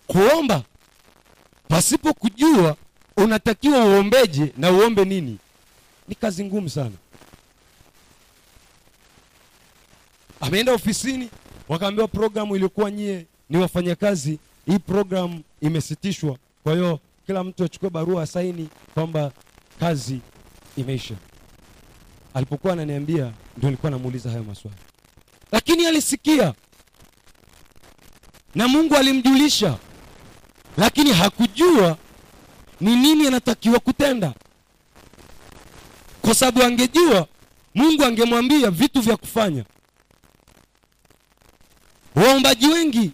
Kuomba 0.06 0.62
pasipo 1.68 2.14
kujua 2.14 2.76
unatakiwa 3.16 3.84
uombeje 3.84 4.52
na 4.56 4.70
uombe 4.72 5.04
nini. 5.04 5.38
Ni 6.08 6.14
kazi 6.14 6.44
ngumu 6.44 6.68
sana. 6.70 6.96
Ameenda 10.40 10.72
ofisini 10.72 11.30
wakaambiwa 11.68 12.08
programu 12.08 12.54
iliyokuwa 12.56 12.90
nyie 12.90 13.26
ni 13.50 13.56
wafanyakazi 13.58 14.38
hii 14.66 14.78
programu 14.78 15.42
imesitishwa. 15.60 16.36
Kwa 16.62 16.72
hiyo 16.74 17.00
kila 17.26 17.44
mtu 17.44 17.64
achukue 17.64 17.90
barua 17.90 18.22
asaini 18.22 18.68
kwamba 18.94 19.32
kazi 19.80 20.20
imeisha 20.76 21.14
alipokuwa 22.38 22.72
ananiambia 22.72 23.32
ndio 23.56 23.70
nilikuwa 23.70 23.90
namuuliza 23.90 24.30
hayo 24.30 24.44
maswali. 24.44 24.76
Lakini 25.52 25.86
alisikia. 25.86 26.54
Na 28.54 28.68
mungu 28.68 28.96
alimjulisha. 28.96 29.78
Lakini 30.76 31.12
hakujua 31.12 31.96
ni 32.80 32.96
nini 32.96 33.26
anatakiwa 33.26 33.80
kutenda. 33.80 34.34
Kwa 36.22 36.34
sababu 36.34 36.62
angejua 36.62 37.26
mungu 37.74 38.04
angemwambia 38.04 38.70
vitu 38.70 39.00
vya 39.00 39.16
kufanya. 39.16 39.64
Waombaji 42.14 42.66
wengi 42.66 43.10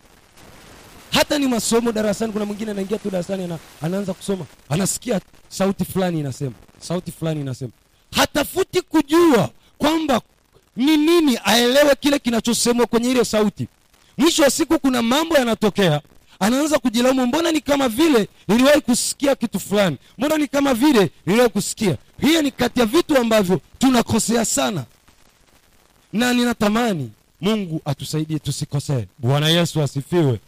hata 1.11 1.39
ni 1.39 1.49
masomo 1.49 1.93
darasani 1.93 2.33
kuna 2.33 2.45
mwingine 2.45 2.71
anaingia 2.71 2.99
tu 2.99 3.11
darasani 3.11 3.45
ana, 3.45 3.59
anaanza 3.83 4.15
kusoma 4.15 4.47
anasikia 4.69 5.21
sauti 5.49 5.85
fulani 5.85 6.21
inasema 6.21 6.53
sauti 6.81 7.13
fulani 7.13 7.41
inasema 7.41 7.73
hatafuti 8.17 8.83
kujua 8.83 9.51
kwamba 9.79 10.21
ni 10.77 10.97
nini 10.97 11.39
aelewe 11.45 11.95
kile 12.01 12.19
kinachosemwa 12.19 12.87
kwenye 12.87 13.11
ile 13.11 13.25
sauti. 13.25 13.69
Mwisho 14.19 14.43
wa 14.43 14.51
siku 14.51 14.79
kuna 14.79 15.03
mambo 15.03 15.35
yanatokea. 15.37 16.01
Anaanza 16.41 16.79
kujilaumu 16.79 17.27
mbona 17.27 17.53
ni 17.53 17.61
kama 17.61 17.89
vile 17.89 18.29
niliwahi 18.49 18.81
kusikia 18.81 19.35
kitu 19.35 19.61
fulani? 19.61 19.97
Mbona 20.19 20.37
ni 20.39 20.47
kama 20.49 20.75
vile 20.75 21.11
niliwahi 21.27 21.51
kusikia? 21.53 21.97
Hiyo 22.21 22.43
ni 22.43 22.51
kati 22.51 22.81
ya 22.81 22.87
vitu 22.87 23.19
ambavyo 23.19 23.61
tunakosea 23.79 24.45
sana. 24.45 24.85
Na 26.13 26.33
ninatamani 26.33 27.11
mungu 27.41 27.81
atusaidie 27.85 28.39
tusikosee. 28.39 29.07
Bwana 29.19 29.49
yesu 29.49 29.83
asifiwe. 29.83 30.41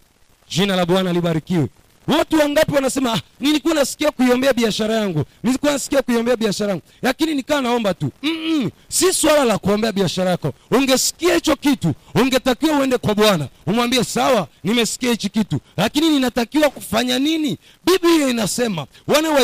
Jina 0.49 0.77
la 0.77 0.87
bwana 0.87 1.13
libarikiwe 1.13 1.69
watu 2.09 2.39
wangapi 2.39 2.73
wanasema 2.75 3.13
ah, 3.13 3.21
nilikuwa 3.41 3.75
nasikia 3.75 4.11
kuiombea 4.11 4.53
biashara 4.53 4.95
yangu 4.95 5.25
nilikuwa 5.43 5.73
nasikia 5.73 6.03
kuiombea 6.03 6.37
biashara 6.37 6.71
yangu. 6.71 6.83
Lakini 7.03 7.35
nikaa 7.35 7.61
naomba 7.61 7.95
tu 7.95 8.11
Mm-mm. 8.23 8.71
si 8.89 9.13
swala 9.13 9.45
la 9.45 9.59
kuombea 9.59 9.93
biashara 9.93 10.31
yako. 10.31 10.53
Ungesikia 10.71 11.35
hicho 11.35 11.57
kitu 11.57 11.95
ungetakiwa 12.15 12.79
uende 12.79 12.99
kwa 12.99 13.15
bwana. 13.15 13.49
Umwambie 13.67 14.05
sawa 14.05 14.49
nimesikia 14.65 15.11
hichi 15.11 15.29
kitu 15.29 15.61
lakini 15.77 16.11
ninatakiwa 16.11 16.71
kufanya 16.71 17.19
nini? 17.19 17.59
Biblia 17.87 18.29
inasema 18.29 18.87
wana 19.07 19.31
wa 19.31 19.41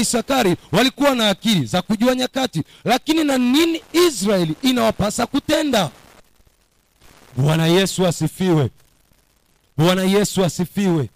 walikuwa 0.72 1.14
na 1.14 1.28
akili 1.28 1.66
za 1.66 1.82
kujua 1.82 2.14
nyakati 2.14 2.62
lakini 2.84 3.24
na 3.24 3.38
nini 3.38 3.82
israeli 3.92 4.54
inawapasa 4.62 5.26
kutenda. 5.26 5.90
Bwana 7.36 7.66
yesu 7.66 8.06
asifiwe. 8.06 8.70
Bwana 9.76 10.02
yesu 10.02 10.44
asifiwe 10.44 11.08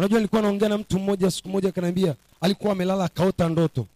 unajua 0.00 0.18
nilikuwa 0.18 0.42
naongea 0.42 0.68
na 0.68 0.78
mtu 0.78 0.98
mmoja 0.98 1.30
siku 1.30 1.48
moja 1.48 1.68
akaniambia 1.68 2.14
alikuwa 2.40 2.72
amelala 2.72 3.04
akaota 3.04 3.48
ndoto. 3.48 3.86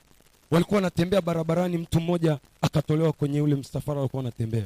Walikuwa 0.51 0.77
wanatembea 0.77 1.21
barabarani 1.21 1.79
mtu 1.79 2.01
mmoja 2.01 2.39
akatolewa 2.63 3.13
kwenye 3.13 3.41
ule 3.41 3.55
msafara 3.55 3.99
walikuwa 3.99 4.19
wanatembea. 4.23 4.65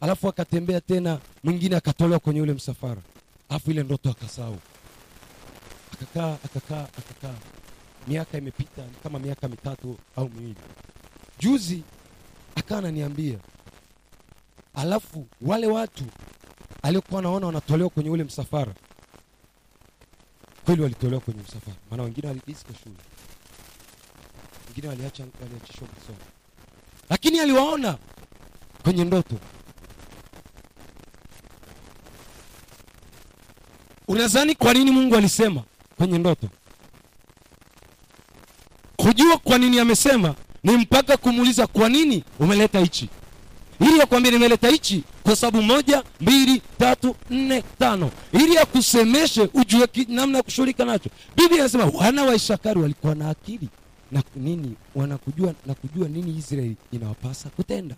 Alafu 0.00 0.28
akatembea 0.28 0.80
tena 0.80 1.18
mwingine 1.44 1.76
akatolewa 1.76 2.18
kwenye 2.18 2.40
ule 2.42 2.52
msafara. 2.52 3.00
Alafu 3.48 3.70
ile 3.70 3.82
ndoto 3.82 4.10
akasahau. 4.10 4.58
Akakaa 5.92 6.36
akakaa 6.44 6.82
akakaa. 6.98 7.34
Miaka 8.08 8.38
imepita 8.38 8.82
kama 9.02 9.18
miaka 9.18 9.48
mitatu 9.48 9.96
au 10.16 10.28
miwili. 10.28 10.54
Juzi 11.40 11.82
akawa 12.56 12.78
ananiambia 12.78 13.38
alafu 14.74 15.26
wale 15.42 15.66
watu 15.66 16.04
aliokuwa 16.82 17.22
naona 17.22 17.46
wanatolewa 17.46 17.90
kwenye 17.90 18.10
ule 18.10 18.24
msafara 18.24 18.72
kweli 20.70 20.82
walitolewa 20.82 21.20
kwenye 21.20 21.42
msafara. 21.42 21.76
Maana 21.90 22.02
wengine 22.02 22.28
walidiska 22.28 22.74
shule. 22.82 22.94
Wengine 24.68 24.88
waliachishwa 24.88 25.88
masomo. 25.98 26.18
Lakini 27.10 27.40
aliwaona 27.40 27.98
kwenye 28.82 29.04
ndoto. 29.04 29.34
Unadhani 34.08 34.54
kwa 34.54 34.72
nini 34.74 34.90
mungu 34.90 35.16
alisema 35.16 35.62
kwenye 35.96 36.18
ndoto? 36.18 36.48
Kujua 38.96 39.38
kwa 39.38 39.58
nini 39.58 39.78
amesema 39.80 40.34
ni 40.62 40.76
mpaka 40.76 41.16
kumuuliza 41.16 41.66
kwa 41.66 41.88
nini 41.88 42.24
umeleta 42.38 42.80
hichi 42.80 43.08
ili 43.80 44.02
akwambia 44.02 44.32
nimeleta 44.32 44.68
hichi 44.68 45.04
kwa 45.22 45.36
sababu 45.36 45.62
moja 45.62 46.02
mbili 46.20 46.62
tatu 46.78 47.16
nne 47.30 47.62
tano. 47.78 48.10
Ili 48.32 48.58
akusemeshe 48.58 49.48
ujue 49.54 49.88
namna 50.08 50.38
ya 50.38 50.42
kushughulika 50.42 50.84
nacho. 50.84 51.10
Biblia 51.36 51.58
inasema 51.60 51.84
wana 51.84 52.22
wa 52.24 52.34
ishakari 52.34 52.80
walikuwa 52.80 53.14
na 53.14 53.30
akili 53.30 53.68
na 54.12 54.22
nini 54.36 54.74
wanakujua 54.94 55.54
na 55.66 55.74
kujua 55.74 56.08
nini 56.08 56.36
israeli 56.38 56.76
inawapasa 56.92 57.48
kutenda. 57.48 57.94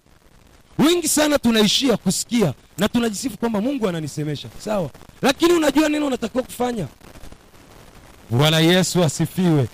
Wengi 0.79 1.09
sana 1.09 1.39
tunaishia 1.39 1.97
kusikia 1.97 2.55
na 2.79 2.89
tunajisifu 2.89 3.39
kwamba 3.39 3.61
mungu 3.61 3.89
ananisemesha. 3.89 4.49
Sawa. 4.59 4.91
Lakini 5.23 5.53
unajua 5.53 5.89
nini 5.89 6.05
unatakiwa 6.05 6.45
kufanya? 6.45 6.87
Bwana 8.31 8.59
yesu 8.61 9.05
asifiwe. 9.05 9.69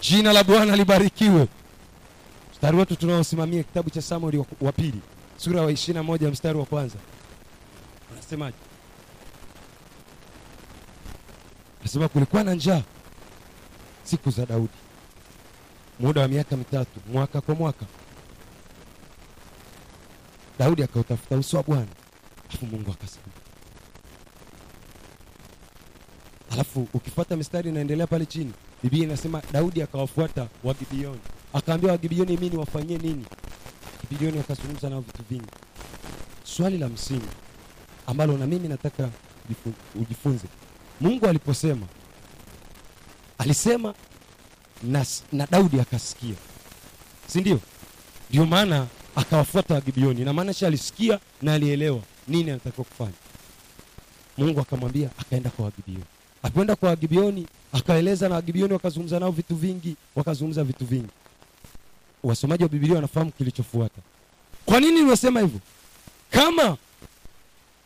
Jina 0.00 0.32
la 0.32 0.44
bwana 0.44 0.76
libarikiwe. 0.76 1.46
Mstari 2.52 2.76
wetu 2.76 2.96
tunaosimamia 2.96 3.62
kitabu 3.62 3.90
cha 3.90 4.02
samueli 4.02 4.44
wa 4.60 4.72
pili 4.72 5.00
sura 5.38 5.62
wa 5.62 5.72
ishirina 5.72 6.02
moja 6.02 6.30
mstari 6.30 6.58
wa 6.58 6.64
kwanza. 6.66 6.96
Unasemaje? 8.12 8.56
Nasema 11.82 12.08
kulikuwa 12.08 12.44
na 12.44 12.54
njaa 12.54 12.82
siku 14.04 14.30
za 14.30 14.46
daudi. 14.46 14.72
Muda 16.00 16.20
wa 16.20 16.28
miaka 16.28 16.56
mitatu 16.56 17.00
mwaka 17.12 17.40
kwa 17.40 17.54
mwaka. 17.54 17.86
Daudi 20.58 20.82
akautafuta 20.82 21.36
uso 21.36 21.56
wa 21.56 21.62
bwana 21.62 21.86
alafu 22.50 22.66
mungu 22.66 22.90
akasema. 22.90 23.24
Alafu 26.52 26.88
ukifuata 26.94 27.36
mistari 27.36 27.70
inaendelea 27.70 28.06
pale 28.06 28.26
chini 28.26 28.52
biblia 28.82 29.04
inasema 29.04 29.42
daudi 29.52 29.82
akawafuata 29.82 30.48
wagibioni 30.64 31.20
akaambia 31.52 31.90
wagibioni 31.92 32.36
mi 32.36 32.50
niwafanyie 32.50 32.98
nini 32.98 33.24
gibioni 34.10 34.38
wakazungumza 34.38 34.90
nao 34.90 35.00
vitu 35.00 35.22
vingi. 35.30 35.50
Swali 36.44 36.78
la 36.78 36.88
msingi 36.88 37.28
ambalo 38.06 38.38
na 38.38 38.46
mimi 38.46 38.68
nataka 38.68 39.10
ujifunze. 39.94 40.46
Mungu 41.00 41.26
aliposema 41.26 41.86
alisema 43.38 43.94
na, 44.82 45.06
na 45.32 45.46
daudi 45.46 45.80
akasikia. 45.80 46.34
Si 47.26 47.40
ndio? 47.40 47.60
Ndio 48.30 48.46
maana 48.46 48.86
akawafuata 49.16 49.74
wagibioni 49.74 50.24
na 50.24 50.32
maana 50.32 50.54
alisikia 50.66 51.18
na 51.42 51.54
alielewa 51.54 52.00
nini 52.28 52.50
anatakiwa 52.50 52.84
kufanya. 52.84 53.12
Mungu 54.38 54.60
akamwambia 54.60 55.10
akaenda 55.18 55.50
kwa 55.50 55.64
wagibioni 55.64 56.04
akwenda 56.42 56.76
kwa 56.76 56.88
wagibioni 56.88 57.46
akaeleza 57.72 58.28
na 58.28 58.34
wagibioni 58.34 58.72
wakazungumza 58.72 59.20
nao 59.20 59.30
vitu 59.30 59.56
vingi 59.56 59.96
wakazungumza 60.16 60.64
vitu 60.64 60.84
vingi. 60.86 61.08
Wasomaji 62.22 62.62
wa 62.62 62.68
Biblia 62.68 62.94
wanafahamu 62.94 63.32
kilichofuata 63.32 63.87
kwa 64.78 64.86
nini 64.86 65.00
nimesema 65.00 65.40
hivyo? 65.40 65.60
Kama 66.30 66.76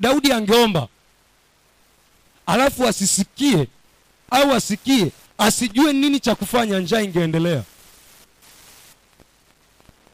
daudi 0.01 0.32
angeomba 0.32 0.88
alafu 2.47 2.86
asisikie 2.86 3.66
au 4.30 4.53
asikie 4.55 5.11
asijue 5.38 5.93
nini 5.93 6.20
cha 6.20 6.34
kufanya 6.34 6.78
njaa 6.78 7.01
ingeendelea. 7.01 7.62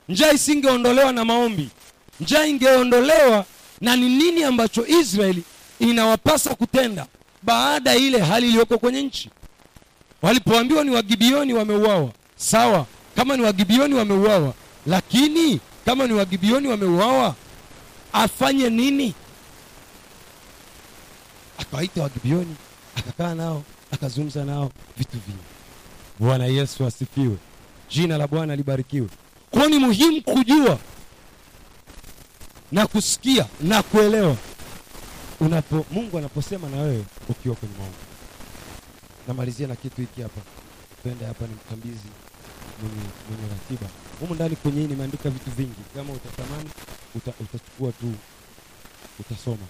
Njaa 0.08 0.32
isingeondolewa 0.32 1.12
na 1.12 1.24
maombi. 1.24 1.68
Njaa 2.20 2.44
ingeondolewa 2.46 3.44
na 3.80 3.96
ni 3.96 4.08
nini 4.08 4.44
ambacho 4.44 4.86
israeli 4.86 5.42
inawapasa 5.78 6.54
kutenda 6.54 7.06
baada 7.42 7.90
ya 7.90 7.96
ile 7.96 8.18
hali 8.20 8.46
iliyoko 8.48 8.78
kwenye 8.78 9.02
nchi. 9.02 9.30
Walipoambiwa 10.22 10.84
ni 10.84 10.90
wagibioni 10.90 11.52
wameuawa. 11.54 12.12
Sawa 12.36 12.86
kama 13.16 13.36
ni 13.36 13.42
wagibioni 13.42 13.94
wameuawa 13.94 14.54
lakini 14.86 15.60
kama 15.88 16.06
ni 16.06 16.12
wagibioni 16.12 16.68
wameuawa 16.68 17.34
afanye 18.12 18.70
nini? 18.70 19.14
Akawaita 21.58 22.02
wagibioni 22.02 22.56
akakaa 22.96 23.34
nao 23.34 23.62
akazungumza 23.90 24.44
nao 24.44 24.70
vitu 24.98 25.12
vingi. 25.26 25.42
Bwana 26.18 26.46
yesu 26.46 26.86
asifiwe. 26.86 27.36
Jina 27.90 28.18
la 28.18 28.26
bwana 28.26 28.56
libarikiwe. 28.56 29.08
Kwao 29.50 29.68
ni 29.68 29.78
muhimu 29.78 30.22
kujua 30.22 30.78
na 32.72 32.86
kusikia 32.86 33.46
na 33.60 33.82
kuelewa 33.82 34.36
unapo 35.40 35.86
mungu 35.90 36.18
anaposema 36.18 36.68
na 36.68 36.76
wewe 36.82 37.04
ukiwa 37.28 37.54
kwenye 37.54 37.74
maombi. 37.78 37.96
Namalizia 39.28 39.66
na 39.66 39.76
kitu 39.76 40.00
hiki 40.00 40.22
hapa. 40.22 40.40
Twende 41.02 41.24
hapa 41.26 41.46
ni 41.46 41.54
mkambizi 41.54 42.08
mwenye 42.82 43.48
ratiba 43.52 43.88
humu 44.20 44.34
ndani 44.34 44.56
kwenye 44.56 44.80
hii 44.80 44.86
nimeandika 44.86 45.30
vitu 45.30 45.50
vingi. 45.50 45.80
Kama 45.94 46.12
utatamani 46.12 46.70
uta, 47.14 47.32
utachukua 47.40 47.92
tu 47.92 48.12
utasoma. 49.20 49.66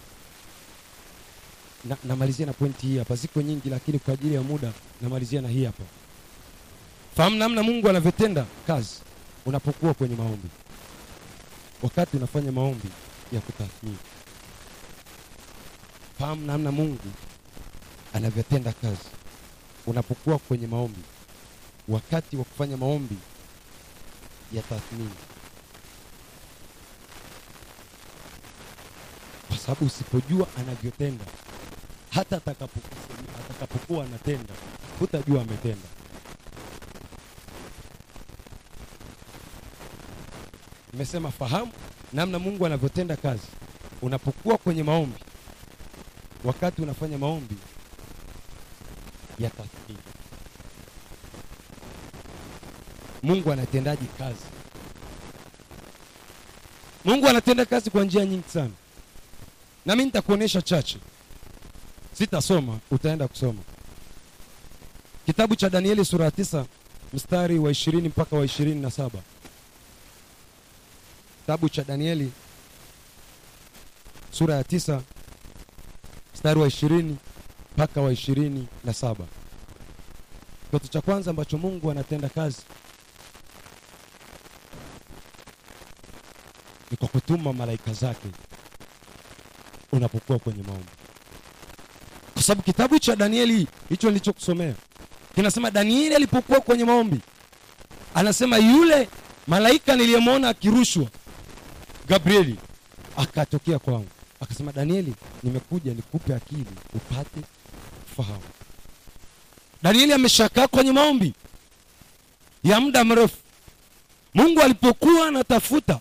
Na, 1.84 1.96
namalizia 2.04 2.46
na 2.46 2.52
pointi 2.52 2.86
hii 2.86 2.98
hapa. 2.98 3.14
Ziko 3.16 3.42
nyingi 3.42 3.70
lakini 3.70 3.98
kwa 3.98 4.14
ajili 4.14 4.34
ya 4.34 4.42
muda 4.42 4.72
namalizia 5.00 5.40
na 5.40 5.48
hii 5.48 5.64
hapa. 5.64 5.82
Fahamu 7.16 7.36
namna 7.36 7.62
mungu 7.62 7.88
anavyotenda 7.88 8.46
kazi 8.66 8.94
unapokuwa 9.46 9.94
kwenye 9.94 10.16
maombi. 10.16 10.48
Wakati 11.82 12.16
unafanya 12.16 12.52
maombi 12.52 12.88
ya 13.32 13.40
kutathmini. 13.40 13.96
Fahamu 16.18 16.46
namna 16.46 16.72
mungu 16.72 16.98
anavyotenda 18.14 18.72
kazi. 18.72 19.08
Unapokuwa 19.86 20.38
kwenye 20.38 20.66
maombi. 20.66 21.00
Wakati 21.88 22.36
wa 22.36 22.44
kufanya 22.44 22.76
maombi 22.76 23.16
ya 24.52 24.62
tathmini. 24.62 25.10
Kwa 29.48 29.56
sababu 29.58 29.86
usipojua 29.86 30.46
anavyotenda 30.58 31.24
hata 32.10 32.36
atakapokuwa 32.36 34.04
anatenda 34.04 34.54
hutajua 34.98 35.42
ametenda. 35.42 35.88
Nimesema 40.92 41.30
fahamu 41.30 41.72
namna 42.12 42.38
mungu 42.38 42.66
anavyotenda 42.66 43.16
kazi. 43.16 43.46
Unapokuwa 44.02 44.58
kwenye 44.58 44.82
maombi 44.82 45.18
wakati 46.44 46.82
unafanya 46.82 47.18
maombi 47.18 47.56
ya 49.38 49.50
tathmini 49.50 49.98
mungu 53.22 53.52
anatendaji 53.52 54.06
kazi? 54.18 54.44
Mungu 57.04 57.28
anatenda 57.28 57.64
kazi 57.66 57.90
kwa 57.90 58.04
njia 58.04 58.24
nyingi 58.24 58.48
sana. 58.52 58.70
Na 59.86 59.96
mi 59.96 60.04
nitakuonyesha 60.04 60.62
chache. 60.62 60.98
Sitasoma 62.12 62.78
utaenda 62.90 63.28
kusoma. 63.28 63.60
Kitabu 65.26 65.56
cha 65.56 65.70
danieli 65.70 66.04
sura 66.04 66.24
ya 66.24 66.30
tisa 66.30 66.66
mstari 67.12 67.58
wa 67.58 67.70
ishirini 67.70 68.08
mpaka 68.08 68.36
wa 68.36 68.44
ishirini 68.44 68.80
na 68.80 68.90
saba. 68.90 69.18
Kitabu 71.40 71.68
cha 71.68 71.84
danieli 71.84 72.32
sura 74.30 74.54
ya 74.54 74.64
tisa 74.64 75.02
mstari 76.34 76.60
wa 76.60 76.68
ishirini 76.68 77.16
mpaka 77.76 78.00
wa 78.00 78.12
ishirini 78.12 78.68
na 78.84 78.92
saba. 78.94 79.24
Kitu 80.70 80.88
cha 80.88 81.00
kwanza 81.00 81.30
ambacho 81.30 81.58
mungu 81.58 81.90
anatenda 81.90 82.28
kazi 82.28 82.56
kwa 86.98 87.08
kutuma 87.08 87.52
malaika 87.52 87.92
zake 87.92 88.28
unapokuwa 89.92 90.38
kwenye 90.38 90.62
maombi. 90.62 90.88
Kwa 92.34 92.42
sababu 92.42 92.62
kitabu 92.62 92.98
cha 92.98 93.16
danieli 93.16 93.66
hicho 93.88 94.08
nilichokusomea 94.08 94.74
kinasema 95.34 95.70
danieli 95.70 96.14
alipokuwa 96.14 96.60
kwenye 96.60 96.84
maombi 96.84 97.20
anasema 98.14 98.58
yule 98.58 99.08
malaika 99.46 99.96
niliyemwona 99.96 100.48
akirushwa 100.48 101.06
gabrieli 102.08 102.56
akatokea 103.16 103.78
kwangu. 103.78 104.08
Akasema 104.40 104.72
danieli 104.72 105.14
nimekuja 105.42 105.94
nikupe 105.94 106.34
akili 106.34 106.66
upate 106.94 107.40
fahamu 108.16 108.42
danieli 109.82 110.12
ameshakaa 110.12 110.66
kwenye 110.68 110.92
maombi 110.92 111.34
ya 112.64 112.80
muda 112.80 113.04
mrefu. 113.04 113.36
Mungu 114.34 114.60
alipokuwa 114.60 115.28
anatafuta 115.28 115.98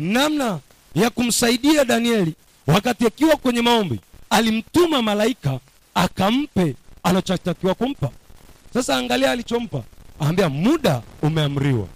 namna 0.00 0.58
ya 0.94 1.10
kumsaidia 1.10 1.84
danieli. 1.84 2.34
Wakati 2.66 3.06
akiwa 3.06 3.36
kwenye 3.36 3.62
maombi 3.62 4.00
alimtuma 4.30 5.02
malaika 5.02 5.58
akampe 5.94 6.74
anachotakiwa 7.02 7.74
kumpa. 7.74 8.10
Sasa 8.74 8.96
angalia 8.96 9.30
alichompa. 9.30 9.82
Aambia 10.22 10.48
muda 10.48 11.02
umeamriwa. 11.22 11.86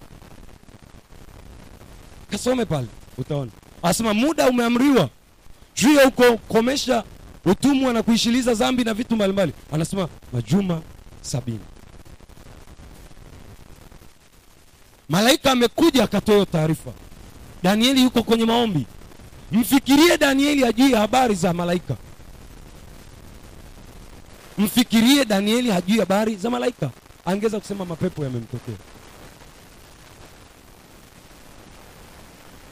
Kasome 2.30 2.64
pale 2.64 2.86
utaona. 3.18 3.50
Asema 3.82 4.14
muda 4.14 4.48
umeamriwa. 4.48 5.08
Juu 5.76 5.94
ya 5.94 6.06
uko 6.08 6.36
komesha 6.36 7.04
utumwa 7.44 7.92
na 7.92 8.02
kuishiliza 8.02 8.54
zambi 8.54 8.84
na 8.84 8.94
vitu 8.94 9.14
mbalimbali. 9.14 9.52
Anasema 9.72 10.08
majuma 10.32 10.82
sabini. 11.22 11.60
Malaika 15.08 15.52
amekuja 15.52 16.04
akatoa 16.04 16.46
taarifa 16.46 16.90
danieli 17.64 18.02
yuko 18.02 18.22
kwenye 18.22 18.44
maombi. 18.44 18.86
Mfikirie 19.52 20.18
danieli 20.18 20.64
ajui 20.64 20.92
habari 20.94 21.34
za 21.34 21.52
malaika. 21.52 21.96
Mfikirie 24.58 25.24
danieli 25.24 25.70
hajui 25.70 25.98
habari 25.98 26.36
za 26.36 26.50
malaika. 26.50 26.90
Angeweza 27.24 27.60
kusema 27.60 27.84
mapepo 27.84 28.24
yamemtokea. 28.24 28.74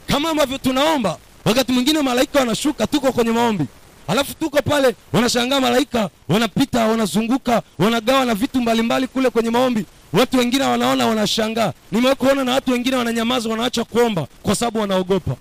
Kama 0.07 0.31
ambavyo 0.31 0.59
tunaomba 0.59 1.19
wakati 1.45 1.73
mwingine 1.73 2.03
malaika 2.03 2.39
wanashuka 2.39 2.87
tuko 2.87 3.13
kwenye 3.13 3.33
maombi 3.33 3.65
alafu 4.09 4.35
tuko 4.35 4.63
pale 4.63 4.95
wanashangaa 5.13 5.61
malaika 5.61 6.11
wanapita 6.29 6.87
wanazunguka 6.87 7.63
wanagawa 7.79 8.25
na 8.25 8.35
vitu 8.35 8.61
mbalimbali 8.61 9.07
kule 9.07 9.31
kwenye 9.31 9.51
maombi. 9.51 9.87
Watu 10.13 10.39
wengine 10.39 10.65
wanaona 10.65 11.07
wanashangaa. 11.07 11.73
Nimewahi 11.93 12.45
na 12.45 12.53
watu 12.53 12.71
wengine 12.73 12.97
wananyamaza 12.97 13.49
wanaacha 13.49 13.85
kuomba 13.85 14.27
kwa 14.43 14.55
sababu 14.55 14.79
wanaogopa. 14.79 15.37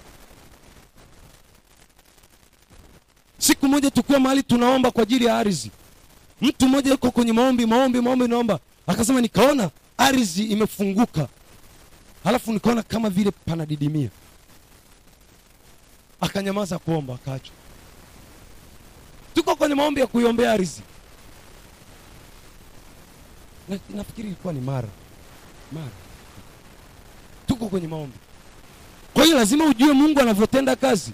Siku 3.37 3.67
moja 3.67 3.91
tukiwa 3.91 4.19
mahali 4.19 4.43
tunaomba 4.43 4.91
kwa 4.91 5.03
ajili 5.03 5.25
ya 5.25 5.37
ardhi. 5.37 5.71
Mtu 6.41 6.67
mmoja 6.67 6.91
yuko 6.91 7.11
kwenye 7.11 7.33
maombi 7.33 7.65
maombi 7.65 8.01
maombi 8.01 8.27
naomba. 8.27 8.59
Akasema 8.87 9.21
nikaona 9.21 9.69
ardhi 9.97 10.43
imefunguka. 10.43 11.27
Halafu 12.23 12.53
nikaona 12.53 12.83
kama 12.83 13.09
vile 13.09 13.31
panadidimia. 13.31 14.09
Akanyamaza 16.21 16.79
kuomba 16.79 17.13
akaachwa 17.13 17.55
tuko 19.33 19.55
kwenye 19.55 19.75
maombi 19.75 20.01
ya 20.01 20.07
kuiombea 20.07 20.57
riziki. 20.57 20.81
na, 23.69 23.79
nafikiri 23.95 24.27
ilikuwa 24.27 24.53
ni 24.53 24.61
mara. 24.61 24.87
Mara. 25.71 25.87
Tuko 27.47 27.67
kwenye 27.67 27.87
maombi. 27.87 28.17
Kwa 29.13 29.23
hiyo 29.23 29.37
lazima 29.37 29.65
ujue 29.65 29.93
mungu 29.93 30.19
anavyotenda 30.19 30.75
kazi. 30.75 31.11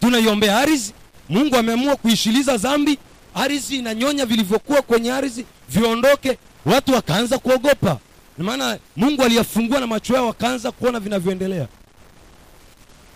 Tunaiombea 0.00 0.58
ardhi 0.58 0.92
mungu 1.28 1.56
ameamua 1.56 1.96
kuishiliza 1.96 2.56
dhambi 2.56 2.98
ardhi 3.34 3.76
inanyonya 3.78 4.26
vilivyokuwa 4.26 4.82
kwenye 4.82 5.12
ardhi 5.12 5.46
viondoke 5.68 6.38
watu 6.66 6.92
wakaanza 6.92 7.38
kuogopa. 7.38 7.98
Maana 8.38 8.78
mungu 8.96 9.22
aliyafungua 9.22 9.80
na 9.80 9.86
macho 9.86 10.14
yao 10.14 10.26
wakaanza 10.26 10.72
kuona 10.72 11.00
vinavyoendelea 11.00 11.68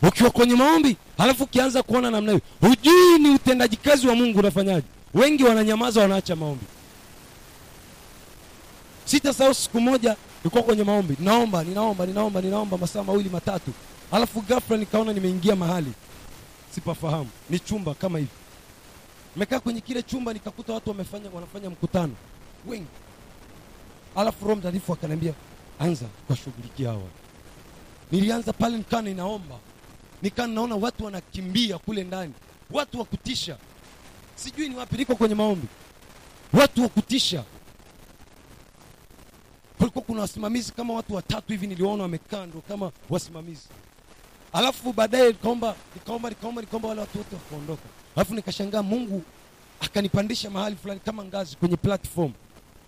ukiwa 0.03 0.31
kwenye 0.31 0.55
maombi 0.55 0.97
halafu 1.19 1.45
ukianza 1.45 1.83
kuona 1.83 2.11
namna 2.11 2.33
hiyo 2.33 2.43
hujui 2.61 3.19
ni 3.19 3.31
utendaji 3.31 3.77
kazi 3.77 4.07
wa 4.09 4.15
mungu 4.15 4.39
unafanyaje. 4.39 4.87
Wengi 5.15 5.45
wananyamaza 5.45 6.01
wanaacha 6.01 6.37
maombi. 6.37 6.65
Sitasahau 9.05 9.55
siku 9.55 9.81
moja 9.81 10.17
nilikuwa 10.45 10.63
kwenye 10.63 10.85
maombi. 10.85 11.17
Naomba 11.21 11.65
ninaomba 11.65 12.07
ninaomba 12.07 12.41
ninaomba 12.41 12.79
masaa 12.79 13.03
mawili 13.03 13.29
matatu. 13.29 13.71
Alafu 14.13 14.41
ghafla 14.41 14.77
nikaona 14.77 15.13
nimeingia 15.13 15.57
mahali. 15.57 15.93
Sipafahamu. 16.75 17.29
Ni 17.51 17.59
chumba 17.59 17.95
kama 17.95 18.19
hivi. 18.19 18.31
Nimekaa 19.37 19.61
kwenye 19.61 19.81
kile 19.81 20.03
chumba 20.03 20.33
nikakuta 20.33 20.73
watu 20.73 20.91
wamefanya 20.91 21.31
wanafanya 21.35 21.71
mkutano. 21.71 22.13
Wengi. 22.67 22.87
Alafu 24.17 24.45
roho 24.45 24.57
mtakatifu 24.57 24.93
akaniambia 24.93 25.33
anza 25.79 26.07
kuwashughulikia 26.27 26.89
hawa. 26.89 27.03
Nilianza 28.13 28.53
pale 28.53 28.77
nikaa 28.77 29.03
ninaomba 29.03 29.55
nikaa 30.23 30.47
naona 30.47 30.75
watu 30.77 31.05
wanakimbia 31.05 31.79
kule 31.79 32.05
ndani. 32.05 32.33
Watu 32.71 32.99
wa 32.99 33.05
kutisha. 33.05 33.57
Sijui 34.35 34.69
ni 34.69 34.77
wapi 34.77 34.97
niko 34.97 35.15
kwenye 35.17 35.35
maombi. 35.35 35.67
Watu 36.53 36.83
wa 36.83 36.89
kutisha. 36.89 37.45
Kulikuwa 39.79 40.05
kuna 40.05 40.21
wasimamizi 40.21 40.73
kama 40.73 40.95
watu 40.95 41.15
watatu 41.15 41.53
hivi 41.53 41.67
niliwaona 41.67 42.03
wamekaa 42.03 42.47
ndo 42.47 42.61
kama 42.69 42.93
wasimamizi. 43.11 43.69
Alafu 44.53 44.93
baadaye 44.93 45.29
nikaomba 45.29 45.75
nikaomba 45.95 46.29
nikaomba 46.29 46.61
nikaomba 46.61 46.89
wale 46.89 47.01
watu 47.01 47.19
wote 47.19 47.35
wakaondoka. 47.37 47.83
Alafu 48.17 48.35
nikashangaa 48.35 48.83
mungu 48.83 49.23
akanipandisha 49.81 50.51
mahali 50.51 50.77
fulani 50.77 51.01
kama 51.01 51.25
ngazi 51.25 51.57
kwenye 51.57 51.77
platform. 51.77 52.33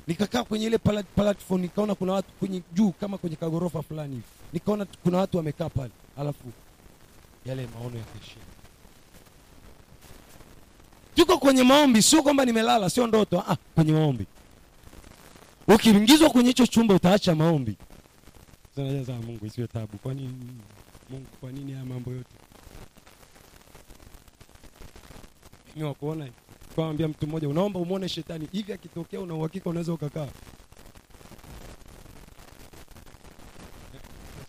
Nikakaa 0.06 0.44
kwenye 0.44 0.66
ile 0.66 0.78
platform 1.14 1.60
nikaona 1.60 1.94
kuna 1.94 2.12
watu 2.12 2.32
kwenye 2.32 2.62
juu 2.72 2.90
kama 2.92 3.18
kwenye 3.18 3.36
kagorofa 3.36 3.82
fulani 3.82 4.10
hivi. 4.14 4.26
Nikaona 4.52 4.86
kuna 5.02 5.18
watu 5.18 5.36
wamekaa 5.36 5.68
pale. 5.68 5.90
Alafu 6.18 6.44
yale 7.46 7.66
maono 7.74 7.98
yakaishia 7.98 8.42
tuko 11.14 11.38
kwenye 11.38 11.62
maombi 11.62 12.02
sio 12.02 12.22
kwamba 12.22 12.44
nimelala 12.44 12.90
sio 12.90 13.06
ndoto. 13.06 13.40
Ah, 13.48 13.56
kwenye 13.74 13.92
maombi. 13.92 14.26
Ukiingizwa 15.68 16.30
kwenye 16.30 16.48
hicho 16.48 16.66
chumba 16.66 16.94
utaacha 16.94 17.34
maombi. 17.34 17.76
Sasa 18.76 19.12
mungu 19.12 19.46
isiwe 19.46 19.66
tabu. 19.66 19.98
Mungu 21.10 21.26
kwa 21.40 21.52
nini 21.52 21.72
haya 21.72 21.84
mambo 21.84 22.10
yote? 22.10 22.34
Mimi 25.76 25.88
wakuona 25.88 26.28
kawambia 26.76 27.08
mtu 27.08 27.26
mmoja 27.26 27.48
unaomba 27.48 27.80
umwone 27.80 28.08
shetani. 28.08 28.48
Hivi 28.52 28.72
akitokea 28.72 29.20
una 29.20 29.34
uhakika 29.34 29.70
unaweza 29.70 29.92
ukakaa 29.92 30.28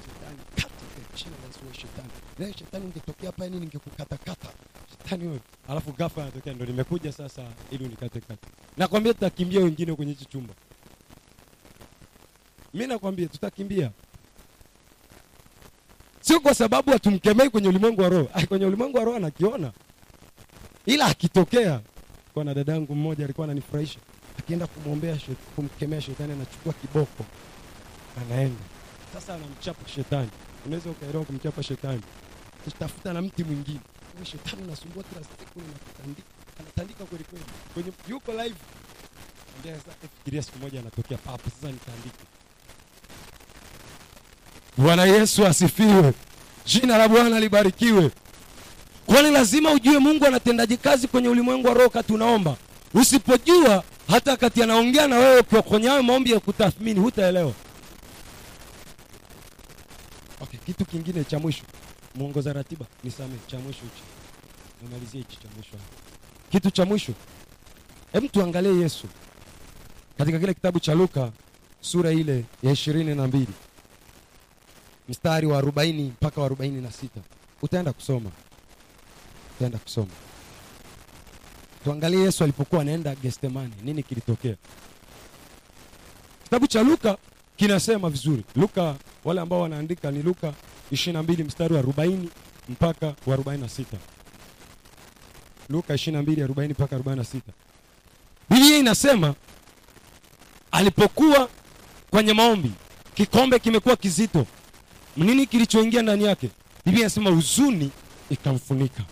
Shetani, 0.05 0.37
kata 0.55 0.69
kwa 0.69 1.02
jina 1.15 1.31
la 1.41 1.47
Yesu 1.47 1.59
wewe 1.63 1.73
shetani. 1.73 2.09
Leo 2.39 2.51
shetani 2.53 2.85
ungetokea 2.85 3.25
hapa 3.29 3.43
yani 3.43 3.59
ningekukatakata. 3.59 4.47
Shetani 4.91 5.25
wewe. 5.27 5.39
Alafu 5.69 5.91
ghafla 5.91 6.23
anatokea 6.23 6.53
ndo 6.53 6.65
nimekuja 6.65 7.11
sasa 7.11 7.41
ili 7.71 7.85
unikatekate 7.85 8.47
nakwambia 8.77 9.13
tutakimbia 9.13 9.59
wengine 9.61 9.95
kwenye 9.95 10.11
hichi 10.11 10.25
chumba. 10.25 10.53
Mimi 12.73 12.87
nakwambia 12.87 13.27
tutakimbia. 13.27 13.91
Sio 16.21 16.39
kwa 16.39 16.55
sababu 16.55 16.91
hatumkemei 16.91 17.49
kwenye 17.49 17.67
ulimwengu 17.67 18.01
wa 18.01 18.09
roho. 18.09 18.29
Kwenye 18.47 18.65
ulimwengu 18.65 18.97
wa 18.97 19.03
roho 19.03 19.17
anakiona. 19.17 19.71
Ila 20.85 21.05
akitokea 21.05 21.81
kwa 22.33 22.43
na 22.43 22.53
dadangu 22.53 22.95
mmoja 22.95 23.23
alikuwa 23.23 23.45
ananifurahisha. 23.45 23.99
Akienda 24.39 24.67
kumwombea 24.67 25.19
shetani, 25.19 25.37
kumkemea 25.55 26.01
shetani 26.01 26.33
anachukua 26.33 26.73
kiboko 26.73 27.25
anaenda. 28.21 28.61
Sasa 29.13 29.33
anamchapa 29.35 29.87
shetani 29.89 30.29
unaweza 30.65 30.89
ukaelewa 30.89 31.25
kumchapa 31.25 31.63
shetani. 31.63 32.01
Tafuta 32.79 33.13
na 33.13 33.21
mti 33.21 33.43
mwingine. 33.43 33.79
Huyu 34.13 34.25
shetani 34.25 34.63
unasumbua 34.63 35.03
kila 35.03 35.21
siku 35.21 35.59
unatandika 35.59 36.27
anatandika 36.59 37.03
kweli 37.05 37.23
kweli. 37.23 37.45
Kwenye 37.73 37.91
yuko 38.09 38.31
live. 38.31 38.55
Ndio 39.59 39.75
sasa 39.75 39.91
fikiria 40.17 40.41
siku 40.43 40.59
moja 40.59 40.79
anatokea 40.79 41.17
papo. 41.17 41.49
Sasa 41.49 41.71
nitaandika 41.71 42.17
bwana 44.77 45.05
yesu 45.05 45.45
asifiwe. 45.47 46.13
Jina 46.65 46.97
la 46.97 47.07
bwana 47.07 47.39
libarikiwe. 47.39 48.11
Kwani 49.05 49.31
lazima 49.31 49.71
ujue 49.71 49.99
mungu 49.99 50.25
anatendaje 50.25 50.77
kazi 50.77 51.07
kwenye 51.07 51.29
ulimwengu 51.29 51.67
wa 51.67 51.73
roho 51.73 51.89
kati 51.89 52.13
unaomba? 52.13 52.57
Usipojua 52.93 53.83
hata 54.07 54.37
kati 54.37 54.63
anaongea 54.63 55.07
na 55.07 55.17
wewe 55.17 55.43
kwa 55.43 55.61
kwenye 55.61 55.89
maombi 56.01 56.31
ya 56.31 56.39
kutathmini 56.39 56.99
hutaelewa 56.99 57.53
okay 60.41 60.59
kitu 60.65 60.82
kingine 60.93 61.23
cha 61.23 61.39
mwisho. 61.39 61.63
Mwongoza 62.15 62.53
ratiba 62.53 62.85
nisame 63.03 63.35
cha 63.47 63.59
mwisho 63.59 63.81
hichi. 63.81 64.03
Namalizia 64.83 65.19
hichi 65.21 65.37
cha 65.41 65.47
mwisho 65.55 65.77
kitu 66.51 66.71
cha 66.71 66.85
mwisho 66.85 67.13
hebu 68.13 68.27
tuangalie 68.27 68.75
yesu. 68.75 69.07
Katika 70.17 70.39
kile 70.39 70.53
kitabu 70.53 70.79
cha 70.79 70.93
luka 70.93 71.31
sura 71.81 72.11
ile 72.11 72.45
ya 72.63 72.71
ishirini 72.71 73.15
na 73.15 73.27
mbili 73.27 73.53
mstari 75.09 75.47
wa 75.47 75.57
arobaini 75.57 76.03
mpaka 76.03 76.41
wa 76.41 76.45
arobaini 76.45 76.81
na 76.81 76.91
sita. 76.91 77.19
Utaenda 77.61 77.93
kusoma. 77.93 78.31
Utaenda 79.55 79.77
kusoma. 79.77 80.11
Tuangalie 81.83 82.19
yesu 82.19 82.43
alipokuwa 82.43 82.81
anaenda 82.81 83.15
gestemani 83.15 83.73
nini 83.83 84.03
kilitokea? 84.03 84.55
Kitabu 86.43 86.67
cha 86.67 86.83
luka 86.83 87.17
kinasema 87.55 88.09
vizuri. 88.09 88.43
Luka 88.55 88.95
wale 89.23 89.41
ambao 89.41 89.61
wanaandika 89.61 90.11
ni 90.11 90.21
luka 90.21 90.53
ishiri 90.93 91.13
na 91.13 91.23
mbili 91.23 91.43
mstari 91.43 91.73
wa 91.73 91.79
arobaini 91.79 92.29
mpaka 92.69 93.05
wa 93.25 93.33
arobaini 93.33 93.61
na 93.63 93.69
sita. 93.69 93.97
Luka 95.69 95.93
ishiri 95.95 96.15
na 96.15 96.21
mbili 96.21 96.41
arobaini 96.43 96.73
mpaka 96.73 96.95
arobaini 96.95 97.19
na 97.19 97.25
sita. 97.25 97.51
Biblia 98.49 98.77
inasema 98.77 99.35
alipokuwa 100.71 101.49
kwenye 102.11 102.33
maombi 102.33 102.71
kikombe 103.13 103.59
kimekuwa 103.59 103.95
kizito. 103.95 104.45
Nini 105.17 105.45
kilichoingia 105.45 106.01
ndani 106.01 106.23
yake? 106.23 106.49
Biblia 106.85 107.01
inasema 107.01 107.29
huzuni 107.29 107.91
ikamfunika. 108.29 109.03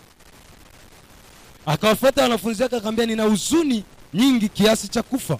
Akawafuata 1.66 2.22
wanafunzi 2.22 2.62
wake 2.62 2.76
akamwambia 2.76 3.06
nina 3.06 3.22
huzuni 3.24 3.84
nyingi 4.14 4.48
kiasi 4.48 4.88
cha 4.88 5.02
kufa. 5.02 5.38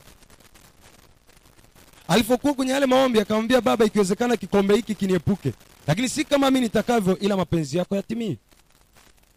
Alipokuwa 2.08 2.54
kwenye 2.54 2.72
yale 2.72 2.86
maombi 2.86 3.20
akamwambia 3.20 3.60
baba 3.60 3.84
ikiwezekana 3.84 4.36
kikombe 4.36 4.76
hiki 4.76 4.94
kiniepuke 4.94 5.52
lakini 5.86 6.08
si 6.08 6.24
kama 6.24 6.50
mi 6.50 6.60
nitakavyo 6.60 7.18
ila 7.18 7.36
mapenzi 7.36 7.78
yako 7.78 7.96
yatimie. 7.96 8.36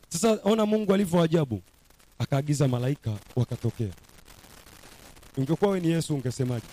Sasa 0.10 0.40
ona 0.44 0.66
mungu 0.66 0.94
alivyo 0.94 1.22
ajabu. 1.22 1.62
Akaagiza 2.20 2.68
malaika 2.68 3.12
wakatokea. 3.36 3.90
Ungekuwa 5.38 5.72
we 5.72 5.80
ni 5.80 5.88
yesu 5.92 6.16
ungesemaje? 6.16 6.66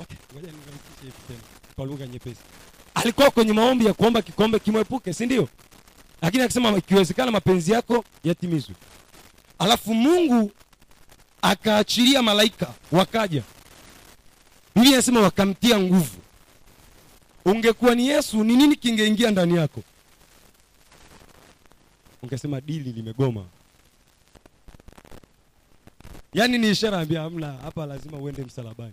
Okay, 0.00 0.16
tena 0.30 0.52
kwa 1.76 1.86
lugha 1.86 2.06
nyepesi. 2.06 2.40
Alikuwa 2.94 3.30
kwenye 3.30 3.52
maombi 3.52 3.86
ya 3.86 3.94
kuomba 3.94 4.22
kikombe 4.22 4.58
kimwepuke 4.58 5.12
si 5.12 5.26
ndio? 5.26 5.48
Lakini 6.22 6.42
akisema 6.42 6.70
ikiwezekana 6.76 7.30
mapenzi 7.30 7.72
yako 7.72 8.04
yatimizwe. 8.24 8.74
Alafu 9.58 9.94
mungu 9.94 10.52
akaachilia 11.42 12.22
malaika 12.22 12.74
wakaja 12.92 13.42
biblia 14.88 14.96
inasema 14.98 15.20
wakamtia 15.20 15.80
nguvu. 15.80 16.16
Ungekuwa 17.44 17.94
ni 17.94 18.08
yesu 18.08 18.44
ni 18.44 18.56
nini 18.56 18.76
kingeingia 18.76 19.30
ndani 19.30 19.56
yako? 19.56 19.82
Ungesema 22.22 22.60
dili 22.60 22.92
limegoma. 22.92 23.44
Yaani 26.34 26.58
ni 26.58 26.70
ishara 26.70 27.00
ambia 27.00 27.22
amna 27.22 27.52
hapa 27.52 27.86
lazima 27.86 28.18
uende 28.18 28.42
msalabani. 28.44 28.92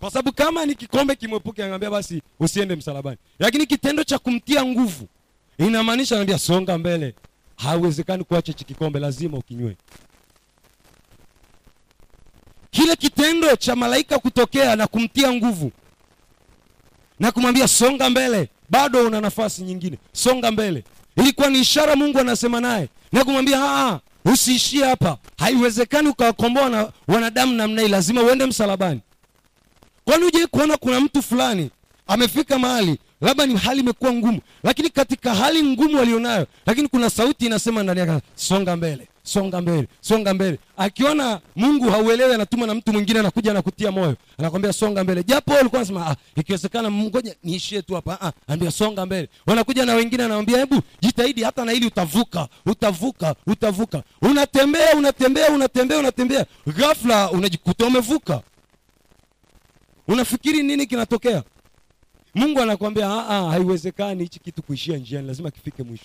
Kwa 0.00 0.10
sababu 0.10 0.32
kama 0.36 0.66
ni 0.66 0.74
kikombe 0.74 1.14
kimwepuke 1.16 1.64
anambia 1.64 1.90
basi 1.90 2.22
usiende 2.40 2.76
msalabani. 2.76 3.16
Lakini 3.38 3.66
kitendo 3.66 4.04
cha 4.04 4.18
kumtia 4.18 4.64
nguvu 4.64 5.08
inamaanisha 5.58 6.14
anambia 6.14 6.38
songa 6.38 6.78
mbele. 6.78 7.14
Haiwezekani 7.56 8.24
kuacha 8.24 8.52
hichi 8.52 8.64
kikombe 8.64 8.98
lazima 9.00 9.38
ukinywe 9.38 9.76
kile 12.72 12.96
kitendo 12.96 13.56
cha 13.56 13.76
malaika 13.76 14.18
kutokea 14.18 14.76
na 14.76 14.86
kumtia 14.86 15.32
nguvu 15.32 15.72
na 17.20 17.32
kumwambia 17.32 17.68
songa 17.68 18.10
mbele 18.10 18.48
bado 18.70 19.06
una 19.06 19.20
nafasi 19.20 19.62
nyingine. 19.62 19.98
Songa 20.12 20.50
mbele. 20.50 20.84
Ilikuwa 21.16 21.50
ni 21.50 21.58
ishara 21.58 21.96
mungu 21.96 22.18
anasema 22.18 22.60
naye 22.60 22.88
na 23.12 23.24
kumwambia 23.24 23.58
"Ah, 23.64 24.00
usiishie 24.24 24.84
hapa. 24.84 25.18
Haiwezekani 25.38 26.08
ukawakomboa 26.08 26.68
na 26.70 26.92
wanadamu 27.08 27.54
namna 27.54 27.82
hii 27.82 27.88
lazima 27.88 28.22
uende 28.22 28.46
msalabani. 28.46 29.00
Kwani 30.04 30.24
ujai 30.24 30.46
kuona 30.46 30.76
kuna 30.76 31.00
mtu 31.00 31.22
fulani 31.22 31.70
amefika 32.06 32.58
mahali 32.58 32.98
labda 33.20 33.46
ni 33.46 33.56
hali 33.56 33.80
imekuwa 33.80 34.12
ngumu 34.12 34.40
lakini 34.62 34.90
katika 34.90 35.34
hali 35.34 35.62
ngumu 35.62 35.96
walionayo 35.98 36.46
lakini 36.66 36.88
kuna 36.88 37.10
sauti 37.10 37.46
inasema 37.46 37.82
ndani 37.82 38.00
yake 38.00 38.26
songa 38.34 38.76
mbele 38.76 39.08
songa 39.22 39.60
mbele 39.60 39.88
songa 40.00 40.34
mbele. 40.34 40.58
Akiona 40.76 41.40
mungu 41.56 41.90
hauelewi 41.90 42.34
anatuma 42.34 42.66
na 42.66 42.74
mtu 42.74 42.92
mwingine 42.92 43.20
anakuja 43.20 43.50
anakutia 43.50 43.90
moyo. 43.92 44.16
Anakwambia 44.38 44.72
songa 44.72 45.04
mbele. 45.04 45.22
Japo 45.24 45.54
alikuwa 45.56 45.80
anasema 45.80 46.06
ah, 46.06 46.16
ikiwezekana 46.36 46.90
ngoja 46.90 47.34
niishie 47.44 47.82
tu 47.82 47.94
hapa. 47.94 48.18
Ah, 48.20 48.32
anambia 48.48 48.70
songa 48.70 49.06
mbele. 49.06 49.28
Wanakuja 49.46 49.86
na 49.86 49.94
wengine 49.94 50.24
anawambia 50.24 50.58
hebu 50.58 50.80
jitahidi 51.00 51.42
hata 51.42 51.64
na 51.64 51.72
hili 51.72 51.86
utavuka 51.86 52.48
utavuka 52.66 53.34
utavuka. 53.46 54.02
Unatembea 54.22 54.92
unatembea 54.96 55.50
unatembea 55.50 55.98
unatembea. 55.98 56.46
Ghafla 56.66 57.30
unajikuta 57.30 57.86
umevuka. 57.86 58.42
Unafikiri 60.08 60.62
nini 60.62 60.86
kinatokea? 60.86 61.42
Mungu 62.34 62.60
anakwambia 62.60 63.06
"Ah, 63.10 63.28
ah, 63.28 63.50
haiwezekani 63.50 64.22
hichi 64.22 64.38
kitu 64.40 64.62
kuishia 64.62 64.96
njiani 64.96 65.26
lazima 65.26 65.50
kifike 65.50 65.82
mwisho 65.82 66.04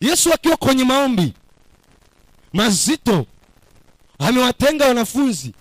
yesu 0.00 0.32
akiwa 0.34 0.56
kwenye 0.56 0.84
maombi 0.84 1.32
mazito 2.52 3.26
amewatenga 4.18 4.86
wanafunzi 4.86 5.52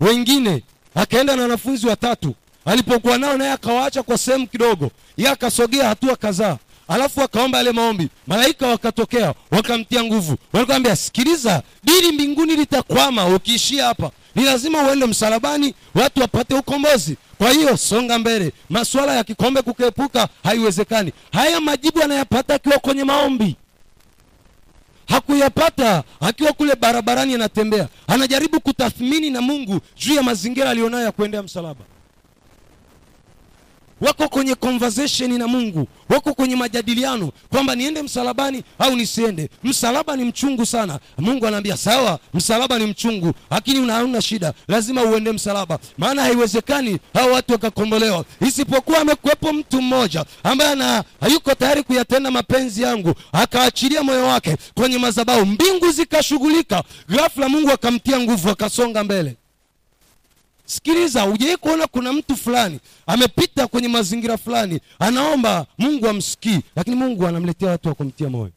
wengine 0.00 0.62
akaenda 0.94 1.36
na 1.36 1.42
wanafunzi 1.42 1.86
watatu. 1.86 2.34
Alipokuwa 2.64 3.18
nao 3.18 3.36
naye 3.36 3.50
akawaacha 3.52 4.02
kwa 4.02 4.18
sehemu 4.18 4.46
kidogo 4.46 4.90
ye 5.16 5.28
akasogea 5.28 5.88
hatua 5.88 6.16
kadhaa 6.16 6.56
alafu 6.88 7.22
akaomba 7.22 7.58
yale 7.58 7.72
maombi. 7.72 8.08
Malaika 8.26 8.66
wakatokea 8.66 9.34
wakamtia 9.50 10.04
nguvu. 10.04 10.36
Walikwambia 10.52 10.96
sikiliza 10.96 11.62
dili 11.84 12.12
mbinguni 12.12 12.56
litakwama 12.56 13.26
ukiishia 13.26 13.84
hapa. 13.86 14.10
Ni 14.34 14.44
lazima 14.44 14.82
uende 14.82 15.06
msalabani 15.06 15.74
watu 15.94 16.20
wapate 16.20 16.54
ukombozi. 16.54 17.16
Kwa 17.38 17.50
hiyo 17.50 17.76
songa 17.76 18.18
mbele. 18.18 18.52
Masuala 18.70 19.14
ya 19.14 19.24
kikombe 19.24 19.62
kukepuka 19.62 20.28
haiwezekani. 20.44 21.12
Haya 21.32 21.60
majibu 21.60 22.02
anayapata 22.02 22.54
akiwa 22.54 22.78
kwenye 22.78 23.04
maombi 23.04 23.56
hakuyapata. 25.08 26.02
Akiwa 26.20 26.52
kule 26.52 26.74
barabarani 26.74 27.34
anatembea. 27.34 27.88
Anajaribu 28.06 28.60
kutathmini 28.60 29.30
na 29.30 29.40
mungu 29.40 29.80
juu 29.96 30.14
ya 30.14 30.22
mazingira 30.22 30.70
aliyonayo 30.70 31.04
ya 31.04 31.12
kuendea 31.12 31.42
msalaba 31.42 31.80
wako 34.02 34.28
kwenye 34.28 34.54
conversation 34.54 35.38
na 35.38 35.46
mungu. 35.48 35.88
Wako 36.08 36.34
kwenye 36.34 36.56
majadiliano 36.56 37.30
kwamba 37.50 37.74
niende 37.74 38.02
msalabani 38.02 38.62
au 38.78 38.96
nisiende. 38.96 39.48
Msalaba 39.64 40.16
ni 40.16 40.24
mchungu 40.24 40.66
sana. 40.66 40.98
Mungu 41.18 41.46
anaambia 41.46 41.76
sawa 41.76 42.18
msalaba 42.34 42.78
ni 42.78 42.86
mchungu 42.86 43.32
lakini 43.50 43.78
unaona 43.80 44.22
shida. 44.22 44.52
Lazima 44.68 45.02
uende 45.02 45.32
msalaba. 45.32 45.78
Maana 45.98 46.22
haiwezekani 46.22 46.98
hao 47.14 47.30
watu 47.32 47.52
wakakombolewa. 47.52 48.24
Isipokuwa 48.46 48.98
amekuwepo 48.98 49.52
mtu 49.52 49.82
mmoja 49.82 50.24
ambaye 50.44 50.70
ana 50.70 51.04
hayuko 51.20 51.54
tayari 51.54 51.82
kuyatenda 51.82 52.30
mapenzi 52.30 52.82
yangu 52.82 53.14
akaachilia 53.32 54.02
moyo 54.02 54.26
wake 54.26 54.56
kwenye 54.74 54.98
madhabahu. 54.98 55.46
Mbingu 55.46 55.90
zikashughulika. 55.92 56.82
Ghafla 57.08 57.48
mungu 57.48 57.70
akamtia 57.70 58.20
nguvu 58.20 58.50
akasonga 58.50 59.04
mbele 59.04 59.36
sikiliza 60.72 61.26
ujawai 61.26 61.56
kuona 61.56 61.86
kuna 61.86 62.12
mtu 62.12 62.36
fulani 62.36 62.80
amepita 63.06 63.66
kwenye 63.66 63.88
mazingira 63.88 64.38
fulani 64.38 64.80
anaomba 64.98 65.66
mungu 65.78 66.08
amsikii 66.08 66.60
lakini 66.76 66.96
mungu 66.96 67.26
anamletea 67.26 67.70
watu 67.70 67.88
wa 67.88 68.30
moyo. 68.30 68.50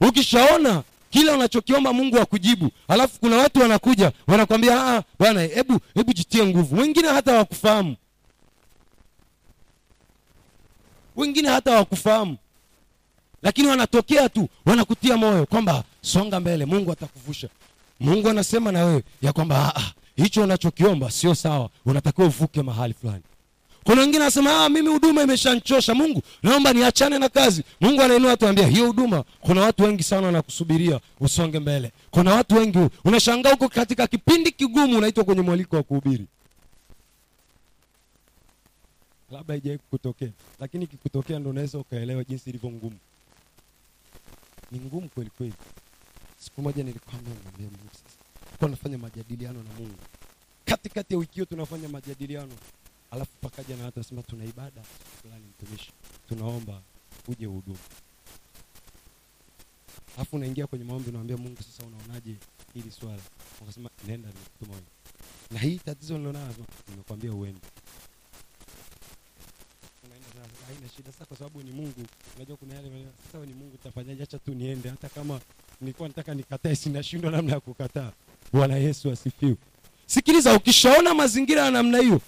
Ukishaona 0.00 0.82
kila 1.10 1.32
unachokiomba 1.34 1.92
mungu 1.92 2.18
akujibu 2.18 2.70
alafu 2.88 3.20
kuna 3.20 3.36
watu 3.36 3.60
wanakuja 3.60 4.12
wanakwambia 4.26 4.86
"Ah, 4.96 5.02
bwana 5.18 5.40
hebu 5.40 5.80
hebu 5.94 6.12
jitie 6.12 6.46
nguvu. 6.46 6.76
Wengine 6.76 7.08
hata 7.08 7.32
wakufahamu 7.36 7.96
wengine 11.16 11.48
hata 11.48 11.74
wakufahamu 11.74 12.36
lakini 13.42 13.68
wanatokea 13.68 14.28
tu 14.28 14.48
wanakutia 14.64 15.16
moyo 15.16 15.46
kwamba 15.46 15.84
songa 16.02 16.40
mbele 16.40 16.64
mungu 16.64 16.92
atakuvusha. 16.92 17.48
Mungu 18.00 18.28
anasema 18.28 18.72
na 18.72 18.84
wewe 18.84 19.02
ya 19.22 19.32
kwamba 19.32 19.74
"Ah, 19.76 19.80
ah, 19.80 19.92
hicho 20.22 20.42
unachokiomba 20.42 21.10
sio 21.10 21.34
sawa. 21.34 21.70
Unatakiwa 21.86 22.26
uvuke 22.26 22.62
mahali 22.62 22.94
fulani. 22.94 23.22
Kuna 23.84 24.00
wengine 24.00 24.22
anasema 24.22 24.64
ah, 24.64 24.68
mimi 24.68 24.88
huduma 24.88 25.22
imeshanchosha. 25.22 25.94
Mungu 25.94 26.22
naomba 26.42 26.72
niachane 26.72 27.18
na 27.18 27.28
kazi. 27.28 27.62
Mungu 27.80 28.02
anainua 28.02 28.36
tuambia 28.36 28.66
hiyo 28.66 28.86
huduma 28.86 29.24
kuna 29.40 29.60
watu 29.60 29.82
wengi 29.82 30.02
sana 30.02 30.26
wanakusubiria 30.26 31.00
usonge 31.20 31.58
mbele. 31.58 31.92
Kuna 32.10 32.34
watu 32.34 32.54
wengi 32.54 32.78
unashangaa 33.04 33.50
huko 33.50 33.68
katika 33.68 34.06
kipindi 34.06 34.52
kigumu 34.52 34.98
unaitwa 34.98 35.24
kwenye 35.24 35.42
mwaliko 35.42 35.76
wa 35.76 35.82
kuhubiri. 35.82 36.26
Labda 39.30 39.54
haijawai 39.54 39.78
kukutokea 39.78 40.28
lakini 40.60 40.84
ikikutokea 40.84 41.38
ndo 41.38 41.50
unaweza 41.50 41.78
ukaelewa 41.78 42.24
jinsi 42.24 42.50
ilivyo 42.50 42.70
ngumu. 42.70 42.96
Ni 44.72 44.78
ngumu 44.80 45.08
kweli 45.08 45.30
kweli. 45.30 45.52
Siku 46.38 46.62
moja 46.62 46.82
nilikwambia 46.84 47.34
mwambia 47.44 47.66
mungu 47.66 47.90
sasa 48.60 48.66
tunafanya 48.68 48.96
nafanya 48.96 48.98
majadiliano 48.98 49.62
na 49.62 49.70
mungu. 49.74 49.98
Katikati 50.64 51.14
ya 51.14 51.18
wiki 51.20 51.34
hiyo 51.34 51.44
tunafanya 51.46 51.88
majadiliano. 51.88 52.52
Alafu 53.10 53.30
pakaja 53.40 53.76
na 53.76 53.84
watu 53.84 54.00
asema 54.00 54.22
tuna 54.22 54.44
ibada 54.44 54.82
fulani 55.22 55.44
mtumishi. 55.46 55.92
Tunaomba 56.28 56.82
uje 57.28 57.46
uhudumu 57.46 57.78
alafu 60.16 60.36
unaingia 60.36 60.66
kwenye 60.66 60.84
maombi 60.84 61.08
unamwambia 61.08 61.36
mungu 61.36 61.62
sasa 61.62 61.86
unaonaje 61.86 62.36
hili 62.74 62.90
swala? 62.90 63.22
Ukasema 63.62 63.90
nenda 64.06 64.28
nimekutuma 64.28 64.74
na 65.50 65.58
hii 65.58 65.78
tatizo 65.78 66.18
nilionalo 66.18 66.54
nimekwambia 66.88 67.32
uende. 67.32 67.60
Haina 70.66 70.88
shida. 70.96 71.12
Sasa 71.12 71.24
kwa 71.24 71.36
sababu 71.36 71.62
ni 71.62 71.70
mungu 71.70 72.06
unajua 72.36 72.56
kuna 72.56 72.74
yale 72.74 73.06
sasa 73.26 73.46
ni 73.46 73.52
mungu 73.52 73.74
utafanyaje? 73.74 74.22
Acha 74.22 74.38
tu 74.38 74.54
niende. 74.54 74.88
Hata 74.88 75.08
kama 75.08 75.40
nilikuwa 75.80 76.08
nataka 76.08 76.34
nikatae 76.34 76.76
sinashindwa 76.76 77.30
namna 77.30 77.52
ya 77.52 77.60
kukataa 77.60 78.12
bwana 78.52 78.76
yesu 78.76 79.10
asifiwe. 79.10 79.56
Sikiliza 80.06 80.54
ukishaona 80.54 81.14
mazingira 81.14 81.62
ya 81.64 81.70
namna 81.70 81.98
hiyo 81.98 82.20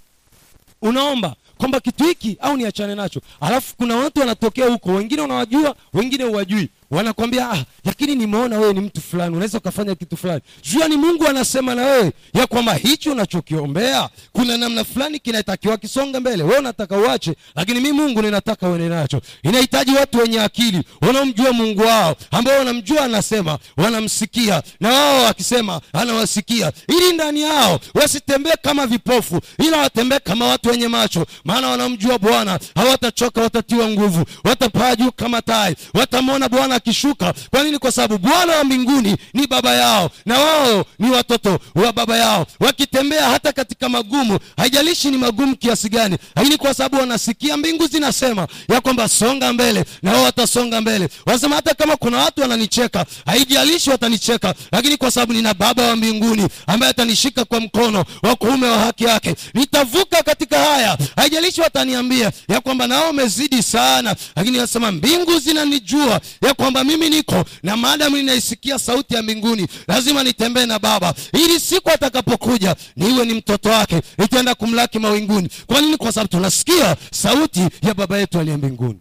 unaomba 0.82 1.36
kwamba 1.58 1.80
kitu 1.80 2.04
hiki 2.04 2.36
au 2.40 2.56
niachane 2.56 2.94
nacho. 2.94 3.20
Alafu 3.40 3.76
kuna 3.76 3.96
watu 3.96 4.20
wanatokea 4.20 4.66
huko 4.68 4.90
wengine 4.94 5.22
unawajua 5.22 5.76
wengine 5.94 6.24
huwajui 6.24 6.68
wanakwambia 6.93 7.51
ah, 7.51 7.64
lakini 7.84 8.14
nimeona 8.14 8.59
wewe 8.59 8.72
ni 8.72 8.80
mtu 8.80 9.01
fulani 9.01 9.32
unaweza 9.36 9.59
ukafanya 9.59 9.95
kitu 9.95 10.16
fulani. 10.16 10.40
Jua 10.72 10.88
ni 10.88 10.97
mungu 10.97 11.26
anasema 11.26 11.74
na 11.74 11.82
wewe 11.86 12.12
ya 12.34 12.47
kwamba 12.47 12.74
hicho 12.74 13.12
unachokiombea 13.12 14.09
kuna 14.32 14.57
namna 14.57 14.84
fulani 14.84 15.18
kinatakiwa 15.18 15.76
kisonga 15.76 16.20
mbele. 16.20 16.43
Wewe 16.43 16.59
unataka 16.59 16.97
uache 16.99 17.34
lakini 17.55 17.80
mi 17.80 17.93
mungu 17.93 18.22
ninataka 18.22 18.68
uende 18.68 18.88
nacho. 18.88 19.20
Inahitaji 19.43 19.90
watu 19.95 20.18
wenye 20.18 20.40
akili 20.40 20.82
wanaomjua 21.01 21.53
mungu 21.53 21.80
wao 21.82 22.16
ambao 22.30 22.59
wanamjua 22.59 23.05
anasema 23.05 23.59
wanamsikia. 23.76 24.62
Na 24.80 24.88
wao 24.88 25.26
akisema 25.28 25.80
anawasikia. 25.93 26.72
Ili 26.88 27.12
ndani 27.12 27.40
yao 27.43 27.80
wasitembee 27.95 28.53
kama 28.62 28.86
vipofu 28.86 29.40
ila 29.59 29.78
watembee 29.78 30.18
kama 30.18 30.47
watu 30.47 30.68
wenye 30.68 30.88
macho. 30.88 31.26
Maana 31.45 31.68
wanamjua 31.68 32.18
bwana 32.18 32.59
hawatachoka 32.74 33.40
watatiwa 33.40 33.88
nguvu 33.88 34.24
watapaa 34.45 34.97
juu 34.97 35.11
kama 35.11 35.43
tai 35.43 35.76
watamwona 35.95 36.49
bwana 36.49 36.80
akishuka. 36.87 37.35
Kwa 37.51 37.62
nini? 37.64 37.78
Kwa 37.78 37.93
sababu 37.93 38.18
bwana 38.18 38.57
wa 38.57 38.64
mbinguni 38.64 39.16
ni 39.35 39.47
baba 39.47 39.74
yao 39.74 40.11
na 40.26 40.39
wao 40.39 40.85
ni 40.99 41.11
watoto 41.11 41.59
wa 41.74 41.93
baba 41.93 42.16
yao. 42.16 42.47
Wakitembea 42.61 43.28
hata 43.30 43.53
katika 43.53 43.89
magumu 43.89 44.39
haijalishi 44.57 45.11
ni 45.11 45.18
magumu 45.18 45.57
kiasi 45.57 45.89
gani 45.89 46.16
lakini 46.37 46.57
kwa 46.57 46.74
sababu 46.74 46.97
wanasikia 46.97 47.57
mbingu 47.57 47.87
zinasema 47.87 48.47
ya 48.68 48.80
kwamba 48.80 49.09
songa 49.09 49.53
mbele 49.53 49.85
na 50.03 50.12
wao 50.12 50.22
watasonga 50.22 50.80
mbele. 50.80 51.09
Wanasema 51.26 51.57
hata 51.57 51.74
kama 51.74 51.97
kuna 51.97 52.18
watu 52.18 52.41
wananicheka 52.41 53.07
haijalishi 53.26 53.91
watanicheka 53.91 54.55
lakini 54.72 54.97
kwa 54.97 55.11
sababu 55.11 55.33
nina 55.33 55.55
baba 55.55 55.83
wa 55.89 55.97
mbinguni 55.97 56.49
ambaye 56.66 56.91
atanishika 56.91 57.45
kwa 57.45 57.61
mkono 57.61 58.05
wa 58.22 58.37
kuume 58.37 58.66
wa 58.68 58.78
haki 58.78 59.05
yake. 59.05 59.35
Nitavuka 59.55 60.22
katika 60.22 60.59
haya 60.59 60.99
haijalishi 61.16 61.61
wataniambia 61.61 62.33
ya 62.49 62.61
kwamba 62.61 62.87
nao 62.87 63.11
umezidi 63.11 63.62
sana 63.62 64.16
lakini 64.37 64.59
nasema 64.59 64.93
mbingu 64.93 65.39
zinanijua 65.39 66.20
ya 66.43 66.55
kwamba 66.55 66.71
mimi 66.84 67.10
niko 67.10 67.44
na 67.62 67.76
maadamu 67.76 68.16
ninaisikia 68.16 68.78
sauti 68.78 69.14
ya 69.14 69.22
mbinguni 69.22 69.66
lazima 69.88 70.22
nitembee 70.24 70.66
na 70.66 70.78
baba. 70.78 71.14
Ili 71.32 71.60
siku 71.60 71.90
atakapokuja 71.90 72.76
niwe 72.96 73.24
ni 73.24 73.34
mtoto 73.34 73.68
wake 73.68 74.00
nitaenda 74.18 74.54
kumlaki 74.54 74.98
mawinguni. 74.98 75.48
Kwa 75.66 75.80
nini? 75.80 75.96
Kwa 75.96 76.12
sababu 76.12 76.30
tunasikia 76.30 76.96
sauti 77.12 77.68
ya 77.82 77.94
baba 77.94 78.18
yetu 78.18 78.38
aliye 78.40 78.56
mbinguni. 78.56 78.98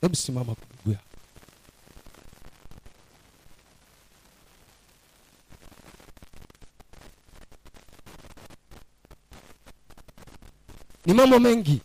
Hebu 0.00 0.16
simama 0.16 0.54
ni 11.06 11.14
mambo 11.14 11.38
mengi 11.40 11.80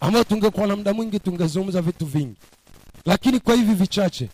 ambayo 0.00 0.24
tungekuwa 0.24 0.66
na 0.66 0.76
muda 0.76 0.94
mwingi 0.94 1.20
tungezungumza 1.20 1.82
vitu 1.82 2.06
vingi 2.06 2.36
lakini 3.06 3.40
kwa 3.40 3.54
hivi 3.54 3.74
vichache 3.74 4.28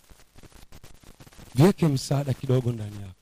viweke 1.55 1.87
msaada 1.87 2.33
kidogo 2.33 2.71
ndani 2.71 2.95
yako. 3.01 3.13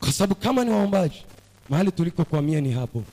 Kwa 0.00 0.12
sababu 0.12 0.34
kama 0.34 0.64
ni 0.64 0.70
waombaji 0.70 1.24
mahali 1.68 1.92
tulikokwamia 1.92 2.60
ni 2.60 2.72
hapo. 2.72 3.04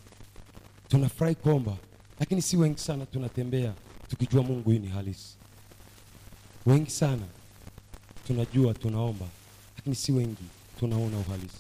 Tunafurahi 0.88 1.36
kuomba 1.36 1.78
lakini 2.20 2.42
si 2.42 2.58
wengi 2.58 2.80
sana 2.80 3.06
tunatembea 3.06 3.74
tukijua 4.10 4.44
mungu 4.44 4.72
hii 4.72 4.80
ni 4.80 4.88
halisi. 4.88 5.36
Wengi 6.66 6.90
sana 6.92 7.22
tunajua 8.28 8.74
tunaomba 8.74 9.26
lakini 9.76 9.96
si 9.96 10.12
wengi 10.12 10.44
tunaona 10.80 11.18
uhalisi. 11.18 11.58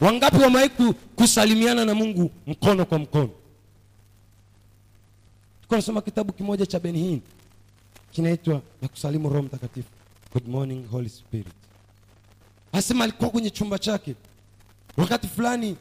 Wangapi 0.00 0.36
wamewahi 0.36 0.70
kusalimiana 1.16 1.84
na 1.84 1.94
mungu 1.94 2.30
mkono 2.46 2.84
kwa 2.84 2.98
mkono 2.98 3.30
tulikuwa 5.72 5.78
nasoma 5.78 6.02
kitabu 6.02 6.32
kimoja 6.32 6.66
cha 6.66 6.80
benhin 6.80 7.20
kinaitwa 8.10 8.62
na 8.82 8.88
kusalimu 8.88 9.28
roho 9.28 9.42
mtakatifu. 9.42 9.88
Good 10.32 10.48
morning 10.48 10.86
holy 10.90 11.08
spirit. 11.08 11.46
Asema 12.72 13.04
alikuwa 13.04 13.30
kwenye 13.30 13.50
chumba 13.50 13.78
chake. 13.78 14.14
Wakati 14.96 15.28
fulani 15.28 15.76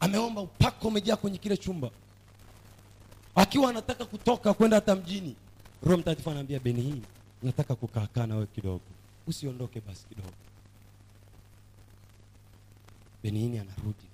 ameomba 0.00 0.40
upako 0.40 0.88
umejaa 0.88 1.16
kwenye 1.16 1.38
kile 1.38 1.56
chumba. 1.56 1.90
Akiwa 3.34 3.70
anataka 3.70 4.04
kutoka 4.04 4.54
kwenda 4.54 4.76
hata 4.76 4.96
mjini 4.96 5.36
roho 5.82 5.96
mtakatifu 5.98 6.30
anaambia 6.30 6.60
benhin 6.60 7.02
nataka 7.42 7.74
kukaakaa 7.74 8.26
na 8.26 8.34
wewe 8.34 8.46
kidogo. 8.46 8.80
Usiondoke 9.26 9.80
basi 9.80 10.04
kidogo. 10.08 10.32
Benini 13.22 13.58
anarudi 13.58 14.04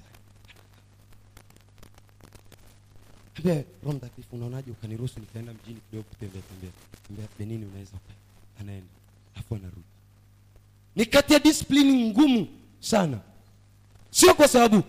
ambia 3.39 3.55
roho 3.83 3.97
mtakatifu 3.97 4.37
unaonaje 4.37 4.70
ukaniruhusu 4.70 5.20
nikaenda 5.20 5.53
mjini 5.53 5.81
kidogo 5.91 6.09
kutembea 6.09 6.43
tembea 6.43 6.70
Tembea 7.09 7.26
benini 7.39 7.64
unaweza 7.64 7.91
uka 7.95 8.14
anaenda 8.61 8.87
afu 9.37 9.55
anarudi. 9.55 9.83
Ni 10.97 11.07
kati 11.07 11.33
ya 11.33 11.39
discipline 11.39 12.11
ngumu 12.11 12.47
sana. 12.81 13.18
Sio 14.11 14.35
kwa 14.35 14.49
sababu 14.49 14.83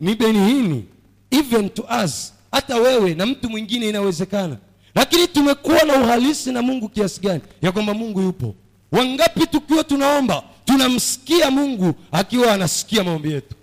ni 0.00 0.14
Benini 0.14 0.84
even 1.30 1.70
to 1.70 1.86
us 2.04 2.32
hata 2.52 2.76
wewe 2.76 3.14
na 3.14 3.26
mtu 3.26 3.50
mwingine 3.50 3.88
inawezekana. 3.88 4.56
Lakini 4.94 5.28
tumekuwa 5.28 5.82
na 5.82 5.94
uhalisi 6.02 6.52
na 6.52 6.62
mungu 6.62 6.88
kiasi 6.88 7.20
gani? 7.20 7.40
Ya 7.62 7.72
kwamba 7.72 7.94
mungu 7.94 8.20
yupo. 8.20 8.54
Wangapi 8.92 9.46
tukiwa 9.46 9.84
tunaomba 9.84 10.42
tunamsikia 10.64 11.50
mungu 11.50 11.94
akiwa 12.12 12.52
anasikia 12.52 13.04
maombi 13.04 13.32
yetu 13.32 13.54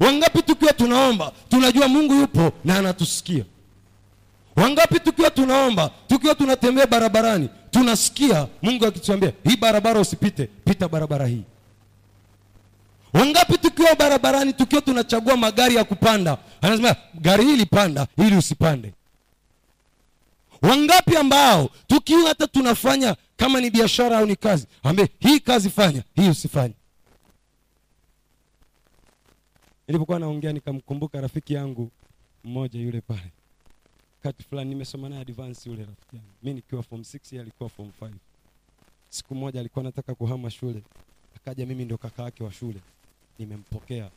wangapi 0.00 0.42
tukiwa 0.42 0.72
tunaomba 0.72 1.32
tunajua 1.48 1.88
mungu 1.88 2.14
yupo 2.14 2.52
na 2.64 2.78
anatusikia. 2.78 3.44
Wangapi 4.56 5.00
tukiwa 5.00 5.30
tunaomba 5.30 5.90
tukiwa 6.08 6.34
tunatembea 6.34 6.86
barabarani 6.86 7.48
tunasikia 7.70 8.46
mungu 8.62 8.86
akituambia 8.86 9.32
hii 9.44 9.56
barabara 9.56 10.00
usipite 10.00 10.46
pita 10.46 10.88
barabara 10.88 11.26
hii. 11.26 11.42
Wangapi 13.12 13.58
tukiwa 13.58 13.94
barabarani 13.94 14.52
tukiwa 14.52 14.82
tunachagua 14.82 15.36
magari 15.36 15.74
ya 15.74 15.84
kupanda 15.84 16.38
anasema 16.62 16.96
gari 17.14 17.44
hili 17.44 17.66
panda 17.66 18.06
ili 18.18 18.36
usipande. 18.36 18.92
Wangapi 20.62 21.16
ambao 21.16 21.70
tukiwa 21.86 22.28
hata 22.28 22.46
tunafanya 22.46 23.16
kama 23.36 23.60
ni 23.60 23.70
biashara 23.70 24.18
au 24.18 24.26
ni 24.26 24.36
kazi 24.36 24.66
ambe 24.82 25.08
hii 25.18 25.40
kazi 25.40 25.70
fanya 25.70 26.02
hii 26.14 26.28
usifanye 26.28 26.74
nilipokuwa 29.88 30.18
naongea 30.18 30.52
nikamkumbuka 30.52 31.20
rafiki 31.20 31.54
yangu 31.54 31.90
mmoja 32.44 32.80
yule 32.80 33.00
pale. 33.00 33.32
Kati 34.22 34.42
fulani 34.42 34.70
nimesoma 34.70 35.08
naye 35.08 35.20
advance 35.20 35.70
yule 35.70 35.84
rafiki 35.84 36.16
yangu. 36.16 36.28
Mi 36.42 36.54
nikiwa 36.54 36.82
form 36.82 37.00
6 37.02 37.18
yeye 37.32 37.42
alikuwa 37.42 37.68
form 37.68 37.90
5 38.00 38.10
siku 39.08 39.34
moja 39.34 39.60
alikuwa 39.60 39.82
anataka 39.82 40.14
kuhama 40.14 40.50
shule. 40.50 40.82
Akaja 41.36 41.66
mimi 41.66 41.84
ndio 41.84 41.98
kaka 41.98 42.22
yake 42.22 42.44
wa 42.44 42.52
shule. 42.52 42.80
Nimempokea. 43.38 44.10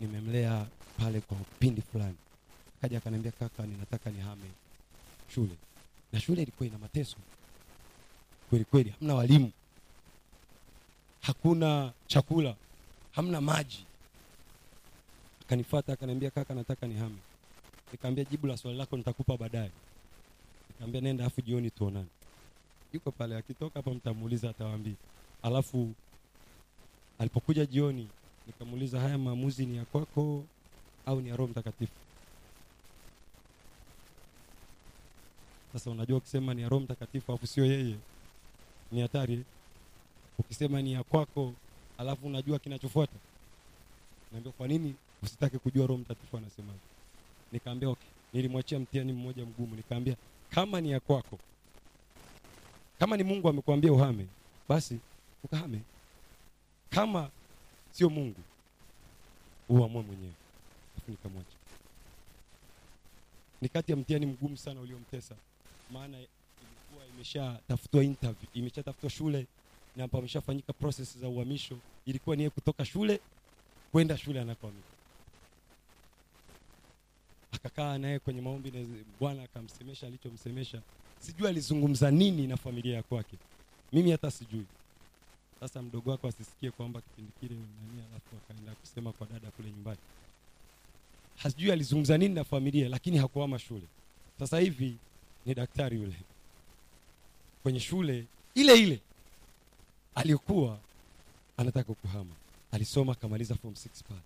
Nimemlea 0.00 0.66
pale 0.98 1.20
kwa 1.20 1.36
upindi 1.36 1.82
fulani. 1.82 2.16
Akaja 2.78 2.98
akaniambia 2.98 3.32
kaka 3.32 3.66
ninataka 3.66 4.10
nihame 4.10 4.50
shule. 5.34 5.56
Na 6.12 6.20
shule 6.20 6.42
ilikuwa 6.42 6.66
ina 6.66 6.78
mateso. 6.78 7.16
Kweli 8.50 8.64
kweli 8.64 8.90
hamna 8.90 9.14
walimu. 9.14 9.50
Hakuna 11.20 11.92
chakula. 12.06 12.56
Hamna 13.12 13.40
maji 13.40 13.84
akanifata 15.50 15.92
akaniambia 15.92 16.30
kaka 16.30 16.54
nataka 16.54 16.86
nihame. 16.86 17.16
Nikamwambia, 17.92 18.24
jibu 18.24 18.46
la 18.46 18.56
swali 18.56 18.78
lako 18.78 18.96
nitakupa 18.96 19.36
baadaye. 19.36 19.70
Nikamwambia, 20.68 21.00
nenda 21.00 21.24
afu 21.26 21.40
jioni 21.42 21.70
tuonane. 21.70 22.06
Yuko 22.92 23.10
pale 23.10 23.36
akitoka 23.36 23.78
hapa 23.78 23.90
mtamuuliza 23.90 24.50
atawaambia. 24.50 24.92
Alafu 25.42 25.92
alipokuja 27.18 27.66
jioni 27.66 28.08
nikamuuliza 28.46 29.00
haya 29.00 29.18
maamuzi 29.18 29.66
ni 29.66 29.76
ya 29.76 29.84
kwako 29.84 30.44
au 31.06 31.20
ni 31.20 31.28
ya 31.28 31.36
roho 31.36 31.50
mtakatifu? 31.50 31.92
Sasa 35.72 35.90
unajua 35.90 36.18
ukisema 36.18 36.54
ni 36.54 36.62
ya 36.62 36.68
roho 36.68 36.82
mtakatifu 36.84 37.32
alafu 37.32 37.46
sio 37.46 37.64
yeye 37.66 37.96
ni 38.92 39.00
hatari. 39.00 39.44
Ukisema 40.38 40.82
ni 40.82 40.92
ya 40.92 41.02
kwako 41.04 41.52
alafu 41.98 42.26
unajua 42.26 42.58
kinachofuata 42.58 43.16
naambia 44.32 44.52
kwa 44.52 44.68
nini 44.68 44.94
usitake 45.22 45.58
kujua 45.58 45.86
roho 45.86 45.98
mtakatifu 46.00 46.36
anasemaje. 46.36 46.78
Nikaambia 47.52 47.88
okay. 47.88 48.08
Nilimwachia 48.32 48.78
mtihani 48.80 49.12
mmoja 49.12 49.44
mgumu. 49.44 49.76
Nikaambia 49.76 50.16
kama 50.50 50.80
ni 50.80 50.90
ya 50.90 51.00
kwako 51.00 51.38
kama 52.98 53.16
ni 53.16 53.22
mungu 53.22 53.48
amekuambia 53.48 53.92
uhame 53.92 54.26
basi 54.68 54.98
ukahame 55.44 55.80
kama 56.90 57.30
sio 57.92 58.10
mungu 58.10 58.40
uamue 59.68 60.02
mwenyewe. 60.02 60.32
Nikamwacha. 61.08 61.56
Ni 63.60 63.68
kati 63.68 63.92
ya 63.92 63.96
mtihani 63.96 64.26
mgumu 64.26 64.56
sana 64.56 64.80
uliomtesa. 64.80 65.34
Maana 65.92 66.16
ilikuwa 66.18 67.06
imeshatafutwa 67.14 68.04
interview 68.04 68.48
imeshatafutwa 68.54 69.10
shule 69.10 69.46
na 69.96 70.02
hapa 70.02 70.72
process 70.72 71.18
za 71.18 71.28
uhamisho. 71.28 71.78
Ilikuwa 72.06 72.36
ni 72.36 72.50
kutoka 72.50 72.84
shule 72.84 73.20
kwenda 73.92 74.18
shule 74.18 74.40
anakoamia 74.40 74.82
akakaa 77.64 77.98
naye 77.98 78.18
kwenye 78.18 78.40
maombi 78.40 78.70
na 78.70 78.86
bwana 79.20 79.42
akamsemesha 79.42 80.06
alichomsemesha. 80.06 80.82
Sijui 81.20 81.48
alizungumza 81.48 82.10
nini 82.10 82.46
na 82.46 82.56
familia 82.56 82.94
ya 82.96 83.02
kwake. 83.02 83.36
Mimi 83.92 84.10
hata 84.10 84.30
sijui. 84.30 84.64
Sasa 85.60 85.82
mdogo 85.82 86.10
wako 86.10 86.28
asisikie 86.28 86.70
kwamba 86.70 87.00
kipindi 87.00 87.32
kile 87.40 87.54
nani 87.54 88.02
alafu 88.10 88.36
akaenda 88.36 88.72
kusema 88.74 89.12
kwa 89.12 89.26
dada 89.26 89.50
kule 89.50 89.70
nyumbani. 89.70 89.98
Hasijui 91.36 91.72
alizungumza 91.72 92.18
nini 92.18 92.34
na 92.34 92.44
familia 92.44 92.88
lakini 92.88 93.18
hakuama 93.18 93.58
shule. 93.58 93.86
Sasa 94.38 94.58
hivi 94.58 94.96
ni 95.46 95.54
daktari 95.54 95.96
yule. 95.96 96.16
Kwenye 97.62 97.80
shule 97.80 98.24
ile 98.54 98.78
ile 98.82 99.00
aliyokuwa 100.14 100.78
anataka 101.56 101.94
kuhama. 101.94 102.34
Alisoma 102.72 103.12
akamaliza 103.12 103.54
form 103.54 103.74
6 103.74 103.88
pale 104.08 104.20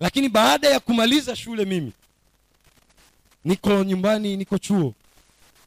lakini 0.00 0.28
baada 0.28 0.68
ya 0.68 0.80
kumaliza 0.80 1.36
shule 1.36 1.64
mimi 1.64 1.92
niko 3.44 3.84
nyumbani 3.84 4.36
niko 4.36 4.58
chuo. 4.58 4.94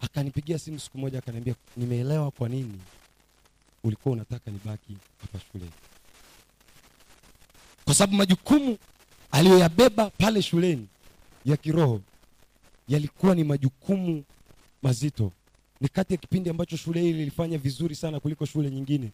Akanipigia 0.01 0.59
simu 0.59 0.79
siku 0.79 0.97
moja 0.97 1.19
akaniambia 1.19 1.55
nimeelewa 1.77 2.31
kwa 2.31 2.49
nini 2.49 2.79
ulikuwa 3.83 4.13
unataka 4.13 4.51
nibaki 4.51 4.97
hapa 5.21 5.39
shuleni? 5.51 5.71
Kwa 7.85 7.93
sababu 7.93 8.15
majukumu 8.17 8.77
aliyoyabeba 9.31 10.09
pale 10.09 10.41
shuleni 10.41 10.87
ya 11.45 11.57
kiroho 11.57 12.01
yalikuwa 12.87 13.35
ni 13.35 13.43
majukumu 13.43 14.23
mazito. 14.81 15.31
Ni 15.81 15.87
kati 15.89 16.13
ya 16.13 16.17
kipindi 16.17 16.49
ambacho 16.49 16.77
shule 16.77 17.01
hili 17.01 17.17
lilifanya 17.17 17.57
vizuri 17.57 17.95
sana 17.95 18.19
kuliko 18.19 18.45
shule 18.45 18.69
nyingine. 18.71 19.11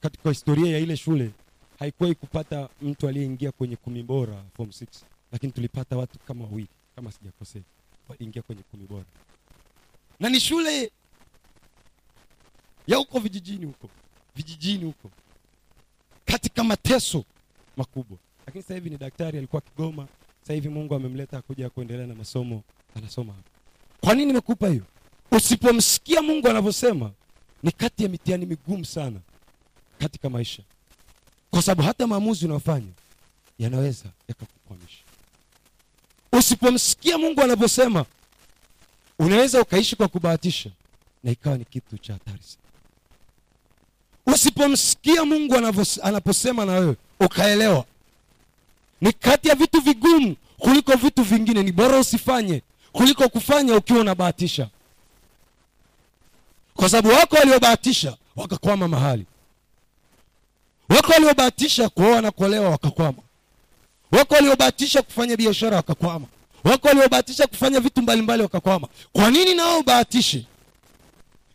Katika 0.00 0.28
historia 0.28 0.72
ya 0.72 0.78
ile 0.78 0.96
shule 0.96 1.30
haikuwahi 1.78 2.14
kupata 2.14 2.68
mtu 2.82 3.08
aliyeingia 3.08 3.52
kwenye 3.52 3.76
kumi 3.76 4.02
bora 4.02 4.44
form 4.56 4.68
6 4.70 4.86
lakini 5.32 5.52
tulipata 5.52 5.96
watu 5.96 6.18
kama 6.18 6.44
wawili 6.44 6.68
kama 6.96 7.12
sijakosea 7.12 7.62
waliingia 8.08 8.42
kwenye 8.42 8.62
kumi 8.62 8.86
bora. 8.86 9.04
Na 10.20 10.28
ni 10.28 10.40
shule 10.40 10.92
ya 12.86 12.96
huko 12.96 13.18
vijijini 13.20 13.64
huko 13.66 13.88
vijijini 14.36 14.84
huko 14.84 15.10
katika 16.24 16.64
mateso 16.64 17.24
makubwa. 17.76 18.18
Lakini 18.46 18.62
sasa 18.62 18.74
hivi 18.74 18.90
ni 18.90 18.96
daktari 18.98 19.38
alikuwa 19.38 19.62
kigoma. 19.62 20.08
Sasa 20.40 20.54
hivi 20.54 20.68
mungu 20.68 20.94
amemleta 20.94 21.42
kuja 21.42 21.70
kuendelea 21.70 22.06
na 22.06 22.14
masomo 22.14 22.62
anasoma 22.94 23.32
hapa. 23.32 23.48
Kwa 24.00 24.14
nini 24.14 24.26
nimekupa 24.26 24.68
hiyo? 24.68 24.84
Usipomsikia 25.30 26.22
mungu 26.22 26.48
anavyosema 26.48 27.12
ni 27.62 27.72
kati 27.72 28.02
ya 28.02 28.08
mitihani 28.08 28.46
migumu 28.46 28.84
sana 28.84 29.20
katika 29.98 30.30
maisha 30.30 30.62
kwa 31.52 31.62
sababu 31.62 31.82
hata 31.88 32.06
maamuzi 32.06 32.44
unayofanya 32.44 32.92
yanaweza 33.58 34.04
yakakukwamisha. 34.28 34.98
Usipomsikia 36.32 37.18
mungu 37.18 37.40
anavyosema 37.42 38.04
unaweza 39.18 39.60
ukaishi 39.60 39.96
kwa 39.96 40.08
kubahatisha 40.08 40.70
na 41.24 41.30
ikawa 41.30 41.58
ni 41.58 41.64
kitu 41.64 41.98
cha 41.98 42.12
hatari 42.12 42.38
sana. 42.42 42.62
Usipomsikia 44.36 45.24
mungu 45.24 45.54
anaposema 46.02 46.64
na 46.64 46.72
wewe 46.72 46.96
ukaelewa. 47.20 47.84
Ni 49.00 49.12
kati 49.12 49.48
ya 49.48 49.54
vitu 49.54 49.80
vigumu 49.80 50.36
kuliko 50.58 50.96
vitu 50.96 51.22
vingine 51.22 51.62
ni 51.62 51.72
bora 51.72 51.98
usifanye 51.98 52.62
kuliko 52.92 53.28
kufanya 53.28 53.76
ukiwa 53.76 54.00
unabahatisha. 54.00 54.68
Kwa 56.74 56.88
sababu 56.88 57.14
wako 57.14 57.36
waliobahatisha 57.36 58.16
wakakwama 58.36 58.88
mahali 58.88 59.26
wako 60.94 61.12
waliobahatisha 61.12 61.88
kuoa 61.88 62.20
na 62.20 62.30
kuolewa 62.30 62.70
wakakwama. 62.70 63.18
Wako 64.12 64.34
waliobahatisha 64.34 65.02
kufanya 65.02 65.36
biashara 65.36 65.76
wakakwama. 65.76 66.26
Wako 66.64 66.88
waliobahatisha 66.88 67.46
kufanya 67.46 67.80
vitu 67.80 68.02
mbalimbali 68.02 68.42
wakakwama. 68.42 68.88
Kwa 69.12 69.30
nini 69.30 69.54
nao 69.54 69.78
ubahatishi? 69.78 70.46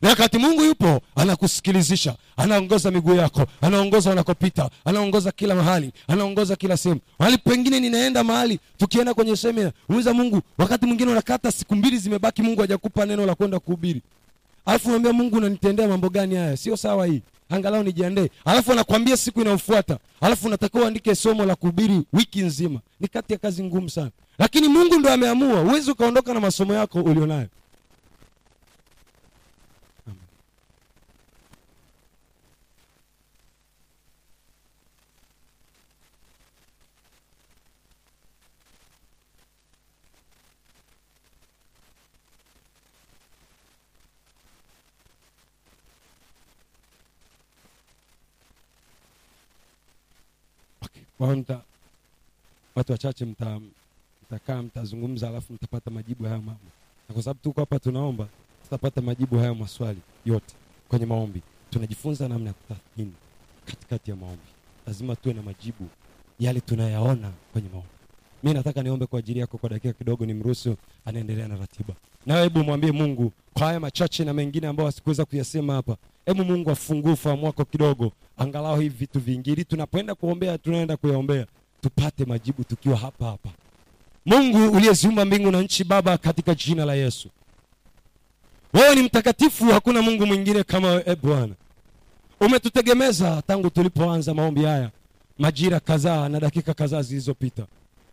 na 0.01 0.09
wakati 0.09 0.37
mungu 0.37 0.63
yupo 0.63 1.01
anakusikilizisha 1.15 2.15
anaongoza 2.37 2.91
miguu 2.91 3.15
yako 3.15 3.45
anaongoza 3.61 4.11
unakopita 4.11 4.69
anaongoza 4.85 5.31
kila 5.31 5.55
mahali 5.55 5.91
anaongoza 6.07 6.55
kila 6.55 6.77
sehemu. 6.77 7.01
Mahali 7.19 7.37
pengine 7.37 7.79
ninaenda 7.79 8.23
mahali 8.23 8.59
tukienda 8.77 9.13
kwenye 9.13 9.35
semina 9.35 9.71
muuliza 9.89 10.13
mungu 10.13 10.41
wakati 10.57 10.85
mwingine 10.85 11.11
unakata 11.11 11.51
siku 11.51 11.75
mbili 11.75 11.97
zimebaki 11.97 12.41
mungu 12.41 12.61
hajakupa 12.61 13.05
neno 13.05 13.25
la 13.25 13.35
kwenda 13.35 13.59
kuhubiri. 13.59 14.01
Alafu 14.65 14.87
unaambia 14.89 15.13
mungu 15.13 15.37
unanitendea 15.37 15.87
mambo 15.87 16.09
gani 16.09 16.35
haya? 16.35 16.57
Sio 16.57 16.77
sawa 16.77 17.05
hii 17.05 17.21
angalau 17.49 17.83
nijiandae. 17.83 18.29
Alafu 18.45 18.71
anakwambia 18.71 19.17
siku 19.17 19.41
inayofuata. 19.41 19.97
Alafu 20.21 20.47
unatakiwa 20.47 20.83
uandike 20.83 21.15
somo 21.15 21.45
la 21.45 21.55
kuhubiri 21.55 22.01
wiki 22.13 22.41
nzima. 22.41 22.79
Ni 22.99 23.07
kati 23.07 23.33
ya 23.33 23.39
kazi 23.39 23.63
ngumu 23.63 23.89
sana. 23.89 24.11
Lakini 24.39 24.67
mungu 24.67 24.99
ndo 24.99 25.09
ameamua. 25.13 25.59
Huwezi 25.61 25.91
ukaondoka 25.91 26.33
na 26.33 26.39
masomo 26.39 26.73
yako 26.73 27.01
ulionayo 27.01 27.47
Kwa 51.17 51.35
mta, 51.35 51.61
watu 52.75 52.91
wachache 52.91 53.25
mta, 53.25 53.59
mtakaa 54.23 54.61
mtazungumza 54.61 55.27
alafu 55.29 55.53
mtapata 55.53 55.91
majibu 55.91 56.23
ya 56.23 56.29
haya 56.29 56.41
mambo 56.41 56.61
na 57.09 57.13
kwa 57.13 57.23
sababu 57.23 57.39
tuko 57.43 57.59
hapa 57.59 57.79
tunaomba 57.79 58.27
tutapata 58.63 59.01
majibu 59.01 59.37
hayo 59.37 59.55
maswali 59.55 59.99
yote 60.25 60.55
kwenye 60.89 61.05
maombi. 61.05 61.41
Tunajifunza 61.69 62.27
namna 62.27 62.47
ya 62.47 62.53
kutathmini 62.53 63.13
katikati 63.65 64.09
ya 64.11 64.15
maombi. 64.17 64.47
Lazima 64.87 65.15
tuwe 65.15 65.33
na 65.35 65.41
majibu 65.41 65.87
yale 66.39 66.61
tunayaona 66.61 67.31
kwenye 67.53 67.69
maombi 67.69 67.89
mi 68.43 68.53
nataka 68.53 68.83
niombe 68.83 69.05
kwa 69.05 69.19
ajili 69.19 69.39
yako 69.39 69.57
kwa 69.57 69.69
dakika 69.69 69.93
kidogo 69.93 70.25
ni 70.25 70.33
mruhusu 70.33 70.75
anaendelea 71.05 71.47
na 71.47 71.55
ratiba. 71.57 71.93
Nawe 72.25 72.43
hebu 72.43 72.63
mwambie 72.63 72.91
mungu 72.91 73.31
kwa 73.53 73.67
haya 73.67 73.79
machache 73.79 74.25
na 74.25 74.33
mengine 74.33 74.67
ambayo 74.67 74.89
asikuweza 74.89 75.25
kuyasema 75.25 75.73
hapa. 75.73 75.97
Hebu 76.25 76.45
mungu 76.45 76.71
afungue 76.71 77.11
ufahamu 77.11 77.45
wako 77.45 77.65
kidogo 77.65 78.11
angalau 78.37 78.79
hivi 78.79 78.95
vitu 78.97 79.19
vingi 79.19 79.51
ili 79.51 79.65
tunapoenda 79.65 80.15
kuombea 80.15 80.57
tunaenda 80.57 80.97
kuyaombea 80.97 81.45
tupate 81.81 82.25
majibu 82.25 82.63
tukiwa 82.63 82.97
hapa 82.97 83.25
hapa. 83.25 83.49
Mungu 84.25 84.71
uliyeziumba 84.77 85.25
mbingu 85.25 85.51
na 85.51 85.61
nchi 85.61 85.83
baba 85.83 86.17
katika 86.17 86.55
jina 86.55 86.85
la 86.85 86.95
yesu. 86.95 87.29
Wewe 88.73 88.95
ni 88.95 89.01
mtakatifu 89.01 89.65
hakuna 89.65 90.01
mungu 90.01 90.25
mwingine 90.25 90.63
kama 90.63 90.87
wewe 90.87 91.03
e 91.05 91.15
bwana. 91.15 91.53
Umetutegemeza 92.39 93.41
tangu 93.47 93.69
tulipoanza 93.69 94.33
maombi 94.33 94.63
haya 94.63 94.91
majira 95.39 95.79
kadhaa 95.79 96.29
na 96.29 96.39
dakika 96.39 96.73
kadhaa 96.73 97.01
zilizopita 97.01 97.65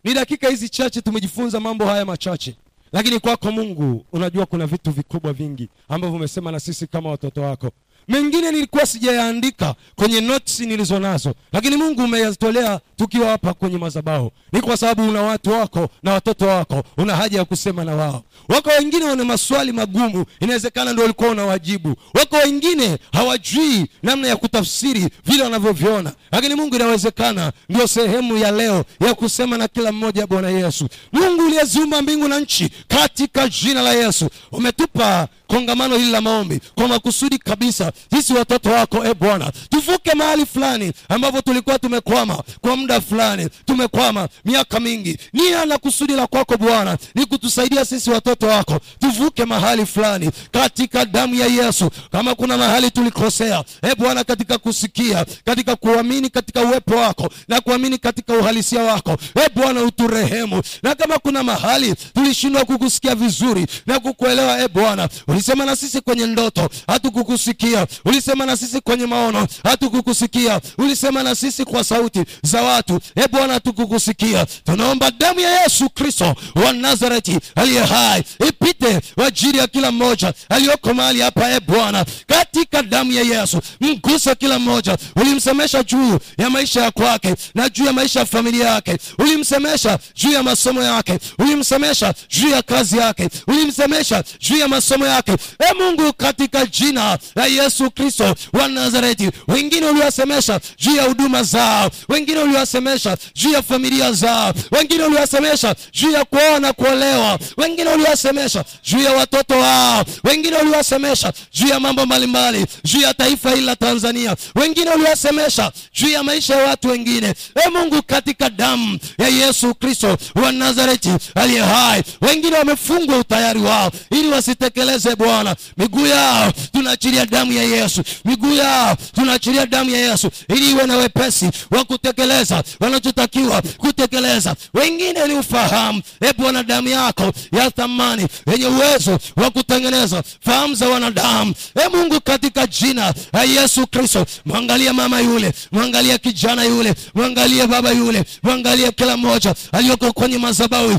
ni 0.04 0.14
dakika 0.14 0.48
hizi 0.48 0.68
chache 0.68 1.00
tumejifunza 1.00 1.60
mambo 1.60 1.84
haya 1.86 2.04
machache. 2.04 2.54
Lakini 2.92 3.20
kwako 3.20 3.52
mungu 3.52 4.06
unajua 4.12 4.46
kuna 4.46 4.66
vitu 4.66 4.90
vikubwa 4.90 5.32
vingi 5.32 5.68
ambavyo 5.88 6.16
umesema 6.16 6.52
na 6.52 6.60
sisi 6.60 6.86
kama 6.86 7.10
watoto 7.10 7.40
wako. 7.42 7.70
Mengine 8.08 8.50
nilikuwa 8.52 8.86
sijayaandika 8.86 9.74
kwenye 9.96 10.20
notes 10.20 10.60
nilizo 10.60 10.98
nazo 10.98 11.34
lakini 11.52 11.76
mungu 11.76 12.02
umeyatolea 12.04 12.80
tukiwa 12.96 13.28
hapa 13.30 13.54
kwenye 13.54 13.78
madhabahu 13.78 14.30
ni 14.52 14.60
kwa 14.60 14.76
sababu 14.76 15.08
una 15.08 15.22
watu 15.22 15.50
wako 15.50 15.88
na 16.02 16.12
watoto 16.12 16.46
wako 16.46 16.82
una 16.96 17.16
haja 17.16 17.38
ya 17.38 17.44
kusema 17.44 17.84
na 17.84 17.94
wao. 17.96 18.22
Wako 18.48 18.70
wengine 18.78 19.04
wana 19.04 19.24
maswali 19.24 19.72
magumu 19.72 20.24
inawezekana 20.40 20.92
ndio 20.92 21.02
walikuwa 21.02 21.30
unawajibu 21.30 21.94
wako 22.14 22.36
wengine 22.36 22.98
hawajui 23.12 23.86
namna 24.02 24.28
ya 24.28 24.36
kutafsiri 24.36 25.08
vile 25.26 25.42
wanavyoviona. 25.42 26.12
Lakini 26.32 26.54
mungu 26.54 26.74
inawezekana 26.76 27.52
ndio 27.68 27.86
sehemu 27.86 28.36
ya 28.36 28.50
leo 28.50 28.84
ya 29.00 29.14
kusema 29.14 29.58
na 29.58 29.68
kila 29.68 29.92
mmoja 29.92 30.26
bwana 30.26 30.48
yesu. 30.50 30.88
Mungu 31.12 31.46
uliyeziumba 31.46 32.02
mbingu 32.02 32.28
na 32.28 32.40
nchi 32.40 32.70
katika 32.88 33.48
jina 33.48 33.82
la 33.82 33.92
yesu 33.92 34.28
umetupa 34.52 35.28
kongamano 35.46 35.96
hili 35.96 36.10
la 36.10 36.20
maombi 36.20 36.60
kwa 36.74 36.88
makusudi 36.88 37.38
kabisa. 37.38 37.92
Sisi 38.10 38.32
watoto 38.34 38.70
wako 38.70 39.04
e 39.04 39.14
bwana 39.14 39.52
tuvuke 39.70 40.14
mahali 40.14 40.46
fulani 40.46 40.92
ambapo 41.08 41.40
tulikuwa 41.42 41.78
tumekwama 41.78 42.42
kwa 42.60 42.76
muda 42.84 43.00
fulani 43.00 43.48
tumekwama 43.64 44.28
miaka 44.44 44.80
mingi. 44.80 45.18
Nia 45.32 45.64
na 45.64 45.78
kusudi 45.78 46.12
la 46.12 46.26
kwako 46.26 46.56
bwana 46.56 46.98
ni 47.14 47.26
kutusaidia 47.26 47.84
sisi 47.84 48.10
watoto 48.10 48.46
wako 48.46 48.80
tuvuke 49.00 49.44
mahali 49.44 49.86
fulani 49.86 50.30
katika 50.52 51.04
damu 51.04 51.34
ya 51.34 51.46
yesu. 51.46 51.90
Kama 52.12 52.34
kuna 52.34 52.58
mahali 52.58 52.90
tulikosea 52.90 53.64
e 53.82 53.94
bwana 53.98 54.24
katika 54.24 54.58
kusikia 54.58 55.26
katika 55.44 55.76
kuamini 55.76 56.30
katika 56.30 56.62
uwepo 56.62 56.94
wako 56.96 57.28
na 57.48 57.60
kuamini 57.60 57.98
katika 57.98 58.34
uhalisia 58.34 58.82
wako 58.82 59.16
e 59.46 59.48
bwana 59.54 59.82
uturehemu. 59.82 60.62
Na 60.82 60.94
kama 60.94 61.18
kuna 61.18 61.42
mahali 61.42 61.94
tulishindwa 62.14 62.64
kukusikia 62.64 63.14
vizuri 63.14 63.66
na 63.86 64.00
kukuelewa 64.00 64.60
e 64.60 64.68
bwana 64.68 65.08
ulisema 65.28 65.64
na 65.64 65.76
sisi 65.76 66.00
kwenye 66.00 66.26
ndoto 66.26 66.68
hatukukusikia. 66.86 67.86
Ulisema 68.04 68.46
na 68.46 68.56
sisi 68.56 68.80
kwenye 68.80 69.06
maono 69.06 69.46
hatukukusikia. 69.64 70.60
Ulisema 70.78 71.22
na 71.22 71.34
sisi 71.34 71.64
kwa 71.64 71.84
sauti 71.84 72.24
za 72.42 72.62
watu 72.74 73.00
e 73.16 73.28
bwana 73.30 73.60
tukukusikia. 73.60 74.46
Tunaomba 74.64 75.10
damu 75.10 75.40
ya 75.40 75.62
yesu 75.62 75.88
kristo 75.90 76.34
wa 76.54 76.72
nazareti 76.72 77.38
aliye 77.56 77.80
hai 77.84 78.22
ipite 78.48 79.00
kwa 79.14 79.26
ajili 79.26 79.58
ya 79.58 79.66
kila 79.66 79.90
mmoja 79.92 80.32
aliyoko 80.48 80.94
mahali 80.94 81.20
hapa 81.20 81.50
e 81.50 81.60
bwana. 81.60 82.04
Katika 82.26 82.82
damu 82.82 83.12
ya 83.12 83.22
yesu 83.22 83.60
mguse 83.80 84.34
kila 84.34 84.58
mmoja. 84.58 84.96
Ulimsemesha 85.16 85.82
juu 85.82 86.18
ya 86.38 86.50
maisha 86.50 86.82
ya 86.82 86.90
kwake 86.90 87.34
na 87.54 87.68
juu 87.68 87.84
ya 87.84 87.92
maisha 87.92 88.20
ya 88.20 88.26
familia 88.26 88.66
yake. 88.68 88.96
Ulimsemesha 89.18 89.98
juu 90.14 90.32
ya 90.32 90.42
masomo 90.42 90.82
yake. 90.82 91.18
Ulimsemesha 91.38 92.14
juu 92.28 92.48
ya 92.48 92.62
kazi 92.62 92.98
yake. 92.98 93.28
Ulimsemesha 93.46 94.24
juu 94.40 94.56
ya 94.56 94.68
masomo 94.68 95.06
yake. 95.06 95.32
E 95.32 95.74
mungu 95.78 96.12
katika 96.12 96.66
jina 96.66 97.18
la 97.36 97.46
yesu 97.46 97.90
kristo 97.90 98.34
wa 98.52 98.68
nazareti 98.68 99.30
wengine 99.48 99.86
uliwasemesha 99.86 100.60
juu 100.78 100.96
ya 100.96 101.02
huduma 101.02 101.42
zao. 101.42 101.90
Wengine 102.08 102.38
uliwasemesha 102.64 103.16
juu 103.34 103.50
ya 103.52 103.62
familia 103.62 104.12
zao. 104.12 104.54
Wengine 104.72 105.04
uliwasemesha 105.04 105.74
juu 105.92 106.10
ya 106.10 106.24
kuoa 106.24 106.60
na 106.60 106.72
kuolewa. 106.72 107.38
Wengine 107.56 107.90
uliwasemesha 107.90 108.64
juu 108.84 109.00
ya 109.02 109.12
watoto 109.12 109.54
wao. 109.60 110.04
Wengine 110.24 110.56
uliwasemesha 110.56 111.32
juu 111.54 111.66
ya 111.68 111.80
mambo 111.80 112.06
mbalimbali 112.06 112.66
juu 112.84 113.00
ya 113.00 113.14
taifa 113.14 113.50
hili 113.50 113.62
la 113.66 113.76
tanzania. 113.76 114.36
Wengine 114.54 114.90
uliwasemesha 114.90 115.72
juu 115.94 116.08
ya 116.08 116.22
maisha 116.22 116.56
ya 116.56 116.68
watu 116.68 116.88
wengine. 116.88 117.34
E 117.66 117.68
mungu 117.70 118.02
katika 118.02 118.50
damu 118.50 118.98
ya 119.18 119.28
yesu 119.28 119.74
kristo 119.74 120.16
wa 120.34 120.52
nazareti 120.52 121.10
aliye 121.34 121.60
hai 121.60 122.02
wengine 122.20 122.56
wamefungwa 122.56 123.18
utayari 123.18 123.60
wao 123.60 123.90
ili 124.10 124.28
wasitekeleze 124.28 125.16
bwana. 125.16 125.56
Miguu 125.76 126.06
yao 126.06 126.52
tunaachilia 126.72 127.26
damu 127.26 127.52
ya 127.52 127.62
yesu. 127.62 128.02
Miguu 128.24 128.54
yao 128.54 128.96
tunaachilia 129.14 129.66
damu 129.66 129.90
ya 129.90 129.98
yesu 130.10 130.30
ili 130.48 130.70
iwe 130.70 130.86
na 130.86 130.96
wepesi 130.96 131.50
wa 131.70 131.84
kutekeleza 131.84 132.53
wanachotakiwa 132.80 133.62
kutekeleza. 133.78 134.54
Wengine 134.74 135.26
ni 135.26 135.34
ufahamu 135.34 136.02
e 136.20 136.32
bwana 136.38 136.62
damu 136.62 136.88
yako 136.88 137.32
ya 137.52 137.70
thamani 137.70 138.26
yenye 138.52 138.66
uwezo 138.66 139.18
wa 139.36 139.50
kutengeneza. 139.50 140.22
Fahamu 140.40 140.74
za 140.74 140.88
wanadamu. 140.88 141.54
E 141.84 141.88
mungu 141.96 142.20
katika 142.20 142.66
jina 142.66 143.14
la 143.32 143.42
yesu 143.44 143.86
kristo 143.86 144.26
mwangalie 144.46 144.92
mama 144.92 145.20
yule 145.20 145.52
mwangalie 145.72 146.18
kijana 146.18 146.64
yule 146.64 146.94
mwangalie 147.14 147.66
baba 147.66 147.90
yule 147.90 148.24
mwangalie 148.42 148.92
kila 148.92 149.16
mmoja 149.16 149.54
aliyoko 149.72 150.12
kwenye 150.12 150.38
madhabahu. 150.38 150.98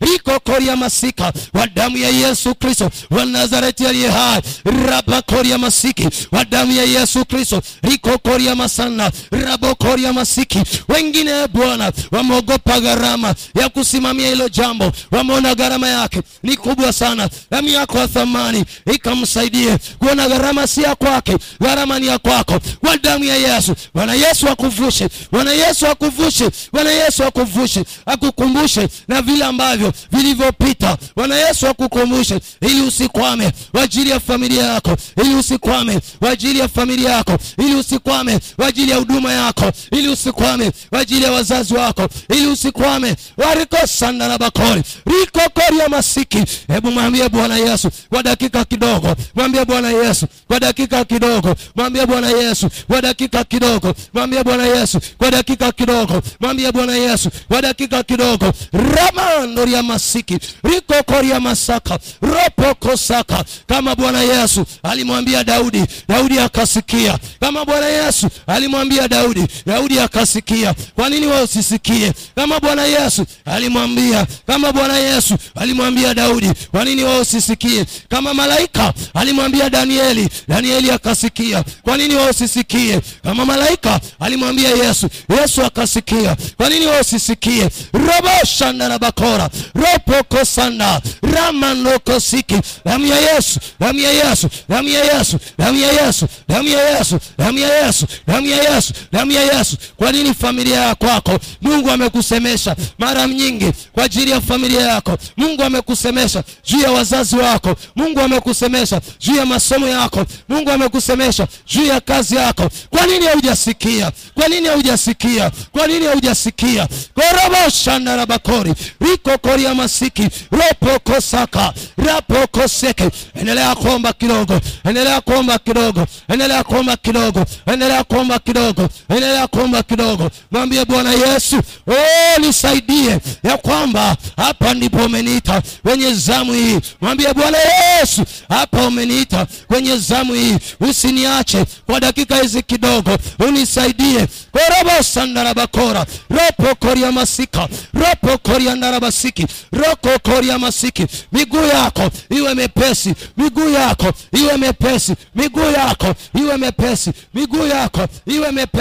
Rikokori 0.00 0.66
ya 0.66 0.76
masika. 0.76 1.32
Wa 1.54 1.66
damu 1.66 1.96
ya 1.96 2.08
yesu 2.08 2.54
kristo. 2.54 2.90
Wa 3.10 3.24
nazareti 3.24 3.86
aliye 3.86 4.08
hai. 4.10 4.42
Rabakoria 4.88 5.58
masiki. 5.58 6.08
Wa 6.32 6.44
damu 6.44 6.72
ya 6.72 6.84
yesu 6.84 7.24
kristo. 7.24 7.62
Rikokoria 7.82 8.54
masana 8.54 9.10
rabokoria 9.40 10.12
masiki. 10.12 10.62
Wengine 10.88 11.30
e 11.30 11.48
bwana 11.48 11.92
wameogopa 12.10 12.80
gharama 12.80 13.34
ya 13.60 13.68
kusimamia 13.68 14.28
hilo 14.28 14.48
jambo. 14.48 14.92
Wameona 15.10 15.54
gharama 15.54 15.88
yake 15.88 16.20
ni 16.42 16.56
kubwa 16.56 16.92
sana. 16.92 17.28
Damu 17.50 17.68
yako 17.68 17.98
ya 17.98 18.08
thamani 18.08 18.64
ikamsaidie 18.94 19.78
kuona 19.98 20.28
gharama 20.28 20.66
si 20.66 20.82
ya 20.82 20.94
kwake 20.94 21.36
gharama 21.60 21.98
ni 21.98 22.06
ya 22.06 22.18
kwako. 22.18 22.60
Kwa 22.80 22.96
damu 22.96 23.24
ya 23.24 23.36
yesu. 23.36 23.74
Bwana 23.94 24.14
yesu 24.14 24.48
akuvushe 24.48 25.08
bwana 25.32 25.52
yesu 25.52 25.86
akuvushe 25.86 26.50
bwana 26.72 26.90
yesu 26.90 27.24
akuvushe 27.24 27.84
akukumbushe 28.06 28.88
na 29.08 29.22
vile 29.22 29.44
ambavyo 29.44 29.92
vilivyopita. 30.12 30.96
Bwana 31.16 31.36
yesu 31.36 31.68
akukumbushe 31.68 32.40
ili 32.60 32.80
usikwame 32.80 33.52
kwa 33.72 33.82
ajili 33.82 34.10
ya 34.10 34.20
familia 34.20 34.64
yako 34.64 34.96
ili 35.24 35.34
usikwame 35.34 36.00
kwa 36.18 36.30
ajili 36.30 36.58
ya 36.58 36.68
familia 36.68 37.10
yako 37.10 37.38
ili 37.58 37.74
usikwame 37.74 38.40
kwa 38.56 38.66
ajili 38.66 38.90
ya 38.90 38.96
huduma 38.96 39.21
yako 39.32 39.72
ili 39.90 40.08
usikwame. 40.08 40.72
Kwa 40.90 41.00
ajili 41.00 41.24
ya 41.24 41.32
wazazi 41.32 41.74
wako 41.74 42.08
ili 42.30 42.46
usikwame. 42.46 43.16
Warikosanda 43.36 44.28
na 44.28 44.38
bakori 44.38 44.82
rikokoria 45.06 45.88
masiki. 45.88 46.44
Hebu 46.68 46.90
mwambie 46.90 47.28
bwana 47.28 47.56
yesu 47.56 47.90
kwa 48.08 48.22
dakika 48.22 48.64
kidogo. 48.64 49.16
Mwambie 49.34 49.64
bwana 49.64 49.90
yesu 49.90 50.26
kwa 50.48 50.60
dakika 50.60 51.04
kidogo. 51.04 51.54
Mwambie 51.74 52.06
bwana 52.06 52.28
yesu 52.30 52.70
kwa 52.88 53.00
dakika 53.02 53.44
kidogo. 53.44 53.94
Mwambie 54.14 54.44
bwana 54.44 54.66
yesu 54.66 55.00
kwa 55.18 55.30
dakika 55.30 55.72
kidogo. 55.72 56.22
Mwambie 56.40 56.72
bwana 56.72 56.94
yesu 56.96 57.30
kwa 57.48 57.62
dakika 57.62 58.02
kidogo. 58.02 58.52
Ramandoria 58.72 59.82
masiki 59.82 60.38
rikokoria 60.64 61.40
masaka 61.40 61.98
ropokosaka 62.22 63.44
kama 63.66 63.94
bwana 63.94 64.20
yesu 64.20 64.64
alimwambia 64.82 65.44
daudi 65.44 65.84
daudi 66.08 66.38
akasikia. 66.38 67.18
Kama 67.40 67.64
bwana 67.64 67.86
yesu 67.86 68.28
alimwambia 68.46 69.08
daudi. 69.12 69.46
Daudi 69.66 70.00
akasikia. 70.00 70.74
Kwa 70.94 71.08
nini 71.08 71.26
wewe 71.26 71.42
usisikie? 71.42 72.12
Kama 72.34 72.60
bwana 72.60 72.84
yesu 72.84 73.26
alimwambia 73.44 74.26
kama 74.46 74.72
bwana 74.72 74.96
yesu 74.98 75.34
alimwambia 75.54 76.14
daudi 76.14 76.50
kwa 76.70 76.84
nini 76.84 77.02
wewe 77.04 77.20
usisikie? 77.20 77.84
Kama 78.08 78.34
malaika 78.34 78.92
alimwambia 79.14 79.70
danieli 79.70 80.28
danieli 80.48 80.90
akasikia. 80.90 81.64
Kwa 81.82 81.96
nini 81.96 82.14
wewe 82.14 82.30
usisikie? 82.30 83.00
Kama 83.24 83.44
malaika 83.44 84.00
alimwambia 84.20 84.70
yesu 84.70 85.08
yesu 85.40 85.64
akasikia. 85.64 86.36
Kwa 86.56 86.68
nini 86.68 86.86
wewe 86.86 87.00
usisikie? 87.00 87.68
Roboshanda 87.92 88.88
na 88.88 88.98
bakora. 88.98 89.50
Ropokosanda 89.74 91.00
ramanokosiki 91.34 92.60
damu 92.84 93.06
ya 93.06 93.18
yesu 93.34 93.60
damu 93.80 93.98
ya 93.98 94.10
yesu 94.12 94.48
damu 94.68 94.88
ya 94.88 95.04
yesu 95.18 95.38
damu 95.58 95.78
ya 95.78 95.92
yesu 96.06 96.26
damu 96.48 96.68
ya 96.68 96.90
yesu 96.98 97.18
damu 97.38 97.58
ya 97.58 97.86
yesu 97.86 98.06
damu 98.26 98.46
ya 98.46 98.74
yesu 98.74 98.92
damu 99.12 99.32
ya 99.32 99.42
yesu. 99.58 99.76
Kwa 99.96 100.12
nini 100.12 100.34
familia 100.34 100.80
ya 100.80 100.94
kwako? 100.94 101.38
Mungu 101.62 101.90
amekusemesha 101.90 102.76
mara 102.98 103.26
nyingi 103.26 103.72
kwa 103.92 104.04
ajili 104.04 104.30
ya 104.30 104.40
familia 104.40 104.80
yako. 104.82 105.18
Mungu 105.36 105.62
amekusemesha 105.62 106.44
juu 106.66 106.80
ya 106.80 106.90
wazazi 106.90 107.36
wako. 107.36 107.76
Mungu 107.96 108.20
amekusemesha 108.20 109.00
juu 109.20 109.36
ya 109.36 109.46
masomo 109.46 109.88
yako. 109.88 110.26
Mungu 110.48 110.70
amekusemesha 110.70 111.46
juu 111.66 111.84
ya 111.84 112.00
kazi 112.00 112.36
yako. 112.36 112.68
Kwa 112.90 113.06
nini 113.06 113.26
haujasikia? 113.26 114.12
Kwa 114.34 114.48
nini 114.48 114.68
haujasikia? 114.68 115.50
Kwa 115.72 115.86
nini 115.86 116.06
haujasikia? 116.06 116.88
Koroboshandarabakori 117.14 118.74
rikokoria 119.00 119.74
masiki. 119.74 120.28
Ropokosaka 120.50 121.72
rapokoseke 121.96 123.10
endelea 123.40 123.74
kuomba 123.74 124.12
kidogo. 124.12 124.60
Endelea 124.84 125.20
kuomba 125.20 125.58
kidogo. 125.58 126.06
Endelea 126.28 126.64
kuomba 126.64 126.96
kidogo. 126.96 127.44
Endelea 127.66 128.04
kuomba 128.04 128.38
kidogo 128.38 128.88
endelea 129.08 129.46
kuomba 129.46 129.82
kidogo. 129.82 130.30
Mwambie 130.50 130.84
bwana 130.84 131.12
yesu 131.12 131.56
oh, 131.86 132.40
nisaidie. 132.40 133.18
Ya 133.44 133.56
kwamba 133.56 134.16
hapa 134.36 134.74
ndipo 134.74 134.96
umeniita 135.04 135.62
kwenye 135.82 136.14
zamu 136.14 136.52
hii. 136.52 136.78
Mwambie 137.00 137.34
bwana 137.34 137.58
yesu 137.58 138.24
hapa 138.48 138.86
umeniita 138.86 139.46
kwenye 139.68 139.96
zamu 139.96 140.34
hii. 140.34 140.56
Usiniache 140.80 141.64
kwa 141.86 142.00
dakika 142.00 142.36
hizi 142.36 142.62
kidogo. 142.62 143.18
Unisaidie. 143.48 144.26
Korobosandarabakora 144.52 146.06
ropokoria 146.30 147.12
masika. 147.12 147.68
Ropokoria 147.94 148.74
ndarabasiki. 148.74 149.46
Rokokoria 149.72 150.58
masiki. 150.58 151.06
Miguu 151.32 151.66
yako 151.66 152.10
iwe 152.30 152.54
mepesi. 152.54 153.14
Miguu 153.36 153.68
yako 153.68 154.12
iwe 154.32 154.56
mepesi. 154.56 155.14
Miguu 155.34 155.70
yako 155.70 156.14
iwe 156.40 156.56
mepesi. 156.56 157.10
Miguu 157.34 157.66
yako 157.66 158.06
iwe 158.26 158.50
mepesi 158.52 158.71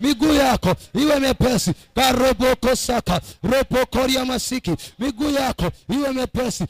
miguu 0.00 0.32
yako 0.34 0.74
iwe 0.94 1.20
mepesi. 1.20 1.72
Karobokosaka 1.94 3.20
ropokoria 3.42 4.24
masiki 4.24 4.70
miguu 4.98 5.30
yako 5.30 5.70
iwe 5.94 6.12
mepesi 6.12 6.64